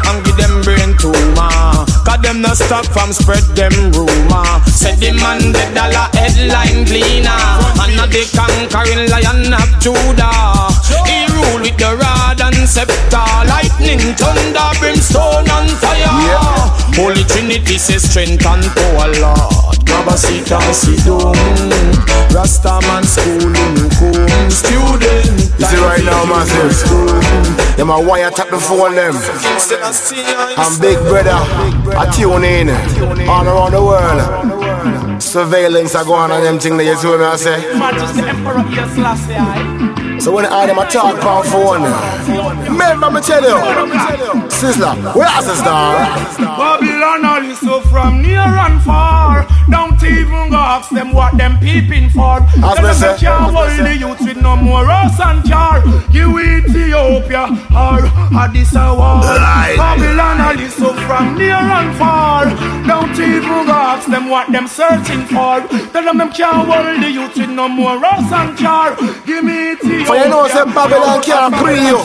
and 0.08 0.24
give 0.24 0.36
them 0.36 0.62
brain 0.62 0.96
tumor. 0.96 1.84
Cause 2.04 2.20
them 2.22 2.40
no 2.40 2.54
stop 2.54 2.86
from 2.86 3.12
spread 3.12 3.44
them 3.56 3.92
rumor. 3.92 4.46
Said 4.66 5.00
the 5.00 5.12
man 5.12 5.52
the 5.52 5.64
dollar 5.74 6.08
headline 6.16 6.86
cleaner. 6.86 7.44
And 7.82 7.96
not 7.96 8.08
the 8.08 8.24
conquering 8.32 9.10
lion 9.10 9.52
of 9.52 9.68
Judah. 9.80 11.23
Rule 11.44 11.60
with 11.60 11.76
the 11.76 11.96
rod 11.96 12.40
and 12.40 12.68
scepter. 12.68 13.24
Lightning, 13.48 14.00
thunder, 14.16 14.70
brimstone 14.80 15.48
and 15.48 15.70
fire. 15.78 16.72
Holy 16.96 17.24
Trinity 17.24 17.76
says 17.78 18.08
strength 18.08 18.46
and 18.46 18.64
power, 18.72 19.08
Lord. 19.20 19.84
Grab 19.84 20.08
a 20.08 20.16
seat 20.16 20.50
and 20.50 20.74
sit 20.74 21.04
down. 21.04 21.34
Rastaman 22.30 23.04
school 23.04 23.50
in 23.50 23.90
come 23.90 24.50
student. 24.50 25.38
You 25.58 25.66
see 25.66 25.80
right 25.82 26.04
now, 26.04 26.24
massive. 26.24 26.74
Them 27.76 27.90
a 27.90 28.00
wire 28.00 28.30
tap 28.30 28.48
the 28.50 28.58
phone 28.58 28.94
them. 28.94 29.14
And 30.56 30.80
big 30.80 30.98
brother, 30.98 31.38
I 31.96 32.06
tune 32.14 32.44
in 32.44 32.70
all 33.28 33.46
around 33.46 33.72
the 33.72 33.82
world. 33.82 35.22
Surveillance 35.22 35.94
are 35.94 36.04
going 36.04 36.30
on 36.30 36.42
them 36.42 36.58
thing 36.58 36.76
that 36.76 36.84
you 36.84 36.96
see 36.96 37.08
me 37.08 37.24
I 37.24 37.36
say. 37.36 37.60
Majesty 40.14 40.20
Emperor 40.20 40.20
here, 40.20 40.20
Selassie 40.20 40.20
I. 40.20 40.20
So 40.20 40.32
when 40.32 40.46
I 40.46 40.66
them 40.66 40.78
a 40.78 40.86
talk 40.88 41.24
on 41.24 41.44
phone, 41.44 41.82
remember 42.68 43.10
me 43.10 43.20
tell 43.20 43.42
you, 43.42 43.56
Sizzla, 44.48 45.14
where 45.14 45.38
is 45.38 45.46
this 45.46 45.60
dog? 45.62 46.38
Babylon 46.38 47.24
all 47.24 47.44
is 47.44 47.58
so 47.60 47.80
from 47.82 48.22
near 48.22 48.40
and 48.40 48.82
far. 48.82 49.46
Don't 49.70 50.02
even 50.02 50.50
go 50.50 50.56
ask 50.56 50.90
them 50.90 51.12
what 51.12 51.36
them 51.36 51.58
peeping 51.58 52.10
for. 52.10 52.42
As 52.42 52.60
Tell 52.60 52.74
them 52.76 52.94
say. 52.94 53.12
they 53.12 53.18
can't 53.18 53.54
hold 53.54 53.70
the 53.70 53.96
youth 53.96 54.20
with 54.20 54.36
no 54.42 54.56
more 54.56 54.84
us 54.90 55.18
and 55.20 55.44
jar. 55.46 55.82
You 56.10 56.38
Ethiopia 56.38 57.44
or 57.72 58.00
Addis 58.36 58.74
Ababa. 58.76 59.40
Right. 59.40 59.76
Babylon 59.76 60.40
all 60.40 60.60
is 60.60 60.74
so 60.74 60.92
from 61.06 61.36
near 61.38 61.54
and 61.54 61.96
far. 61.96 62.44
Don't 62.86 63.18
even 63.18 63.66
go 63.66 63.72
ask 63.72 64.08
them 64.08 64.28
what 64.28 64.52
them 64.52 64.66
searching 64.68 65.24
for. 65.26 65.60
Tell 65.92 66.04
them 66.04 66.18
them 66.18 66.30
can't 66.32 66.68
hold 66.68 67.02
the 67.02 67.10
youth 67.10 67.36
with 67.36 67.50
no 67.50 67.68
more 67.68 67.96
us 68.04 68.30
and 68.32 68.56
jar. 68.58 68.94
Give 69.26 69.42
me 69.44 69.72
Ethiopia. 69.72 70.03
For 70.06 70.16
you 70.16 70.28
know, 70.28 70.46
say 70.48 70.64
Babylon 70.64 71.22
can't 71.22 71.54
free 71.56 71.86
you. 71.86 71.98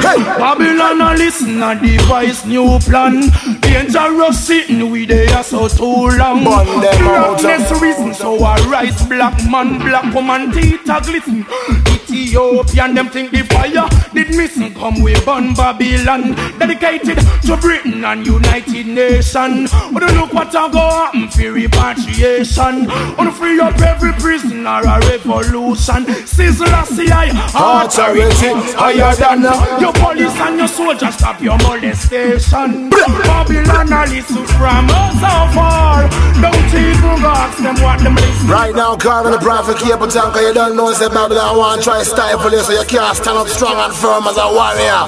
Hey. 0.00 0.22
Babylon 0.38 1.00
a 1.00 1.14
listen 1.16 1.62
a 1.62 1.74
device 1.80 2.44
new 2.44 2.78
plan. 2.80 3.30
Dangerous 3.60 4.46
sitting 4.46 4.90
we 4.90 5.06
there 5.06 5.42
so 5.42 5.68
too 5.68 6.08
long. 6.16 6.44
Burn 6.44 6.80
them 6.80 7.06
out. 7.08 7.40
Blackness 7.40 7.82
reason 7.82 8.14
so 8.14 8.42
I 8.42 8.56
rise 8.68 9.02
black 9.06 9.34
man, 9.50 9.78
black 9.78 10.14
woman 10.14 10.52
teeth 10.52 10.88
a 10.88 11.00
glisten. 11.00 11.46
Ethiopian 12.20 12.94
them 12.94 13.08
think 13.08 13.30
the 13.30 13.42
fire 13.44 13.88
did 14.12 14.36
missing 14.36 14.74
come 14.74 15.00
we 15.00 15.14
burn 15.24 15.54
Babylon. 15.54 16.34
Dedicated 16.58 17.18
to 17.46 17.56
Britain 17.56 18.04
and 18.04 18.26
United 18.26 18.86
Nations. 18.86 19.72
But 19.92 20.02
look 20.14 20.32
what 20.32 20.54
I 20.54 20.70
go 20.70 20.78
happen 20.78 21.28
for 21.28 21.52
repatriation. 21.52 22.90
On 23.18 23.32
free 23.32 23.58
up 23.60 23.78
every 23.80 24.12
prisoner 24.12 24.80
a 24.84 25.00
revolution. 25.08 26.04
Sizzle 26.26 26.68
a 26.68 26.84
CI 26.84 27.32
Authority 27.56 28.52
higher 28.76 29.14
than 29.16 29.42
your 29.80 29.92
police 29.94 30.36
and 30.40 30.58
your 30.58 30.68
soldiers 30.68 31.14
stop 31.14 31.40
your 31.40 31.56
molestation. 31.58 32.90
Babylon 32.90 33.92
a 33.92 34.06
listen 34.12 34.44
from 34.60 34.90
us 34.90 35.14
so 35.16 35.34
far. 35.56 36.08
Don't 36.40 36.74
even 36.74 37.24
ask 37.24 37.58
them 37.62 37.76
what 37.82 38.00
them 38.00 38.14
listen. 38.14 38.48
Right 38.48 38.74
now, 38.74 38.96
calling 38.96 39.32
the 39.32 39.38
prophet 39.38 39.76
Cape 39.78 39.98
Town, 40.10 40.32
cause 40.32 40.42
you 40.42 40.54
don't 40.54 40.76
know, 40.76 40.92
say 40.92 41.08
Babylon 41.08 41.56
want 41.56 41.80
to 41.80 41.84
try 41.84 42.02
stifle 42.10 42.50
you 42.50 42.58
so 42.58 42.72
you 42.72 42.84
can't 42.86 43.16
stand 43.16 43.38
up 43.38 43.46
strong 43.46 43.78
and 43.78 43.94
firm 43.94 44.26
as 44.26 44.36
a 44.36 44.48
warrior. 44.50 45.06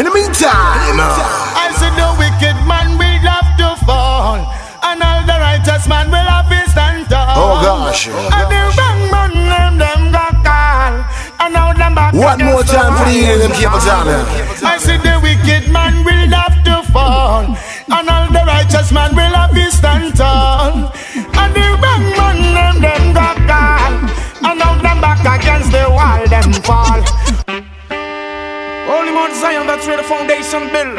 In 0.00 0.08
the 0.08 0.14
meantime, 0.14 0.96
I 0.96 1.68
said 1.76 1.92
the 2.00 2.08
wicked 2.16 2.56
man 2.64 2.96
will 2.96 3.24
have 3.28 3.52
to 3.60 3.68
fall, 3.84 4.40
and 4.88 5.02
all 5.04 5.20
the 5.28 5.36
righteous 5.36 5.84
man 5.86 6.08
will 6.08 6.24
have 6.24 6.48
to 6.48 6.60
stand 6.72 7.12
tall. 7.12 7.36
Oh 7.36 7.54
gosh. 7.60 8.08
And 8.08 8.48
the 8.48 8.62
wrong 8.72 9.00
man 9.12 9.32
them 9.52 9.72
them 9.76 10.02
got 10.16 10.34
call, 10.40 10.92
and 11.44 11.52
now 11.52 11.72
them 11.76 11.92
back. 11.94 12.16
One 12.16 12.40
more 12.40 12.64
time 12.64 12.96
for 12.96 13.04
the 13.04 13.44
them 13.44 13.52
it 13.52 13.68
on 13.68 13.84
I 14.64 14.80
said 14.80 15.04
the 15.04 15.20
wicked 15.20 15.68
man 15.68 16.04
will 16.08 16.32
have 16.32 16.56
to 16.64 16.76
fall, 16.90 17.44
and 17.52 18.08
all 18.08 18.26
the 18.32 18.44
righteous 18.48 18.88
man 18.96 19.12
will 19.14 19.34
have 19.36 19.52
to 19.52 19.66
stand 19.70 20.16
tall. 20.16 20.88
And 21.36 21.50
the 21.52 21.68
wrong 21.84 22.04
man 22.16 22.38
them 22.56 22.76
them 22.80 23.12
got 23.12 23.43
against 25.44 25.70
the 25.72 25.84
wall 25.92 26.24
them 26.32 26.48
fall. 26.64 27.00
Only 28.88 29.12
Mount 29.12 29.34
Zion, 29.36 29.66
that's 29.66 29.86
where 29.86 29.98
the 29.98 30.02
foundation 30.02 30.72
built. 30.72 30.96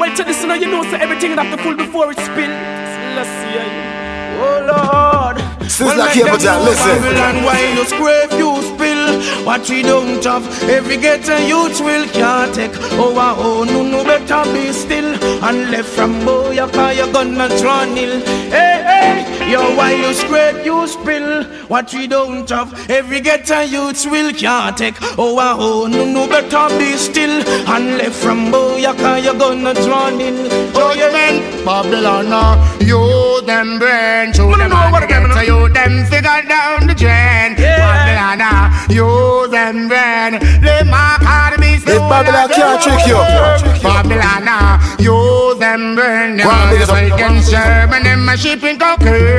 Well, 0.00 0.16
to 0.16 0.24
this, 0.24 0.40
you 0.40 0.48
know, 0.48 0.54
you 0.54 0.70
know, 0.72 0.82
so 0.84 0.96
everything 0.96 1.32
have 1.36 1.50
to 1.54 1.62
full 1.62 1.76
before 1.76 2.10
it's 2.12 2.28
built. 2.36 2.56
Let's 3.16 3.28
see. 3.40 3.60
Oh 4.42 4.64
Lord. 4.70 5.36
Sizzla 5.68 5.96
well, 5.96 6.08
Cable 6.14 6.30
them 6.30 6.40
Jack, 6.40 6.58
know 6.58 6.70
listen. 6.70 7.02
Babylon, 7.02 7.44
why 7.44 7.60
you 7.76 7.84
scrape, 7.84 8.32
you 8.40 8.50
spill. 8.70 9.04
What 9.44 9.68
we 9.68 9.82
don't 9.82 10.24
have, 10.24 10.46
every 10.68 10.96
ghetto 10.96 11.36
youth 11.36 11.80
will 11.80 12.06
can't 12.08 12.54
take. 12.54 12.72
Oh, 12.96 13.14
oh, 13.16 13.64
no, 13.64 13.82
no, 13.82 14.04
better 14.04 14.42
be 14.52 14.72
still. 14.72 15.10
And 15.44 15.70
left 15.70 15.88
from 15.88 16.24
boy, 16.24 16.52
you 16.52 16.66
call 16.68 16.92
you 16.92 17.12
gonna 17.12 17.48
draw 17.60 17.84
nil. 17.84 18.20
Hey, 18.48 18.82
hey, 18.90 19.39
yo, 19.48 19.76
why 19.76 19.92
you 19.92 20.12
scrape, 20.14 20.64
you 20.64 20.86
spill. 20.86 21.44
What 21.68 21.92
we 21.94 22.06
don't 22.06 22.48
have, 22.50 22.90
every 22.90 23.20
ghetto 23.20 23.60
youth 23.60 24.04
will 24.06 24.32
can't 24.32 24.76
take. 24.76 24.96
Oh, 25.18 25.38
ah, 25.38 25.56
oh, 25.58 25.86
no, 25.86 26.04
no, 26.04 26.26
better 26.26 26.68
be 26.78 26.96
still. 26.96 27.42
And 27.68 27.98
left 27.98 28.16
from 28.16 28.50
boy, 28.50 28.76
you 28.76 28.94
call 28.94 29.18
you 29.18 29.34
gonna 29.38 29.74
draw 29.74 30.10
nil. 30.10 30.48
Oh, 30.74 30.94
yeah, 30.96 31.10
man. 31.12 31.64
Babylon, 31.64 32.32
uh, 32.32 32.78
you 32.80 33.42
them 33.46 33.78
burn, 33.78 34.32
show 34.32 34.50
them 34.56 34.70
know 34.70 34.90
what 34.90 35.02
again, 35.02 35.30
so 35.32 35.40
you 35.40 35.68
them 35.68 36.04
figure 36.06 36.42
down 36.48 36.86
the 36.86 36.94
drain. 36.94 37.54
Babylon, 37.56 38.40
uh, 38.40 38.86
you 38.88 39.46
them 39.50 39.88
burn, 39.88 40.32
the 40.64 40.84
mark 40.88 41.22
enemies. 41.22 41.82
If 41.86 42.00
Babylon 42.08 42.48
can't 42.48 42.82
trick 42.82 43.06
you. 43.06 43.20
Babylon, 43.82 44.48
uh, 44.48 44.96
you 44.98 45.56
them 45.58 45.94
burn, 45.94 46.36
them 46.36 46.46
Go 46.46 46.50
on, 46.50 46.68
all 46.68 46.74
niggas, 46.74 46.86
the 46.86 47.14
against 47.14 47.50
German, 47.50 48.02
them 48.02 48.28
a 48.28 48.36
shipping 48.36 48.78
cocaine. 48.78 49.29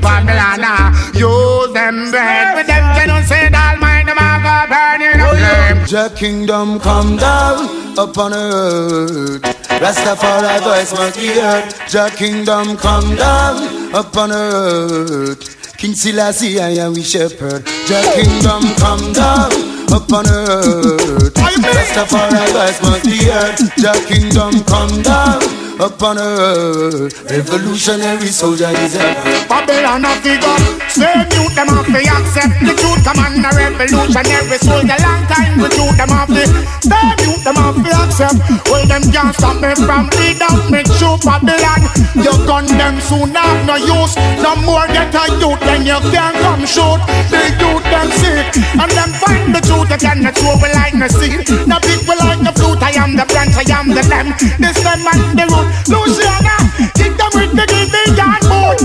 Babylon, 0.00 0.64
uh, 0.64 1.12
you 1.14 1.72
them 1.72 2.10
burn, 2.10 2.56
with 2.56 2.66
them 2.66 2.84
genocide, 2.96 3.54
all 3.54 3.76
mind 3.76 4.08
them 4.08 4.18
a 4.18 4.30
go 4.42 4.54
burning 4.66 5.20
up 5.20 5.36
flame. 5.36 5.86
Jah 5.86 6.10
kingdom 6.14 6.80
come 6.80 7.16
down 7.16 7.98
upon 7.98 8.32
earth. 8.34 9.42
Rastafari 9.82 10.60
voice 10.62 10.92
must 10.92 11.18
be 11.18 11.28
heard. 11.28 11.72
Jah 11.88 12.10
kingdom 12.10 12.76
come 12.76 13.14
down 13.16 13.94
upon 13.94 14.32
earth. 14.32 15.76
King 15.76 15.94
Selassie, 15.94 16.58
I 16.60 16.70
am 16.84 16.94
we 16.94 17.02
shepherd. 17.02 17.64
Jah 17.86 18.02
kingdom 18.14 18.62
come 18.76 19.12
down 19.12 19.52
upon 19.92 20.26
earth. 20.26 21.34
Rastafari 21.34 22.46
voice 22.52 22.82
must 22.82 23.04
be 23.04 23.24
heard. 23.24 23.56
Jah 23.78 23.98
kingdom 24.08 24.64
come 24.64 25.02
down 25.02 25.67
upon 25.80 26.18
earth. 26.18 27.14
Revolutionary 27.30 28.26
soldier 28.26 28.70
is 28.82 28.96
ever. 28.96 29.46
Babylon 29.48 30.04
a 30.04 30.12
figure 30.20 30.58
Same 30.90 31.24
youth 31.30 31.54
them 31.54 31.68
have 31.70 31.86
to 31.86 32.00
accept 32.02 32.58
The 32.66 32.74
truth. 32.74 33.02
Come 33.06 33.22
on 33.22 33.44
a 33.44 33.50
revolutionary 33.54 34.58
soldier 34.58 34.98
Long 34.98 35.22
time 35.30 35.54
the 35.58 35.68
truth 35.70 35.96
them 35.96 36.10
have 36.10 36.28
to. 36.28 36.44
Same 36.82 37.18
youth 37.22 37.42
them 37.44 37.56
have 37.56 37.78
to 37.78 37.90
accept. 38.02 38.38
Well 38.66 38.84
them 38.86 39.04
can't 39.14 39.34
stop 39.34 39.56
me 39.62 39.70
from 39.78 40.10
lead 40.18 40.42
out 40.42 40.66
me 40.70 40.82
true 40.98 41.18
Babylon. 41.22 41.82
Your 42.18 42.38
gun 42.46 42.66
them 42.66 42.98
soon 43.00 43.34
have 43.34 43.62
no 43.66 43.76
use. 43.78 44.14
No 44.42 44.58
more 44.66 44.86
get 44.90 45.14
a 45.14 45.24
youth 45.38 45.62
then 45.62 45.86
you 45.86 45.98
can 46.10 46.34
come 46.42 46.66
shoot. 46.66 47.00
The 47.30 47.54
youth 47.62 47.86
them 47.86 48.08
sick. 48.18 48.46
And 48.74 48.90
them 48.90 49.10
find 49.22 49.54
the 49.54 49.62
truth 49.62 49.90
you 49.90 49.98
cannot 50.02 50.34
throw 50.34 50.58
like 50.74 50.94
no 50.94 51.06
seed. 51.06 51.46
The 51.46 51.78
people 51.86 52.18
like 52.18 52.42
the 52.42 52.52
flute 52.58 52.82
I 52.82 52.90
am 52.98 53.14
the 53.14 53.24
branch 53.26 53.54
I 53.54 53.64
am 53.78 53.88
the 53.88 54.02
lamb 54.08 54.34
This 54.58 54.78
them 54.82 55.06
and 55.06 55.38
the 55.38 55.44
root 55.52 55.67
Luciana 55.88 56.56
Kick 56.94 57.16
them 57.16 57.30
with 57.34 57.52
the 57.58 57.66
giving 57.68 58.12
God 58.16 58.42
mood 58.50 58.78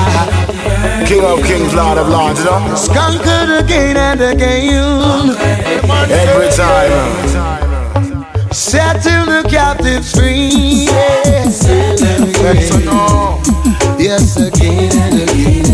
King 1.06 1.24
of 1.24 1.42
kings, 1.44 1.74
Lord 1.74 1.98
of 1.98 2.08
lords, 2.08 2.38
you 2.38 2.46
know? 2.46 2.72
It's 2.72 2.88
conquered 2.88 3.64
again 3.64 3.96
and 3.96 4.20
again. 4.20 5.30
Every 6.10 6.50
time. 6.50 7.50
Settle 8.52 9.26
the 9.26 9.48
captives 9.48 10.12
free. 10.14 10.86
Yes, 10.86 11.66
yes 13.98 14.36
again 14.36 14.92
and 14.92 15.20
again 15.20 15.20
and 15.20 15.30
again. 15.30 15.69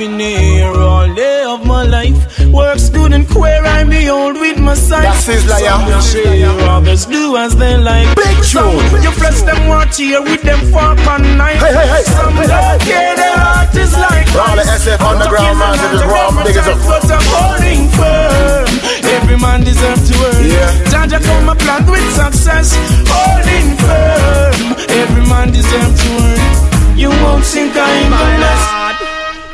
Been 0.00 0.18
here 0.18 0.72
all 0.72 1.14
day 1.14 1.44
of 1.44 1.66
my 1.66 1.82
life. 1.84 2.16
Works 2.48 2.88
good 2.88 3.12
and 3.12 3.28
queer, 3.28 3.60
I'm 3.60 3.90
behold 3.90 4.40
with 4.40 4.58
my 4.58 4.72
sight. 4.72 5.02
That's 5.02 5.26
his 5.26 5.44
liar. 5.44 6.00
Share, 6.00 6.48
others 6.72 7.04
do 7.04 7.36
as 7.36 7.54
they 7.54 7.76
like. 7.76 8.08
Big 8.16 8.38
tune. 8.48 8.80
You 9.04 9.12
flesh 9.12 9.42
them 9.42 9.68
watch 9.68 9.98
here 9.98 10.22
with 10.22 10.40
them 10.40 10.56
fork 10.72 10.96
and 11.04 11.36
knife. 11.36 11.60
Hey, 11.60 11.76
hey, 11.76 11.88
hey. 11.92 12.02
Some 12.16 12.32
don't 12.32 12.80
care, 12.80 13.12
their 13.12 13.36
heart 13.44 13.76
is 13.76 13.92
like 13.92 14.24
All 14.40 14.56
the. 14.56 14.64
SF 14.64 15.04
underground 15.04 15.58
man, 15.60 15.76
they 15.76 15.92
just 15.92 16.08
raw 16.08 16.32
big 16.48 16.56
as 16.56 16.64
up. 16.64 16.80
But 16.80 17.04
I'm 17.12 17.26
holding 17.36 17.84
firm. 17.92 18.72
Every 19.04 19.36
man 19.36 19.60
deserves 19.68 20.08
to 20.08 20.16
earn. 20.16 20.48
Yeah. 20.48 20.88
Jaja 20.88 21.20
come 21.20 21.50
a 21.50 21.54
plant 21.54 21.84
with 21.92 22.08
success. 22.16 22.72
Holding 23.04 23.76
firm. 23.84 24.80
Every 24.96 25.28
man 25.28 25.52
deserves 25.52 26.00
to 26.00 26.10
earn. 26.24 26.96
You 26.96 27.10
won't 27.20 27.44
sink 27.44 27.76
in 27.76 28.12
unless. 28.16 28.79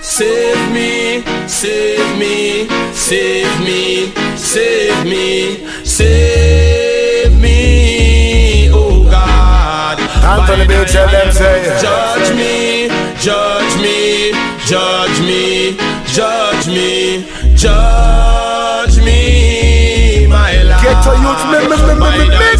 Save 0.08 0.72
me, 0.72 1.24
save 1.48 2.16
me, 2.16 2.68
save 2.94 3.60
me, 3.60 4.12
save 4.36 5.04
me, 5.04 5.66
save 5.84 7.34
me, 7.38 8.70
oh 8.72 9.04
God. 9.10 9.98
Anthony 10.00 10.68
Bill 10.68 10.84
tell 10.86 11.10
them, 11.10 11.32
say. 11.32 11.76
Judge 11.82 12.30
me, 12.36 12.88
judge 13.18 13.76
me, 13.82 14.30
judge 14.64 15.20
me, 15.26 15.76
judge 16.06 16.68
me, 16.68 17.26
judge 17.56 18.98
me, 19.04 20.26
my 20.28 20.62
Lord. 20.62 20.82
Get 20.82 21.02
to 21.02 21.10
youth, 21.18 21.44
me, 21.50 22.55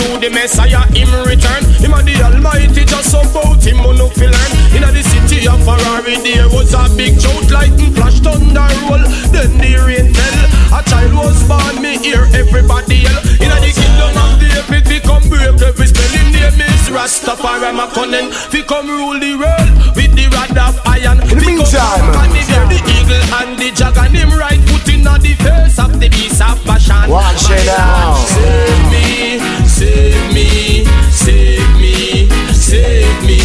1892, 0.00 0.20
the 0.20 0.30
Messiah, 0.32 0.84
him 0.92 1.10
return. 1.26 1.62
Him 1.80 1.94
and 1.94 2.08
the 2.08 2.16
Almighty 2.22 2.84
just 2.84 3.12
about 3.12 3.62
him, 3.62 3.80
on 3.80 4.00
up 4.00 4.16
learn. 4.16 4.52
In 4.72 4.82
the 4.82 5.02
city 5.02 5.46
of 5.48 5.60
Ferrari, 5.64 6.16
there 6.24 6.48
was 6.48 6.72
a 6.72 6.88
big 6.96 7.20
shout, 7.20 7.50
lightning 7.50 7.92
flash, 7.92 8.20
thunder 8.20 8.68
roll. 8.88 9.02
Then 9.32 9.52
the 9.58 9.72
rain 9.84 10.12
fell. 10.14 10.40
A 10.72 10.80
child 10.86 11.12
was 11.14 11.42
born, 11.48 11.82
me 11.82 11.98
hear 11.98 12.24
everybody 12.32 13.04
yell. 13.04 13.20
In 13.42 13.50
the 13.50 13.70
kingdom 13.72 14.14
of 14.16 14.40
the 14.40 14.48
epic, 14.56 14.86
we 14.88 15.00
come 15.00 15.24
break 15.28 15.60
every 15.60 15.86
spell. 15.86 16.14
In 16.16 16.32
the 16.32 16.64
is 16.64 16.88
Rastafari, 16.88 17.74
my 17.74 17.90
cunning. 17.92 18.30
We 18.52 18.62
come 18.62 18.88
rule 18.88 19.18
the 19.18 19.34
world 19.36 19.70
with 19.96 20.12
the 20.14 20.26
rod 20.32 20.56
of 20.56 20.76
iron. 20.86 21.20
In 21.28 21.38
the 21.38 21.46
meantime. 21.46 22.06
and 22.16 22.32
the 22.32 22.42
the 22.70 22.80
eagle 22.88 23.24
and 23.36 23.58
the 23.58 23.68
dragon. 23.74 24.14
Him 24.14 24.30
right 24.38 24.60
foot 24.68 24.88
in 24.94 25.02
the 25.02 25.34
face 25.42 25.78
of 25.78 25.98
the 25.98 26.08
beast 26.08 26.40
of 26.40 26.62
passion. 26.64 27.10
Watch 27.10 27.50
it 27.50 27.66
now. 27.66 28.14
Save 28.14 28.84
me, 28.92 29.69
save 29.80 30.28
me, 30.36 30.84
save 31.08 31.72
me, 31.80 32.28
save 32.52 33.16
me, 33.24 33.40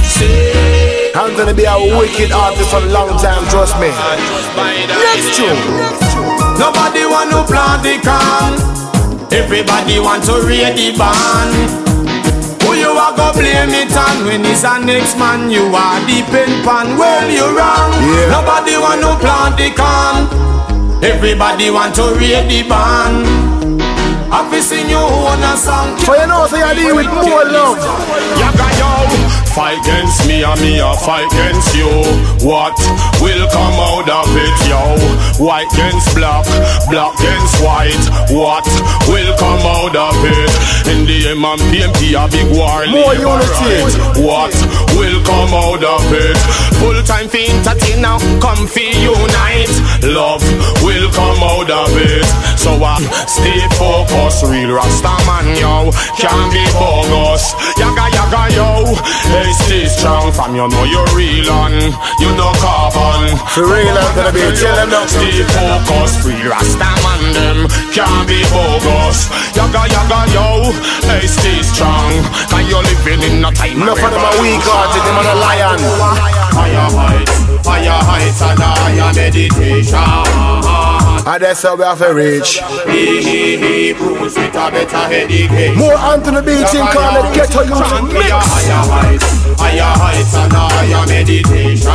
save 0.00 1.12
Anthony 1.12 1.52
be 1.52 1.64
a 1.68 1.76
wicked 1.76 2.32
artist 2.32 2.70
for 2.70 2.80
a 2.80 2.88
long 2.88 3.12
time, 3.20 3.44
trust 3.52 3.76
me. 3.76 3.92
Next 4.88 5.36
tune. 5.36 5.60
Nobody 6.56 7.04
want 7.04 7.36
to 7.36 7.44
plant 7.44 7.84
the 7.84 8.00
corn. 8.00 8.52
Everybody 9.28 10.00
want 10.00 10.24
to 10.24 10.40
read 10.48 10.72
the 10.72 10.96
band. 10.96 11.52
Who 12.64 12.72
you 12.80 12.96
are 12.96 13.12
go 13.14 13.36
blame 13.36 13.76
it 13.76 13.92
on 13.92 14.24
when 14.24 14.40
it's 14.46 14.64
a 14.64 14.80
next 14.80 15.18
man 15.18 15.50
you 15.50 15.68
are 15.68 16.00
deep 16.08 16.32
in 16.32 16.64
pan. 16.64 16.96
Well 16.96 17.28
you 17.28 17.44
wrong. 17.44 17.92
Yeah. 18.08 18.40
Nobody 18.40 18.80
want 18.80 19.04
to 19.04 19.12
plant 19.20 19.54
the 19.60 19.68
corn. 19.76 21.04
Everybody 21.04 21.70
want 21.70 21.94
to 21.96 22.16
read 22.16 22.48
the 22.48 22.66
band. 22.66 23.43
I've 24.34 24.50
you 24.50 24.98
on 24.98 25.38
a 25.46 25.54
song. 25.56 25.94
So 26.02 26.10
you 26.10 26.26
know, 26.26 26.46
so 26.50 26.58
you 26.58 26.74
deal 26.74 26.96
with 26.96 27.06
more 27.06 27.46
love. 27.46 27.78
Yaga 28.34 28.66
yo, 28.82 28.90
fight 29.54 29.78
against 29.78 30.26
me 30.26 30.42
and 30.42 30.58
me 30.58 30.82
a 30.82 30.90
fight 31.06 31.30
against 31.30 31.70
you. 31.78 31.86
What 32.42 32.74
will 33.22 33.46
come 33.54 33.78
out 33.78 34.10
of 34.10 34.26
it, 34.34 34.58
yo? 34.66 34.82
White 35.38 35.70
against 35.78 36.18
black, 36.18 36.42
black 36.90 37.14
against 37.14 37.62
white. 37.62 38.04
What 38.34 38.66
will 39.06 39.30
come 39.38 39.62
out 39.70 39.94
of 39.94 40.18
it? 40.26 40.50
In 40.90 41.06
the 41.06 41.30
M 41.30 41.44
and 41.46 41.62
PMP 41.70 42.18
a 42.18 42.26
big 42.26 42.50
war 42.58 42.82
More 42.90 43.14
unity. 43.14 43.86
Right. 43.86 44.18
What 44.18 44.54
will 44.98 45.22
come 45.22 45.54
out 45.54 45.84
of 45.86 46.10
it? 46.10 46.36
Full 46.82 46.98
time 47.06 47.28
for 47.30 47.38
entertain 47.38 48.02
now, 48.02 48.18
come 48.42 48.66
for 48.66 48.82
unite. 48.82 49.70
Love 50.02 50.42
will 50.82 51.06
come 51.14 51.38
out 51.38 51.70
of 51.70 51.94
it. 52.02 52.26
So 52.64 52.80
I 52.80 52.96
stay 53.28 53.60
focused, 53.76 54.40
real 54.48 54.72
Rasta 54.72 55.12
man, 55.28 55.52
yo. 55.60 55.92
Can't 56.16 56.48
be 56.48 56.64
bogus. 56.72 57.52
Yaga 57.76 58.08
yaga 58.08 58.56
yo. 58.56 58.88
Hey, 59.28 59.52
stay 59.52 59.84
strong 59.84 60.32
from 60.32 60.56
you 60.56 60.64
know 60.64 60.84
you're 60.88 61.04
real 61.12 61.44
on. 61.52 61.76
You 62.24 62.32
know 62.40 62.56
carbon. 62.64 63.36
For 63.52 63.68
real, 63.68 63.92
I'm 63.92 64.16
gonna 64.16 64.32
be 64.32 64.48
tell 64.56 64.80
them. 64.80 65.04
Stay 65.12 65.44
focused, 65.52 66.24
real 66.24 66.48
Rasta 66.48 66.88
man 67.04 67.22
them. 67.36 67.58
Can't 67.92 68.24
be 68.24 68.40
bogus. 68.48 69.28
Yaga 69.52 69.84
yaga 69.84 70.24
yo. 70.32 70.72
Hey, 71.04 71.28
stay 71.28 71.60
strong. 71.60 72.16
Cause 72.48 72.64
you're 72.64 72.80
living 72.80 73.28
in 73.28 73.44
a 73.44 73.52
time. 73.52 73.76
Enough 73.76 74.00
of 74.00 74.08
them 74.08 74.24
a 74.24 74.30
weak 74.40 74.64
hearted, 74.64 75.04
them 75.04 75.20
are 75.20 75.28
a 75.28 75.36
lion. 75.36 75.80
Higher 76.56 76.88
heights, 76.96 77.36
higher 77.60 78.00
heights 78.08 78.40
and 78.40 78.56
higher 78.56 79.12
meditation. 79.12 80.93
And 81.26 81.42
that's 81.42 81.62
how 81.62 81.76
we 81.76 81.84
have 81.84 81.98
to 81.98 82.12
reach. 82.12 82.60
He, 82.86 83.22
he, 83.22 83.56
he, 83.56 83.92
Bruce 83.92 84.36
with 84.36 84.54
a 84.54 84.70
better 84.70 85.14
education. 85.14 85.78
More 85.78 85.94
Anthony 85.94 86.40
Beating 86.42 86.86
call 86.92 87.24
it 87.24 87.34
Ghetto 87.34 87.62
Youth 87.62 88.12
Mix. 88.12 88.30
Higher 88.30 88.84
heights, 88.90 89.28
higher 89.58 89.94
heights 89.96 90.34
and 90.34 90.52
higher 90.52 91.06
meditation. 91.06 91.90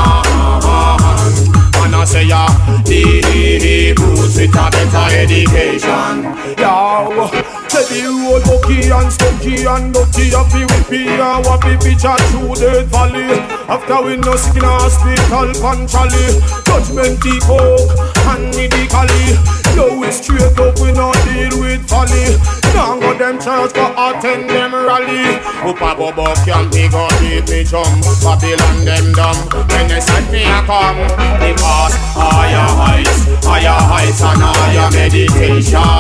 And 1.82 1.96
I 1.96 2.04
say, 2.06 2.26
yeah, 2.26 2.50
he, 2.86 3.22
he, 3.22 3.60
he, 3.60 3.94
Bruce 3.94 4.38
with 4.38 4.56
a 4.56 4.70
better 4.70 5.16
education. 5.16 6.26
Yo, 6.58 7.59
say 7.70 8.02
the 8.02 8.10
road 8.10 8.42
bookie 8.44 8.90
and 8.90 9.12
stucky 9.14 9.66
and 9.66 9.94
dirty 9.94 10.34
Have 10.34 10.50
the 10.50 10.66
whippy 10.66 11.06
and 11.06 11.46
wappy 11.46 11.78
a 11.78 12.18
through 12.34 12.58
the 12.58 12.84
valley. 12.90 13.30
After 13.70 14.02
we 14.04 14.18
no 14.18 14.36
sick 14.36 14.58
in 14.58 14.66
hospital 14.66 15.54
punctually 15.62 16.42
Judgment 16.66 17.22
the 17.22 17.38
coke 17.46 17.94
and 18.34 18.54
the 18.54 18.82
cali 18.90 19.38
Yo, 19.78 20.00
we 20.00 20.10
straight 20.12 20.42
up, 20.58 20.80
we 20.82 20.92
no 20.92 21.14
deal 21.30 21.54
with 21.62 21.86
folly. 21.88 22.36
Now 22.74 23.00
go 23.00 23.14
them 23.14 23.38
church 23.40 23.74
go 23.74 23.86
attend 23.94 24.50
them 24.50 24.74
rally. 24.74 25.38
Up 25.62 25.78
a 25.78 25.96
bobo 25.96 26.34
can't 26.44 26.74
be 26.74 26.90
go 26.90 27.08
beat 27.22 27.46
me 27.50 27.64
chum 27.64 28.02
Babylon 28.26 28.84
them 28.84 29.14
dumb. 29.14 29.38
When 29.70 29.88
they 29.88 30.02
send 30.02 30.32
me 30.32 30.42
a 30.44 30.62
come. 30.66 30.98
Because 31.38 31.94
higher 32.18 32.70
heights, 32.82 33.46
higher 33.46 33.78
heights 33.78 34.22
and 34.22 34.42
higher 34.42 34.90
meditation 34.92 36.00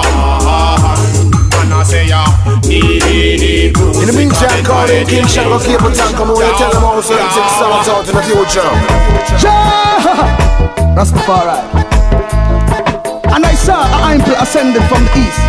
and 1.59 1.73
I 1.73 1.83
say 1.83 2.07
yeah, 2.07 2.25
need, 2.63 3.03
need, 3.03 3.75
In 3.99 4.07
the 4.07 4.15
meantime, 4.15 4.63
call 4.63 4.89
in 4.89 5.05
King 5.07 5.27
Shango 5.27 5.59
Capleton, 5.59 6.11
come 6.15 6.31
on, 6.31 6.39
you 6.39 6.53
tell 6.57 6.71
them 6.71 6.83
how 6.83 7.01
certain 7.01 7.29
things 7.35 7.53
sound 7.59 7.87
out 7.87 8.07
in 8.07 8.15
the 8.15 8.23
future. 8.23 8.69
Yeah! 9.43 10.49
Rastafari. 10.95 11.59
And 13.35 13.45
I 13.45 13.53
saw 13.53 13.83
an 13.83 14.19
angel 14.19 14.35
ascending 14.39 14.83
from 14.87 15.05
the 15.05 15.27
east. 15.27 15.39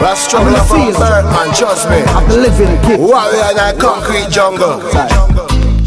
We're 0.00 0.16
struggling 0.16 0.62
from 0.66 0.92
birth, 0.92 1.26
man, 1.32 1.54
trust 1.54 1.88
me. 1.90 2.00
Of 2.16 2.28
the 2.28 2.36
living 2.38 2.74
gift. 2.86 3.00
Warrior 3.00 3.50
in 3.50 3.56
that 3.56 3.78
concrete 3.78 4.30
jungle. 4.30 4.80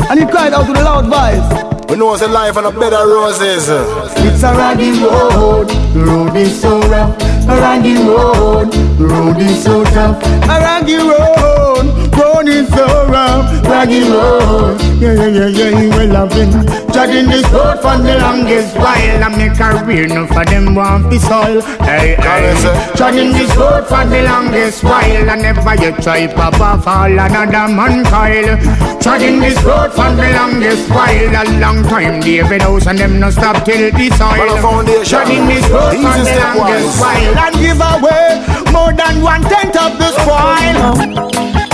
And 0.09 0.19
he 0.19 0.25
cried 0.25 0.53
out 0.53 0.67
with 0.67 0.77
a 0.77 0.83
loud 0.83 1.07
voice. 1.07 1.71
We 1.89 1.97
know 1.97 2.13
it's 2.13 2.21
a 2.21 2.27
life 2.27 2.55
on 2.57 2.65
a 2.65 2.71
bed 2.71 2.93
of 2.93 3.07
roses. 3.07 3.67
It's 3.67 4.43
a 4.43 4.53
raggy 4.55 4.91
road, 5.03 5.67
the 5.67 6.03
road 6.05 6.35
is 6.35 6.61
so 6.61 6.79
rough. 6.87 7.19
A 7.51 7.55
raggy 7.59 7.95
road, 7.95 8.73
road 8.97 9.37
is 9.41 9.61
so 9.61 9.83
tough. 9.83 10.23
A 10.45 10.55
raggy 10.63 10.95
road, 10.95 11.85
road 12.17 12.47
is 12.47 12.69
so 12.69 12.85
rough. 13.07 13.67
Raggy 13.67 14.03
road, 14.09 14.79
yeah, 15.01 15.27
yeah, 15.27 15.47
yeah, 15.47 15.69
yeah, 15.69 15.97
we 15.97 16.07
loving. 16.07 16.51
Judging 16.93 17.27
this 17.27 17.49
road 17.51 17.77
for 17.81 17.97
the 17.97 18.17
longest 18.19 18.75
while. 18.77 19.23
I 19.23 19.29
make 19.35 19.59
a 19.59 19.83
career, 19.83 20.07
no 20.07 20.27
for 20.27 20.45
them 20.45 20.75
want 20.75 21.09
be 21.09 21.19
soil. 21.19 21.61
Hey, 21.83 22.15
hey. 22.19 22.55
Judging 22.95 23.31
this 23.33 23.53
road 23.57 23.85
for 23.87 24.05
the 24.05 24.23
longest 24.23 24.83
while. 24.83 25.29
I 25.29 25.35
never 25.35 25.75
yet 25.75 26.01
try 26.03 26.27
pop 26.27 26.59
off 26.59 26.87
all 26.87 27.11
another 27.11 27.67
man 27.73 28.05
coil. 28.05 28.55
Judging 29.01 29.39
this 29.39 29.61
road 29.63 29.91
for 29.91 30.11
the 30.15 30.29
longest 30.39 30.89
while. 30.89 31.35
A 31.35 31.43
long 31.59 31.83
time, 31.83 32.21
David 32.21 32.61
House 32.61 32.87
and 32.87 32.99
them 32.99 33.19
no 33.19 33.29
stop 33.29 33.65
till 33.65 33.91
the 33.91 34.09
soil. 34.15 35.03
Judging 35.03 35.47
this 35.47 35.67
road 35.69 35.95
for 35.95 36.15
the 36.21 36.35
longest 36.43 36.99
while. 36.99 37.40
And 37.43 37.55
give 37.55 37.81
away 37.81 38.43
more 38.71 38.93
than 38.93 39.21
one 39.21 39.41
tenth 39.41 39.77
of 39.77 39.97
the 39.97 40.09
spoil 40.21 41.31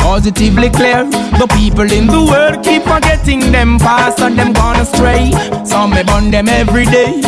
positively 0.08 0.70
clear. 0.70 1.04
The 1.38 1.48
people 1.54 1.92
in 1.92 2.08
the 2.08 2.24
world 2.32 2.64
keep 2.64 2.84
forgetting 2.84 3.52
them 3.52 3.78
past 3.78 4.20
and 4.20 4.40
them 4.40 4.54
gone 4.54 4.80
astray. 4.80 5.32
Some 5.66 5.92
me 5.92 6.04
burn 6.04 6.32
them 6.32 6.48
every 6.48 6.86
day. 6.86 7.22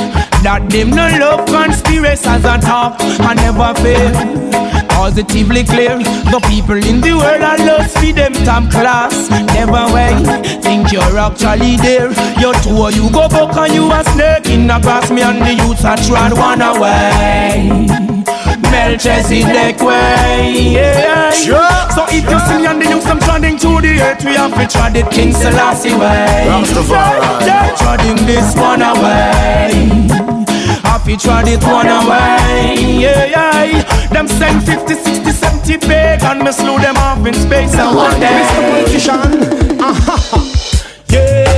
That 0.44 0.70
them 0.70 0.92
no 0.92 1.06
love 1.20 1.46
conspiracies 1.48 2.46
at 2.46 2.64
all 2.70 2.96
I 2.98 3.34
never 3.36 3.74
fail. 3.84 4.88
Positively 4.88 5.64
clear. 5.64 5.98
The 6.00 6.40
people 6.48 6.78
in 6.78 7.02
the 7.02 7.14
world 7.14 7.44
are 7.44 7.58
lost 7.66 7.98
for 7.98 8.14
them 8.14 8.34
top 8.48 8.72
class. 8.72 9.30
Never 9.54 9.86
way. 9.94 10.16
Think 10.62 10.92
you're 10.92 11.18
actually 11.18 11.76
there. 11.78 12.12
You're 12.40 12.56
two 12.64 12.72
you 12.96 13.12
go 13.12 13.28
back 13.28 13.56
and 13.58 13.74
you 13.74 13.92
a 13.92 14.04
snake 14.16 14.48
in 14.48 14.68
the 14.68 14.80
grass. 14.80 15.12
Me 15.12 15.22
and 15.22 15.42
the 15.42 15.54
youths 15.54 15.84
are 15.84 15.98
trying 15.98 16.36
one 16.36 16.62
away. 16.62 18.39
Melchizedek 18.80 19.82
way. 19.82 20.72
Yeah. 20.72 21.32
Sure. 21.32 21.80
So 21.94 22.06
if 22.08 22.24
you 22.32 22.40
see 22.48 22.58
me 22.60 22.68
and 22.68 22.82
the 22.82 22.88
youth, 22.88 23.06
I'm 23.08 23.20
treading 23.20 23.58
to 23.60 23.82
the 23.82 24.00
earth, 24.02 24.24
we 24.24 24.36
have 24.40 24.56
to 24.56 24.66
tread 24.68 24.96
it 24.96 25.12
King 25.12 25.34
Selassie 25.34 25.94
way. 25.94 26.48
Yeah, 26.48 27.46
yeah. 27.46 27.76
Treading 27.76 28.26
this 28.26 28.56
one 28.56 28.82
away. 28.82 30.00
Happy 30.88 31.18
tried 31.18 31.50
it 31.50 31.62
one 31.64 31.88
away, 31.88 32.76
yeah, 33.04 33.26
yeah. 33.26 34.08
Them 34.14 34.28
send 34.28 34.64
50, 34.66 34.94
60, 34.96 35.32
70 35.32 35.78
big 35.86 36.24
and 36.24 36.40
me 36.42 36.52
slew 36.52 36.80
them 36.80 36.96
off 36.98 37.26
in 37.28 37.34
space 37.34 37.76
and 37.76 37.96
one 37.96 38.20
day. 38.20 38.42
Mr. 38.42 38.62
Politician, 38.72 39.32
yeah, 41.10 41.49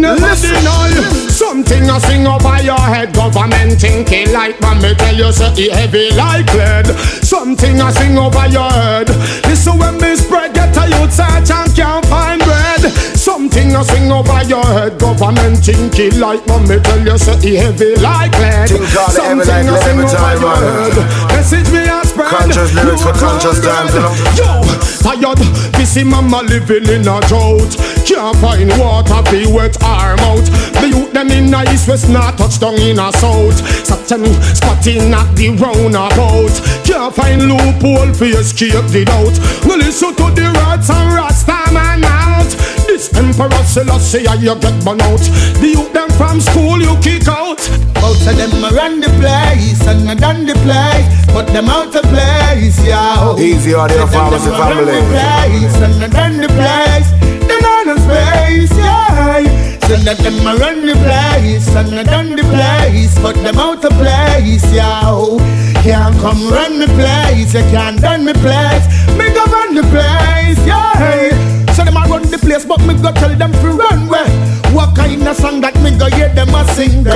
never 0.00 0.20
Listen. 0.20 0.54
deny 0.54 0.90
Something 1.28 1.88
I 1.88 1.98
sing 1.98 2.26
over 2.26 2.62
your 2.62 2.80
head. 2.80 3.14
Government 3.14 3.80
thinking 3.80 4.32
like 4.32 4.60
man 4.60 4.80
me 4.82 4.94
tell 4.94 5.14
you 5.14 5.32
say 5.32 5.52
it 5.56 5.72
heavy 5.72 6.10
like 6.16 6.52
lead. 6.54 6.86
Something 7.22 7.80
I 7.80 7.90
sing 7.92 8.18
over 8.18 8.46
your 8.48 8.70
head. 8.70 9.08
Listen 9.46 9.78
when 9.78 10.00
me 10.00 10.16
spread 10.16 10.54
Get 10.54 10.76
a 10.76 10.88
youth 10.88 11.12
search 11.12 11.50
and 11.50 11.74
can't 11.76 12.04
Something 13.70 13.94
I 13.94 13.94
sing 13.94 14.10
over 14.10 14.42
your 14.50 14.66
head. 14.66 14.98
Government 14.98 15.62
thinking 15.62 16.18
like 16.18 16.42
me 16.66 16.80
tell 16.82 17.06
you 17.06 17.18
say 17.18 17.38
he 17.38 17.54
heavy 17.54 17.94
like 18.02 18.32
lead. 18.42 18.66
Something 18.66 19.68
I 19.70 19.78
sing 19.78 20.00
over 20.00 20.34
your 20.42 20.56
head. 20.58 20.96
Message 21.30 21.70
me 21.70 21.86
and 21.86 22.06
spread. 22.06 22.34
Conscious 22.34 22.74
lyrics 22.74 23.02
for 23.02 23.14
conscious 23.14 23.62
times, 23.62 23.94
Yo, 24.34 24.58
tired. 25.06 25.38
Busy 25.78 26.02
mama 26.02 26.42
living 26.42 26.88
in 26.88 27.06
a 27.06 27.20
drought. 27.30 27.70
Can't 28.02 28.36
find 28.42 28.70
water 28.74 29.22
be 29.30 29.46
wet 29.46 29.80
our 29.84 30.16
mouth. 30.16 30.50
The 30.82 30.88
youth 30.90 31.12
them 31.12 31.30
in 31.30 31.54
a 31.54 31.62
east 31.70 31.86
west 31.86 32.08
not 32.08 32.38
touch 32.38 32.58
down 32.58 32.74
in 32.74 32.98
a 32.98 33.12
south. 33.12 33.62
A 34.10 34.18
spotting 34.56 35.14
at 35.14 35.30
the 35.36 35.50
roundabout 35.54 36.50
Can't 36.82 37.14
find 37.14 37.46
loophole 37.46 38.12
for 38.12 38.24
escape 38.24 38.74
the 38.90 39.04
doubt. 39.06 39.38
No 39.62 39.76
listen 39.76 40.10
to 40.16 40.26
the 40.34 40.49
emperor 43.20 43.64
Selassie 43.64 44.24
you 44.40 44.56
get 44.56 44.76
burn 44.84 45.00
out 45.04 45.20
The 45.60 45.68
youth 45.76 45.92
them 45.92 46.10
from 46.16 46.40
school 46.40 46.80
you 46.80 46.96
kick 47.04 47.28
out 47.28 47.60
Most 48.00 48.26
of 48.26 48.34
them 48.40 48.52
run 48.72 49.00
the 49.00 49.12
place 49.20 49.84
and 49.86 50.08
I 50.08 50.14
done 50.14 50.46
the 50.46 50.56
place 50.64 51.06
But 51.34 51.46
them 51.52 51.68
out 51.68 51.92
the 51.92 52.02
place, 52.08 52.80
yeah 52.84 53.36
Easy 53.36 53.74
audio 53.74 54.06
pharmacy 54.06 54.50
family 54.50 54.96
Run 54.96 55.04
the 55.04 55.12
place 55.12 55.76
and 55.84 56.04
I 56.04 56.08
done 56.08 56.36
the 56.40 56.48
place 56.58 57.08
Them 57.48 57.64
on 57.74 57.84
the 57.88 57.96
space, 58.00 58.74
yeah 58.78 59.70
Say 59.90 59.98
that 60.04 60.18
them 60.18 60.46
a 60.46 60.54
run 60.54 60.86
the 60.86 60.94
place 61.02 61.66
and 61.74 61.98
I 61.98 62.04
done 62.04 62.36
the 62.36 62.44
place, 62.54 63.18
but 63.18 63.34
them 63.42 63.58
out 63.58 63.84
of 63.84 63.90
place, 63.98 64.62
yo. 64.72 65.38
Can't 65.82 66.16
come 66.20 66.48
run 66.48 66.78
the 66.78 66.86
place, 66.94 67.54
you 67.54 67.66
can't 67.74 68.00
done 68.00 68.24
the 68.24 68.34
place. 68.34 68.86
Me 69.18 69.34
go 69.34 69.42
run 69.46 69.74
the 69.74 69.82
place, 69.90 70.64
yeah. 70.64 71.39
So 72.10 72.18
run 72.18 72.26
the 72.26 72.38
place, 72.38 72.64
but 72.66 72.82
me 72.90 72.98
go 72.98 73.14
tell 73.14 73.30
them 73.38 73.52
to 73.52 73.68
run 73.70 74.10
where. 74.10 74.26
What 74.74 74.96
kind 74.98 75.22
of 75.22 75.36
song 75.36 75.62
that 75.62 75.78
me 75.78 75.94
go 75.94 76.10
hear 76.10 76.26
them 76.34 76.50
a 76.50 76.66
sing 76.74 77.06
there? 77.06 77.14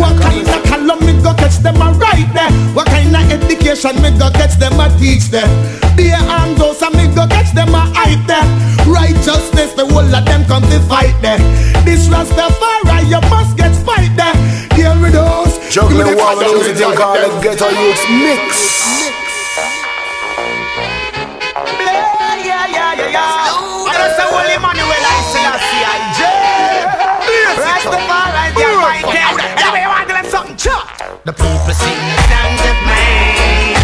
What 0.00 0.16
kind 0.16 0.48
of 0.48 0.64
column 0.64 1.04
me 1.04 1.12
go 1.20 1.36
catch 1.36 1.60
them 1.60 1.76
a 1.76 1.92
write 2.00 2.32
there? 2.32 2.48
What 2.72 2.88
kind 2.88 3.12
of 3.12 3.20
education 3.28 4.00
me 4.00 4.16
go 4.16 4.32
catch 4.32 4.56
them 4.56 4.80
a 4.80 4.88
teach 4.96 5.28
there? 5.28 5.44
Beer 5.92 6.16
and 6.16 6.56
those 6.56 6.80
and 6.80 6.96
me 6.96 7.12
go 7.12 7.28
catch 7.28 7.52
them 7.52 7.68
a 7.76 7.84
hype 7.92 8.24
there. 8.24 8.48
Righteousness, 8.88 9.76
the 9.76 9.84
whole 9.84 10.08
of 10.08 10.24
them 10.24 10.48
come 10.48 10.64
to 10.72 10.80
fight 10.88 11.12
there. 11.20 11.36
This 11.84 12.08
Rastafari, 12.08 13.12
you 13.12 13.20
must 13.28 13.60
get 13.60 13.76
spite 13.76 14.16
there. 14.16 14.32
Deal 14.72 14.96
with 15.04 15.12
those. 15.12 15.52
Juggling 15.68 16.16
one 16.16 16.40
with 16.40 16.64
those 16.64 16.80
thing 16.80 16.96
called 16.96 17.20
the 17.20 17.28
Ghetto 17.44 17.68
Youths 17.68 18.08
Mix. 18.08 18.56
Yeah, 22.40 22.64
yeah, 22.72 22.96
yeah, 22.96 23.10
yeah. 23.12 23.49
The 31.22 31.32
people 31.34 31.74
sing 31.74 32.00
the 32.16 32.22
songs 32.32 32.62
of 32.70 32.78
mine. 32.88 33.76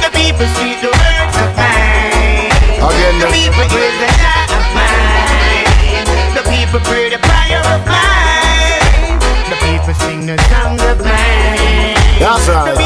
The 0.00 0.10
people 0.16 0.46
speak 0.56 0.80
the 0.80 0.88
words 0.88 1.36
of 1.44 1.50
mine. 1.52 2.48
Again, 2.80 3.20
The 3.20 3.28
people 3.36 3.66
praise 3.68 3.98
the 4.00 4.08
God 4.16 4.48
of 4.56 4.66
mine. 4.72 6.04
The 6.32 6.44
people 6.48 6.80
pray 6.88 7.10
the 7.10 7.20
prayer 7.20 7.60
of 7.74 7.80
mine. 7.84 9.20
The 9.52 9.58
people 9.60 9.92
sing 9.92 10.24
the 10.24 10.38
songs 10.48 10.80
of 10.82 11.04
mine. 11.04 12.00
That's 12.18 12.48
right. 12.48 12.79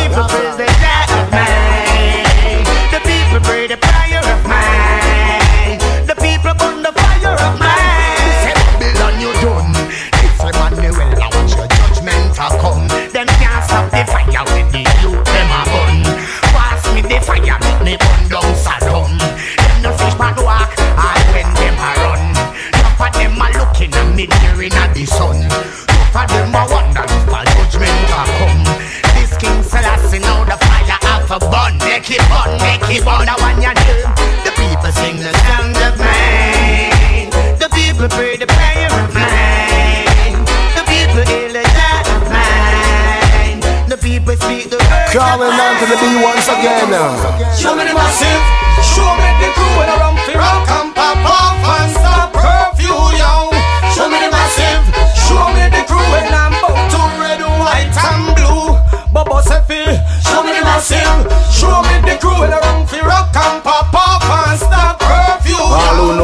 Them 23.75 23.91
a 23.91 23.95
looking 23.95 23.95
at 23.95 24.15
me 24.15 24.27
nearing 24.43 24.73
at 24.73 24.95
the 24.95 25.05
sun. 25.05 25.37
Enough 25.37 26.17
of 26.17 26.29
them 26.31 26.55
a 26.55 26.63
wonder 26.71 27.03
if 27.03 27.27
a 27.27 27.41
judgment 27.55 27.99
come. 28.09 28.65
This 29.19 29.35
King 29.37 29.63
Selassie 29.63 30.19
now 30.21 30.45
the 30.45 30.57
fire 30.63 30.99
have 31.03 31.31
a 31.31 31.39
burn. 31.51 31.79
Make 31.83 32.11
it 32.11 32.23
burn, 32.31 32.55
make 32.63 32.87
it 32.91 33.05
want 33.05 33.27
your 33.63 33.75
name. 33.75 34.07
The 34.47 34.53
people 34.55 34.93
sing 34.95 35.19
the 35.19 35.33
songs 35.47 35.79
of 35.83 35.99
mine. 35.99 37.31
The 37.59 37.69
people 37.75 38.09
pray 38.09 38.37
the 38.37 38.47
prayer 38.47 38.91
of 38.95 39.11
mine. 39.11 40.45
The 40.79 40.85
people 40.87 41.25
heal 41.27 41.57
of 41.59 42.23
mine. 42.31 43.61
The 43.89 43.99
people 43.99 44.37
speak 44.39 44.71
the 44.71 44.79
word. 44.79 45.11
Calling 45.11 45.51
down 45.51 45.75
to 45.83 45.87
the 45.91 45.99
B 45.99 46.05
once 46.23 46.47
again. 46.47 46.95
Show 47.59 47.75
me 47.75 47.85
the 47.85 47.95
massive. 47.95 48.43
Show 48.83 49.11
me 49.19 49.31
the 49.43 49.49
crew 49.57 49.83
in 49.83 49.89
a 49.89 49.97
rum 49.99 50.17
fi 50.27 50.35
rock 50.39 50.84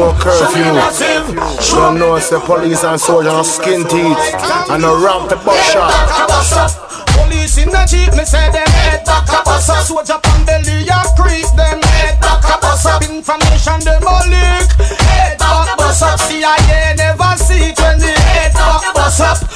yo. 0.01 0.07
All 0.07 0.13
who 0.13 0.73
know 0.73 0.89
Show 0.91 1.21
me 1.21 1.29
the 1.29 1.37
curfew. 1.37 1.75
Don't 1.75 1.99
know 1.99 2.15
it's 2.15 2.29
the 2.29 2.39
police 2.39 2.83
and 2.83 2.99
soldiers 2.99 3.33
no 3.33 3.43
skin 3.43 3.83
teeth 3.85 4.17
and 4.69 4.81
no 4.81 4.97
ramp 4.97 5.29
the 5.29 5.37
butt 5.45 5.61
shot. 5.69 5.93
Police 7.13 7.57
in 7.57 7.69
the 7.69 7.85
jeep, 7.85 8.11
me 8.17 8.25
say 8.25 8.49
them 8.51 8.67
head 8.81 9.05
back 9.05 9.29
a 9.29 9.43
bus 9.43 9.69
up. 9.69 9.85
Soldier 9.85 10.19
pan 10.23 10.45
belly 10.45 10.87
a 10.89 10.99
creep, 11.19 11.45
them 11.55 11.81
head 11.99 12.19
back 12.19 12.43
a 12.43 12.57
bus 12.61 12.85
up. 12.85 13.03
Information 13.03 13.79
them 13.85 14.03
a 14.03 14.17
leak, 14.25 14.69
head 15.05 15.37
back 15.37 15.73
a 15.73 15.77
bus 15.77 16.01
up. 16.01 16.19
CIA 16.19 16.95
never 16.97 17.35
see 17.37 17.73
when 17.77 17.99
the 17.99 18.13
head 18.33 18.53
back 18.53 18.83
a 18.89 18.93
bus 18.93 19.19
up. 19.19 19.50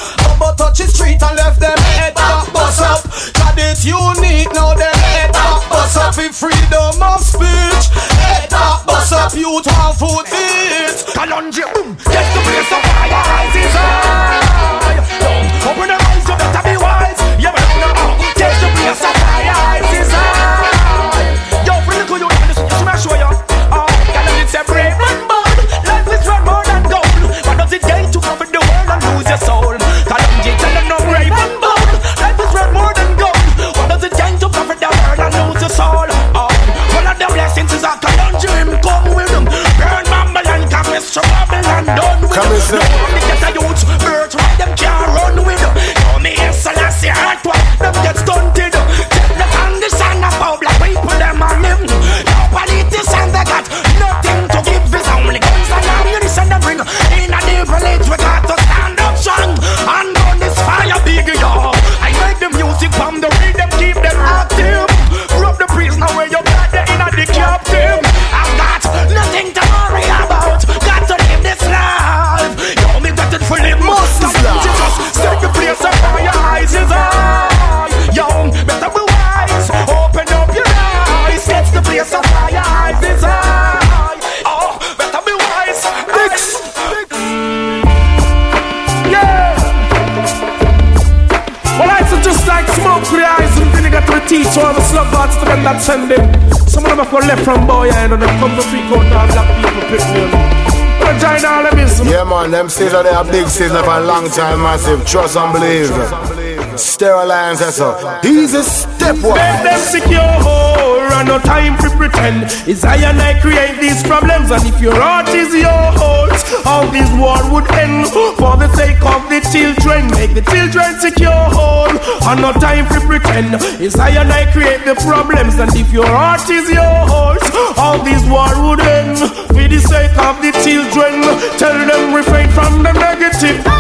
Them 102.66 102.70
season 102.70 103.04
they 103.04 103.10
are 103.10 103.24
big 103.24 103.48
season 103.48 103.84
for 103.84 103.92
a 103.92 104.02
long 104.02 104.28
time, 104.30 104.60
massive. 104.62 105.06
Trust 105.06 105.38
and 105.38 105.54
believe. 105.54 106.55
Sterilize 106.78 107.60
that's 107.60 107.80
all. 107.80 107.96
He's 108.22 108.54
a 108.54 108.64
step 108.64 109.16
one. 109.24 109.36
Make 109.36 109.64
them 109.64 109.80
secure, 109.80 110.20
and 110.20 111.28
no 111.28 111.40
time 111.40 111.78
to 111.84 111.90
pretend. 111.96 112.44
It's 112.68 112.84
I 112.84 112.96
and 112.98 113.20
I 113.20 113.40
create 113.40 113.80
these 113.80 114.04
problems, 114.04 114.52
and 114.52 114.64
if 114.66 114.82
your 114.82 114.96
heart 114.96 115.30
is 115.30 115.54
yours, 115.54 116.40
all 116.66 116.88
this 116.92 117.10
war 117.20 117.40
would 117.52 117.70
end. 117.72 118.08
For 118.36 118.58
the 118.58 118.68
sake 118.76 119.02
of 119.04 119.24
the 119.30 119.40
children, 119.52 120.08
make 120.12 120.34
the 120.36 120.44
children 120.52 121.00
secure, 121.00 121.32
and 121.32 122.42
no 122.42 122.52
time 122.54 122.88
to 122.94 123.00
pretend. 123.08 123.56
It's 123.80 123.98
I 123.98 124.10
and 124.10 124.32
I 124.32 124.52
create 124.52 124.84
the 124.86 124.96
problems, 124.96 125.56
and 125.56 125.72
if 125.76 125.92
your 125.94 126.08
heart 126.08 126.50
is 126.50 126.70
yours, 126.70 127.44
all 127.78 128.00
this 128.04 128.24
war 128.28 128.52
would 128.68 128.82
end. 128.82 129.20
For 129.48 129.68
the 129.68 129.80
sake 129.80 130.16
of 130.18 130.42
the 130.44 130.52
children, 130.64 131.24
tell 131.58 131.76
them 131.76 132.14
refrain 132.14 132.50
from 132.52 132.84
the 132.84 132.92
negative. 132.94 133.75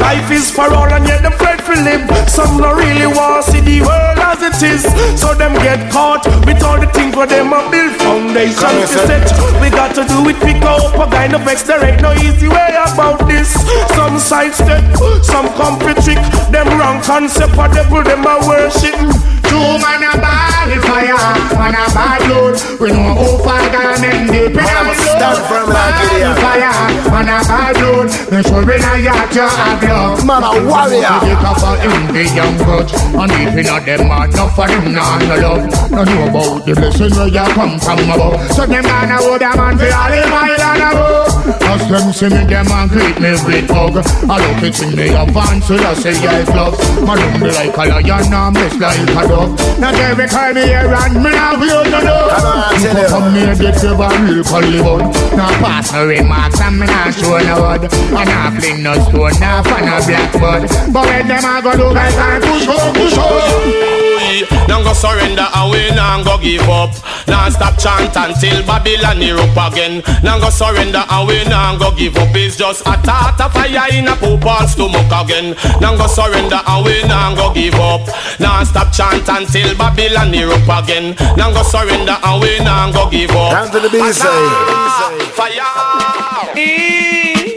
Life 0.00 0.30
is 0.30 0.50
for 0.50 0.72
all, 0.72 0.88
and 0.88 1.06
yet 1.06 1.22
them 1.22 1.32
afraid 1.32 1.58
to 1.66 1.74
live. 1.82 2.04
Some 2.28 2.58
don't 2.58 2.76
really 2.76 3.06
want 3.06 3.44
to 3.44 3.50
see 3.50 3.60
the 3.60 3.80
world 3.80 4.18
as 4.18 4.40
it 4.42 4.58
is. 4.62 4.82
So 5.20 5.34
them 5.34 5.54
get 5.54 5.90
caught 5.92 6.24
with 6.46 6.62
all 6.62 6.80
the 6.80 6.86
things 6.88 7.14
where 7.16 7.26
them 7.26 7.52
a 7.52 7.60
build 7.70 7.96
foundation 7.96 8.58
Come 8.60 8.80
to 8.80 8.86
set. 8.86 9.26
We 9.60 9.70
got 9.70 9.94
to 9.94 10.04
do 10.04 10.28
it, 10.28 10.38
pick 10.40 10.62
up 10.62 10.94
a 10.94 11.10
kind 11.10 11.34
of 11.34 11.42
vex. 11.42 11.62
There 11.62 11.82
ain't 11.84 12.02
no 12.02 12.12
easy 12.12 12.48
way 12.48 12.76
about 12.76 13.26
this. 13.28 13.52
Some 13.94 14.18
side 14.18 14.54
step, 14.54 14.82
some 15.22 15.48
comfort 15.56 16.02
trick. 16.04 16.20
Them 16.50 16.68
wrong 16.78 17.02
concept, 17.02 17.56
what 17.56 17.72
devil 17.72 18.02
them 18.02 18.24
a 18.24 18.38
worship. 18.46 19.39
Two 19.50 19.82
man 19.82 20.06
a 20.06 20.12
ball 20.22 20.50
fire, 20.78 21.58
man 21.58 21.74
a 21.74 21.84
bad 21.94 22.22
load. 22.30 22.54
We 22.80 22.88
know 22.94 23.14
who 23.18 23.42
fall 23.42 23.66
down 23.74 24.04
and 24.04 24.30
Man, 24.30 24.66
our 24.66 24.94
stand 24.94 25.42
firm 25.50 25.68
like 25.70 25.98
it, 26.14 26.38
fire 26.38 26.90
and 27.20 27.28
a 27.28 27.38
bad 27.44 27.76
load. 27.82 28.08
Make 28.30 28.46
sure 28.46 28.62
a 28.62 28.94
yacht 28.98 29.34
you 29.34 29.42
have 29.42 29.82
love. 29.82 30.24
Man 30.24 30.42
a 30.42 30.50
warrior. 30.64 31.18
Pick 31.26 31.42
up 31.42 31.62
a 31.62 31.70
envy 31.82 32.24
young 32.34 32.56
grudge. 32.62 32.94
And 32.94 33.32
if 33.42 33.54
you 33.58 33.64
know 33.66 33.80
them 33.80 34.08
man, 34.08 34.30
enough 34.30 34.54
for 34.54 34.66
them 34.66 34.92
nah 34.92 35.18
no 35.18 35.36
love. 35.36 35.90
No 35.90 36.04
know 36.04 36.28
about 36.30 36.64
the 36.66 36.72
blessing 36.74 37.12
where 37.18 37.28
you 37.28 37.46
come 37.54 37.78
from 37.78 37.98
above. 38.06 38.38
So 38.54 38.66
them 38.66 38.84
man 38.84 39.10
a 39.10 39.16
hold 39.18 39.42
a 39.42 39.50
man 39.56 39.74
for 39.78 39.90
all 39.90 40.10
the 40.10 40.22
mile 40.30 40.62
and 40.70 40.82
above. 40.86 41.30
As 41.70 41.82
them 41.90 42.12
see 42.12 42.28
me, 42.30 42.44
them 42.46 42.66
man 42.68 42.88
greet 42.88 43.18
me 43.20 43.30
with 43.46 43.70
hug. 43.70 43.98
I 44.30 44.36
look 44.38 44.62
it 44.62 44.78
in 44.82 44.94
me 44.96 45.08
and 45.10 45.62
so 45.64 45.74
I 45.74 45.94
say 45.94 46.14
I 46.26 46.42
love. 46.54 46.78
Man 47.04 47.18
look 47.18 47.34
me 47.42 47.50
like 47.50 47.76
a 47.76 47.84
lion, 47.90 48.32
and 48.32 48.54
miss 48.54 48.74
like 48.78 49.30
a 49.30 49.39
dove. 49.40 49.80
Not 49.80 49.94
every 49.94 50.26
time 50.26 50.54
me 50.54 50.62
hear 50.62 50.92
and 50.92 51.14
me 51.14 51.30
now 51.30 51.58
feel 51.58 51.84
no 51.84 52.00
know. 52.00 52.28
People 52.76 53.04
come 53.08 53.34
here 53.34 53.54
get 53.54 53.74
the 53.80 53.94
real 53.96 54.44
Hollywood. 54.44 55.02
Now 55.36 55.48
pass 55.60 55.92
no 55.92 56.06
remarks 56.06 56.60
and 56.60 56.80
me 56.80 56.86
not 56.86 57.14
show 57.14 57.38
no 57.38 57.60
word. 57.60 57.84
And 57.84 58.28
I 58.28 58.60
fling 58.60 58.82
no 58.82 58.94
stone, 58.94 59.40
now 59.40 59.62
fan 59.62 59.88
a 59.88 60.04
blackboard. 60.04 60.92
But 60.92 61.06
when 61.06 61.28
them 61.28 61.44
a 61.44 61.62
go 61.62 61.72
look 61.78 61.96
I 61.96 62.10
can 62.10 62.40
push 62.42 62.66
home, 62.66 62.94
push 62.94 64.09
home. 64.30 64.68
Now 64.68 64.82
go 64.82 64.92
surrender 64.92 65.46
and 65.54 65.70
we 65.70 65.90
now 65.90 66.22
go 66.22 66.38
give 66.38 66.62
up. 66.68 66.94
Now 67.26 67.48
stop 67.50 67.78
chant 67.78 68.14
until 68.16 68.62
Babylon 68.66 69.22
erupt 69.22 69.58
again. 69.58 70.02
Now 70.22 70.38
go 70.38 70.50
surrender 70.50 71.02
and 71.08 71.28
we 71.28 71.44
now 71.44 71.76
go 71.78 71.94
give 71.94 72.16
up. 72.16 72.34
It's 72.34 72.56
just 72.56 72.82
a 72.86 72.94
tart 73.02 73.40
of 73.40 73.52
fire 73.52 73.88
in 73.92 74.08
a 74.08 74.14
poopal 74.16 74.66
stomach 74.68 75.10
again. 75.10 75.56
Now 75.80 75.96
go 75.96 76.06
surrender 76.06 76.60
and 76.66 76.84
we 76.84 77.02
now 77.04 77.34
go 77.34 77.52
give 77.52 77.74
up. 77.74 78.06
Now 78.38 78.62
stop 78.64 78.92
chant 78.92 79.28
until 79.28 79.76
Babylon 79.76 80.34
erupt 80.34 80.68
again. 80.68 81.16
Now 81.36 81.52
go 81.52 81.62
surrender 81.62 82.16
and 82.22 82.42
we 82.42 82.58
now 82.60 82.92
go 82.92 83.10
give 83.10 83.30
up. 83.30 83.52
Down 83.52 83.70
to 83.72 83.80
the 83.80 83.90
B 83.90 83.98
side. 84.12 85.22
Fire. 85.34 86.56
E. 86.56 87.56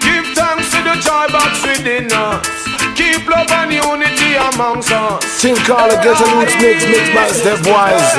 Give 0.00 0.26
thanks 0.34 0.70
to 0.72 0.82
the 0.82 0.96
joy 1.00 1.26
box 1.32 1.62
within 1.62 2.12
us. 2.12 2.53
Love 3.28 3.50
and 3.50 3.72
unity 3.72 4.34
amongst 4.36 4.92
us. 4.92 5.24
Think 5.40 5.68
all 5.70 5.88
the 5.88 5.96
ghetto 5.96 6.24
roots 6.36 6.54
mix, 6.60 6.84
mix 6.84 7.08
by 7.14 7.28
stepwise. 7.32 8.10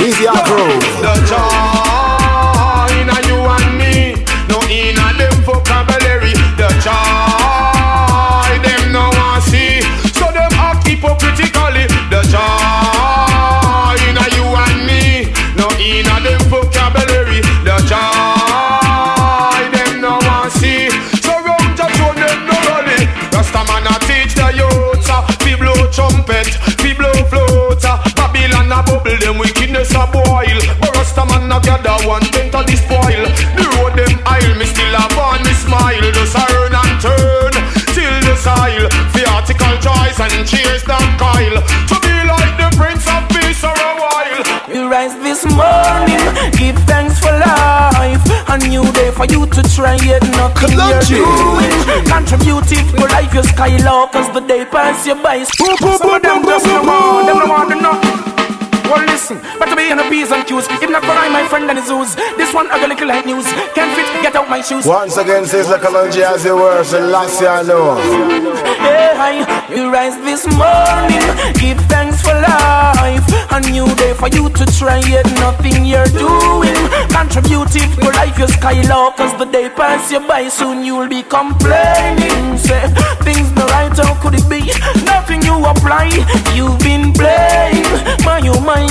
Easy 0.00 0.26
approach. 0.26 0.84
The 1.00 1.14
joy 1.28 2.92
in 3.00 3.08
you 3.28 3.40
and 3.40 3.78
me, 3.78 4.24
no 4.48 4.60
in 4.68 4.96
them 5.16 5.36
vocabulary. 5.44 6.32
The 6.56 6.68
joy 6.84 7.33
trumpet, 25.94 26.50
fi 26.82 26.92
blow 26.94 27.14
float. 27.30 27.84
uh, 27.84 28.02
Babylon 28.18 28.72
a 28.74 28.82
bubble, 28.82 29.16
them 29.22 29.38
wickedness 29.38 29.94
a 29.94 30.04
boil. 30.10 30.58
But 30.82 30.92
Rastaman 30.98 31.46
a 31.54 31.58
gather 31.62 31.96
one 32.06 32.26
thing 32.34 32.50
to 32.50 32.60
the 32.66 32.76
spoil. 32.76 33.22
The 33.54 33.64
road 33.78 33.94
them 33.94 34.14
aisle, 34.26 34.54
me 34.58 34.66
still 34.66 34.94
have 34.98 35.14
on 35.16 35.40
me 35.46 35.54
smile. 35.54 36.02
Just 36.12 36.34
a 36.34 36.44
turn 36.50 36.74
and 36.74 36.94
turn 36.98 37.52
till 37.94 38.16
the 38.26 38.34
soil. 38.34 38.84
Theatrical 39.14 39.74
joys 39.78 40.18
and 40.18 40.42
cheers 40.42 40.82
that 40.90 41.06
coil. 41.16 41.62
To 41.62 41.96
be 42.02 42.14
like 42.26 42.54
the 42.58 42.68
Prince 42.74 43.06
of 43.06 43.22
Peace 43.30 43.62
for 43.62 43.70
a 43.70 43.92
while. 44.02 44.42
You 44.74 44.90
rise 44.90 45.14
this 45.22 45.46
morning, 45.46 46.22
give 46.58 46.76
thanks 46.90 47.18
for 47.22 47.30
life. 47.30 48.22
A 48.50 48.58
new 48.66 48.82
day 48.92 49.10
for 49.12 49.26
you 49.26 49.46
to 49.46 49.62
try 49.74 49.94
yet 50.02 50.22
nothing 50.34 50.74
you're 50.74 51.00
doing. 51.06 51.22
Contributive 51.22 51.38
to 51.38 51.43
your 53.68 53.78
skylark 53.78 54.12
cause 54.12 54.32
the 54.32 54.40
day 54.40 54.64
pass 54.64 55.06
you 55.06 55.14
by. 55.14 55.42
Some 55.44 56.10
of 56.10 56.22
them 56.22 56.44
just 56.44 56.66
no 56.66 57.23
P's 60.24 60.32
and 60.32 60.46
Q's. 60.48 60.66
If 60.82 60.90
not 60.90 61.02
for 61.02 61.12
I, 61.12 61.28
my 61.28 61.46
friend 61.48 61.68
and 61.68 61.78
his 61.78 61.90
ooze. 61.90 62.14
This 62.36 62.52
one 62.54 62.66
I 62.68 62.80
got 62.80 62.88
little 62.88 63.08
like 63.08 63.26
news. 63.26 63.44
Can't 63.74 63.92
fit, 63.92 64.08
get 64.22 64.34
out 64.34 64.48
my 64.48 64.60
shoes. 64.60 64.86
Once 64.86 65.16
again, 65.16 65.44
says 65.44 65.68
a 65.68 65.76
lunge 65.90 66.16
as 66.16 66.44
your 66.44 66.56
words, 66.56 66.92
and 66.92 67.10
last 67.10 67.40
year 67.40 67.50
I 67.50 67.62
know. 67.62 67.96
Hey, 68.80 69.12
hi, 69.14 69.74
you 69.74 69.92
rise 69.92 70.16
this 70.24 70.46
morning, 70.48 71.24
give 71.60 71.80
thanks 71.92 72.22
for 72.22 72.32
life. 72.32 73.24
A 73.52 73.60
new 73.70 73.86
day 73.96 74.14
for 74.14 74.28
you 74.28 74.48
to 74.48 74.64
try 74.78 74.98
yet 75.12 75.26
nothing 75.44 75.84
you're 75.84 76.08
doing. 76.16 76.80
Contributive 77.12 77.92
to 78.00 78.08
life, 78.16 78.38
your 78.38 78.48
skylark, 78.48 79.16
cause 79.16 79.36
the 79.38 79.44
day 79.44 79.68
pass 79.68 80.10
you 80.10 80.20
by, 80.20 80.48
soon 80.48 80.84
you'll 80.84 81.08
be 81.08 81.22
complaining. 81.22 82.56
Say, 82.56 82.88
things 83.20 83.50
no 83.52 83.66
right, 83.66 83.92
how 83.96 84.14
could 84.22 84.34
it 84.34 84.48
be? 84.48 84.72
Nothing 85.04 85.42
you 85.42 85.56
apply, 85.64 86.08
you've 86.54 86.78
been 86.80 87.12
blamed. 87.12 87.84
My, 88.24 88.40
oh 88.48 88.60
my, 88.60 88.84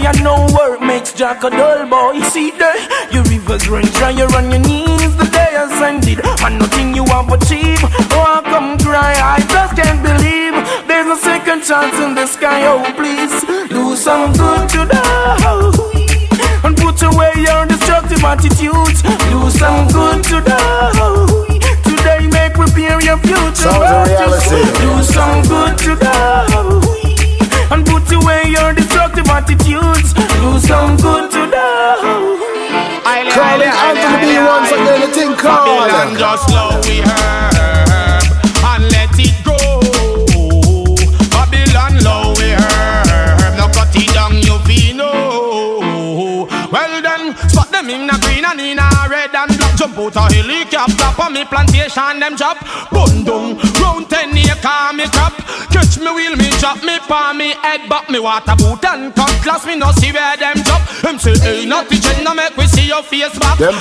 play 0.00 0.08
and 0.08 0.22
no 0.22 0.46
work 0.56 0.80
makes 0.80 1.12
Jack 1.12 1.42
a 1.44 1.50
dull 1.50 1.86
boy. 1.88 2.20
See 2.22 2.50
there, 2.50 2.76
your 3.12 3.22
rivers 3.24 3.68
run 3.68 3.84
dry, 3.96 4.10
you're 4.10 4.34
on 4.36 4.50
your 4.50 4.60
knees, 4.60 5.16
the 5.16 5.28
day 5.32 5.52
has 5.52 5.70
ended, 5.82 6.20
and 6.24 6.58
nothing 6.58 6.94
you 6.94 7.04
have 7.06 7.30
achieved. 7.30 7.84
Oh, 8.12 8.24
I 8.26 8.40
come 8.44 8.78
cry, 8.78 9.14
I 9.14 9.40
just 9.48 9.76
can't 9.76 10.02
believe 10.02 10.54
there's 10.86 11.06
a 11.06 11.20
second 11.20 11.62
chance 11.64 11.98
in 12.00 12.14
the 12.14 12.26
sky. 12.26 12.66
Oh, 12.66 12.82
please 12.96 13.34
do 13.68 13.96
some 13.96 14.32
good 14.32 14.68
today 14.68 15.00
and 16.64 16.76
put 16.76 17.02
away 17.02 17.32
your 17.36 17.66
destructive 17.66 18.24
attitudes. 18.24 19.02
Do 19.02 19.50
some 19.50 19.88
good 19.88 20.22
today. 20.24 20.90
Today, 21.84 22.26
make 22.28 22.54
prepare 22.54 23.00
your 23.02 23.18
future. 23.18 23.54
Sounds 23.54 23.90
a 23.90 24.04
reality. 24.08 24.60
Do 24.80 25.02
some 25.02 25.42
good 25.48 25.78
today 25.78 26.89
attitudes. 29.40 30.12
Do 30.12 30.58
some 30.60 30.96
good 30.96 31.30
today. 31.30 32.38
Call 33.32 33.60
it 33.60 33.74
Anthony 33.86 34.16
B 34.20 34.38
once 34.38 34.70
again, 34.70 35.00
the 35.00 35.08
thing 35.08 35.34
called. 35.36 35.88
Babylon 35.88 36.16
just 36.18 36.50
love 36.50 36.84
we 36.86 37.00
herb 37.00 38.22
and 38.70 38.84
let 38.92 39.18
it 39.18 39.36
go. 39.44 39.56
Babylon 41.32 41.94
love 42.04 42.36
we 42.38 42.52
herb, 42.52 43.56
now 43.56 43.68
cut 43.72 43.94
it 43.96 44.12
down 44.12 44.34
you 44.36 44.58
feel 44.66 44.96
no. 44.96 46.48
Well 46.70 47.02
then, 47.02 47.36
spot 47.48 47.70
them 47.72 47.90
in 47.90 48.10
a 48.10 48.18
green 48.20 48.44
and 48.44 48.60
in 48.60 48.78
a 48.78 48.88
red 49.08 49.34
and 49.34 49.56
black. 49.56 49.76
Jump 49.76 49.98
out 49.98 50.16
a 50.16 50.22
helicopter 50.34 50.78
on 50.80 50.89
me 51.32 51.44
plantation, 51.44 52.20
them 52.20 52.36
chop. 52.36 52.58
Bun 52.90 53.24
down, 53.24 53.58
round 53.80 54.08
ten 54.10 54.36
acre 54.36 54.92
me 54.94 55.06
crop. 55.10 55.34
Catch 55.70 55.98
me 55.98 56.10
wheel, 56.10 56.36
me 56.36 56.50
chop 56.58 56.82
me 56.82 56.98
palm, 57.06 57.38
me 57.38 57.54
head 57.62 57.88
back, 57.88 58.08
me 58.10 58.18
water 58.18 58.56
boot 58.56 58.84
and 58.84 59.14
cutlass. 59.14 59.66
Me 59.66 59.76
no 59.76 59.92
see 59.92 60.12
where 60.12 60.36
them 60.36 60.62
chop. 60.64 60.82
Them 61.02 61.18
say, 61.18 61.38
hey, 61.38 61.66
not 61.66 61.88
the 61.88 61.96
gender, 61.96 62.34
make 62.34 62.56
we 62.56 62.66
see 62.66 62.86
your 62.86 63.02
face 63.02 63.38
back. 63.38 63.58
Them 63.58 63.74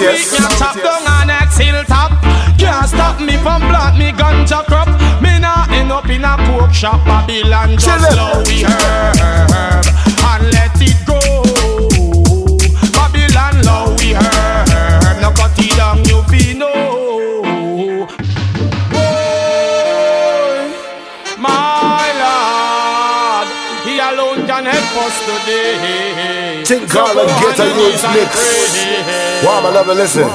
yes. 0.00 0.32
me 0.32 0.38
chop 0.58 0.74
down 0.76 1.02
a 1.06 1.26
next 1.26 1.58
hilltop. 1.58 2.10
Can't 2.58 2.88
stop 2.88 3.20
me 3.20 3.36
from 3.38 3.60
plant 3.62 3.98
me 3.98 4.12
ganja 4.12 4.64
crop. 4.64 4.88
Me 5.20 5.38
nah 5.38 5.66
end 5.70 5.92
up 5.92 6.08
in 6.08 6.24
a 6.24 6.36
pork 6.46 6.72
shop. 6.72 7.04
Babylon 7.04 7.76
just 7.78 8.16
love 8.16 8.46
we 8.46 8.62
herb 8.62 9.84
and 10.24 10.52
let 10.52 10.80
it 10.80 11.06
go. 11.06 11.19
Today. 26.90 27.06
Think 27.06 27.06
call 27.06 27.18
and 27.18 27.30
get 27.40 27.58
a 27.60 27.66
youth 27.78 28.04
mix. 28.14 29.44
Wow, 29.44 29.60
my 29.62 29.70
love, 29.70 29.86
listen. 29.86 30.28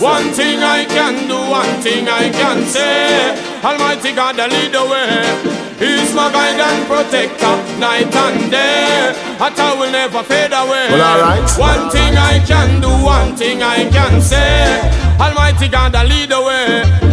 One 0.00 0.32
thing 0.32 0.62
I 0.62 0.84
can 0.84 1.28
do, 1.28 1.36
one 1.50 1.82
thing 1.82 2.08
I 2.08 2.30
can 2.30 2.64
say. 2.64 3.34
Almighty 3.64 4.12
God, 4.12 4.38
I 4.38 4.46
lead 4.46 4.72
the 4.72 4.84
way. 4.84 5.64
He's 5.78 6.14
my 6.14 6.30
guide 6.30 6.60
and 6.60 6.86
protector, 6.86 7.56
night 7.80 8.14
and 8.14 8.50
day. 8.50 9.12
That 9.38 9.58
I 9.58 9.74
will 9.74 9.90
never 9.90 10.22
fade 10.22 10.52
away. 10.52 10.88
Well, 10.90 11.02
alright. 11.02 11.50
One 11.58 11.90
thing 11.90 12.16
I 12.16 12.38
can 12.46 12.80
do, 12.80 12.88
one 12.88 13.34
thing 13.36 13.62
I 13.62 13.90
can 13.90 14.20
say. 14.22 14.80
Almighty 15.18 15.68
God, 15.68 15.94
I 15.94 16.04
lead 16.04 16.30
the 16.30 16.40
way. 16.40 17.03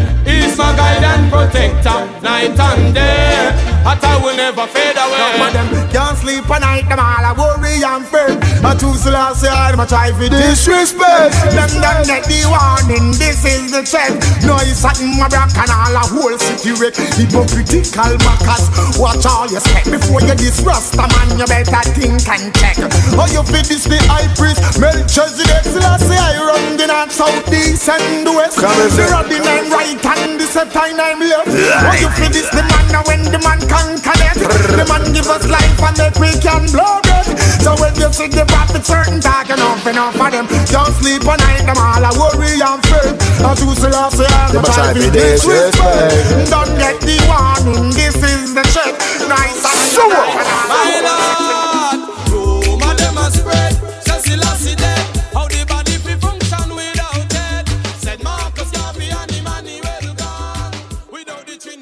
He's 0.61 0.69
my 0.69 0.77
guide 0.77 1.03
and 1.03 1.31
protector, 1.31 2.21
night 2.21 2.53
and 2.53 2.93
day. 2.93 3.49
That 3.81 3.97
I 4.05 4.21
will 4.21 4.37
never 4.37 4.69
fade 4.69 4.93
away. 4.93 5.17
Some 5.17 5.41
of 5.41 5.51
them 5.57 5.89
Can't 5.89 6.13
sleep 6.13 6.45
at 6.45 6.61
night, 6.61 6.85
them 6.85 7.01
all 7.01 7.25
a 7.25 7.33
worry 7.33 7.81
and 7.81 8.05
fear. 8.05 8.37
I 8.61 8.77
choose 8.77 9.01
the 9.01 9.09
last 9.09 9.41
year, 9.41 9.57
them 9.57 9.81
a 9.81 9.89
try 9.89 10.13
for 10.13 10.29
disrespect. 10.29 11.33
Them 11.49 11.71
done 11.81 12.05
get 12.05 12.29
the 12.29 12.45
warning, 12.45 13.17
this 13.17 13.41
is 13.41 13.73
the 13.73 13.81
check. 13.81 14.13
Noise 14.45 14.85
at 14.85 15.01
my 15.01 15.25
back 15.33 15.49
and 15.57 15.73
all 15.73 15.97
a 15.97 16.03
whole 16.13 16.37
city 16.37 16.77
wreck. 16.77 16.93
Hypocritical 16.93 18.21
backers, 18.21 18.69
watch 19.01 19.25
all 19.25 19.49
you 19.49 19.57
step 19.65 19.89
before 19.89 20.21
you 20.21 20.37
this 20.37 20.61
rasta 20.61 21.01
man. 21.01 21.41
You 21.41 21.49
better 21.49 21.81
think 21.97 22.21
and 22.29 22.53
check. 22.53 22.77
Oh, 23.17 23.25
you 23.33 23.41
fit 23.49 23.65
this 23.65 23.89
the 23.89 23.97
high 24.05 24.29
priest, 24.37 24.61
Melchizedek. 24.77 25.65
Selassie, 25.65 26.21
I 26.21 26.37
run 26.37 26.77
the 26.77 26.85
north, 26.85 27.09
south, 27.09 27.49
east 27.49 27.89
and 27.89 28.29
west. 28.29 28.61
The 28.61 29.09
rod 29.09 29.25
nine 29.25 29.73
right 29.73 29.97
and 30.05 30.37
the 30.51 30.59
set 30.59 30.71
time 30.73 30.99
I'm 30.99 31.19
left. 31.19 31.47
Oh, 31.47 31.95
you 31.95 32.09
fit 32.19 32.33
this 32.35 32.49
the 32.51 32.63
man 32.67 32.85
now 32.91 33.03
when 33.07 33.23
the 33.23 33.39
man 33.39 33.59
conquer 33.71 34.15
it. 34.19 34.35
The 34.75 34.83
man 34.83 35.07
give 35.13 35.27
us 35.27 35.47
life 35.47 35.79
and 35.79 35.95
make 35.95 36.19
we 36.19 36.31
can 36.43 36.67
blow 36.75 36.99
it. 36.99 37.27
So 37.63 37.75
when 37.79 37.95
you 37.95 38.11
see 38.11 38.27
the 38.27 38.43
prophet 38.45 38.83
certain 38.83 39.21
talk 39.21 39.49
enough 39.49 39.85
enough 39.87 40.15
for 40.15 40.29
them. 40.29 40.47
Don't 40.67 40.91
sleep 40.99 41.23
at 41.23 41.39
night, 41.39 41.63
them 41.63 41.79
all 41.79 42.03
a 42.03 42.11
worry 42.19 42.59
and 42.59 42.83
fear. 42.83 43.15
And 43.47 43.55
to 43.55 43.67
Selassie, 43.79 44.27
I'm 44.27 44.59
a 44.59 44.61
try 44.67 44.91
to 44.91 45.07
disrespect. 45.07 46.51
Don't 46.51 46.75
get 46.75 46.99
the 46.99 47.15
warning, 47.31 47.95
this 47.95 48.15
is 48.19 48.53
the 48.53 48.63
check. 48.75 48.91
Nice 49.31 49.63
and 49.63 50.11
My 50.11 50.99
love. 50.99 51.40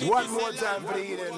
One 0.09 0.31
more 0.31 0.51
time 0.51 0.81
for 0.81 0.93
the. 0.97 1.28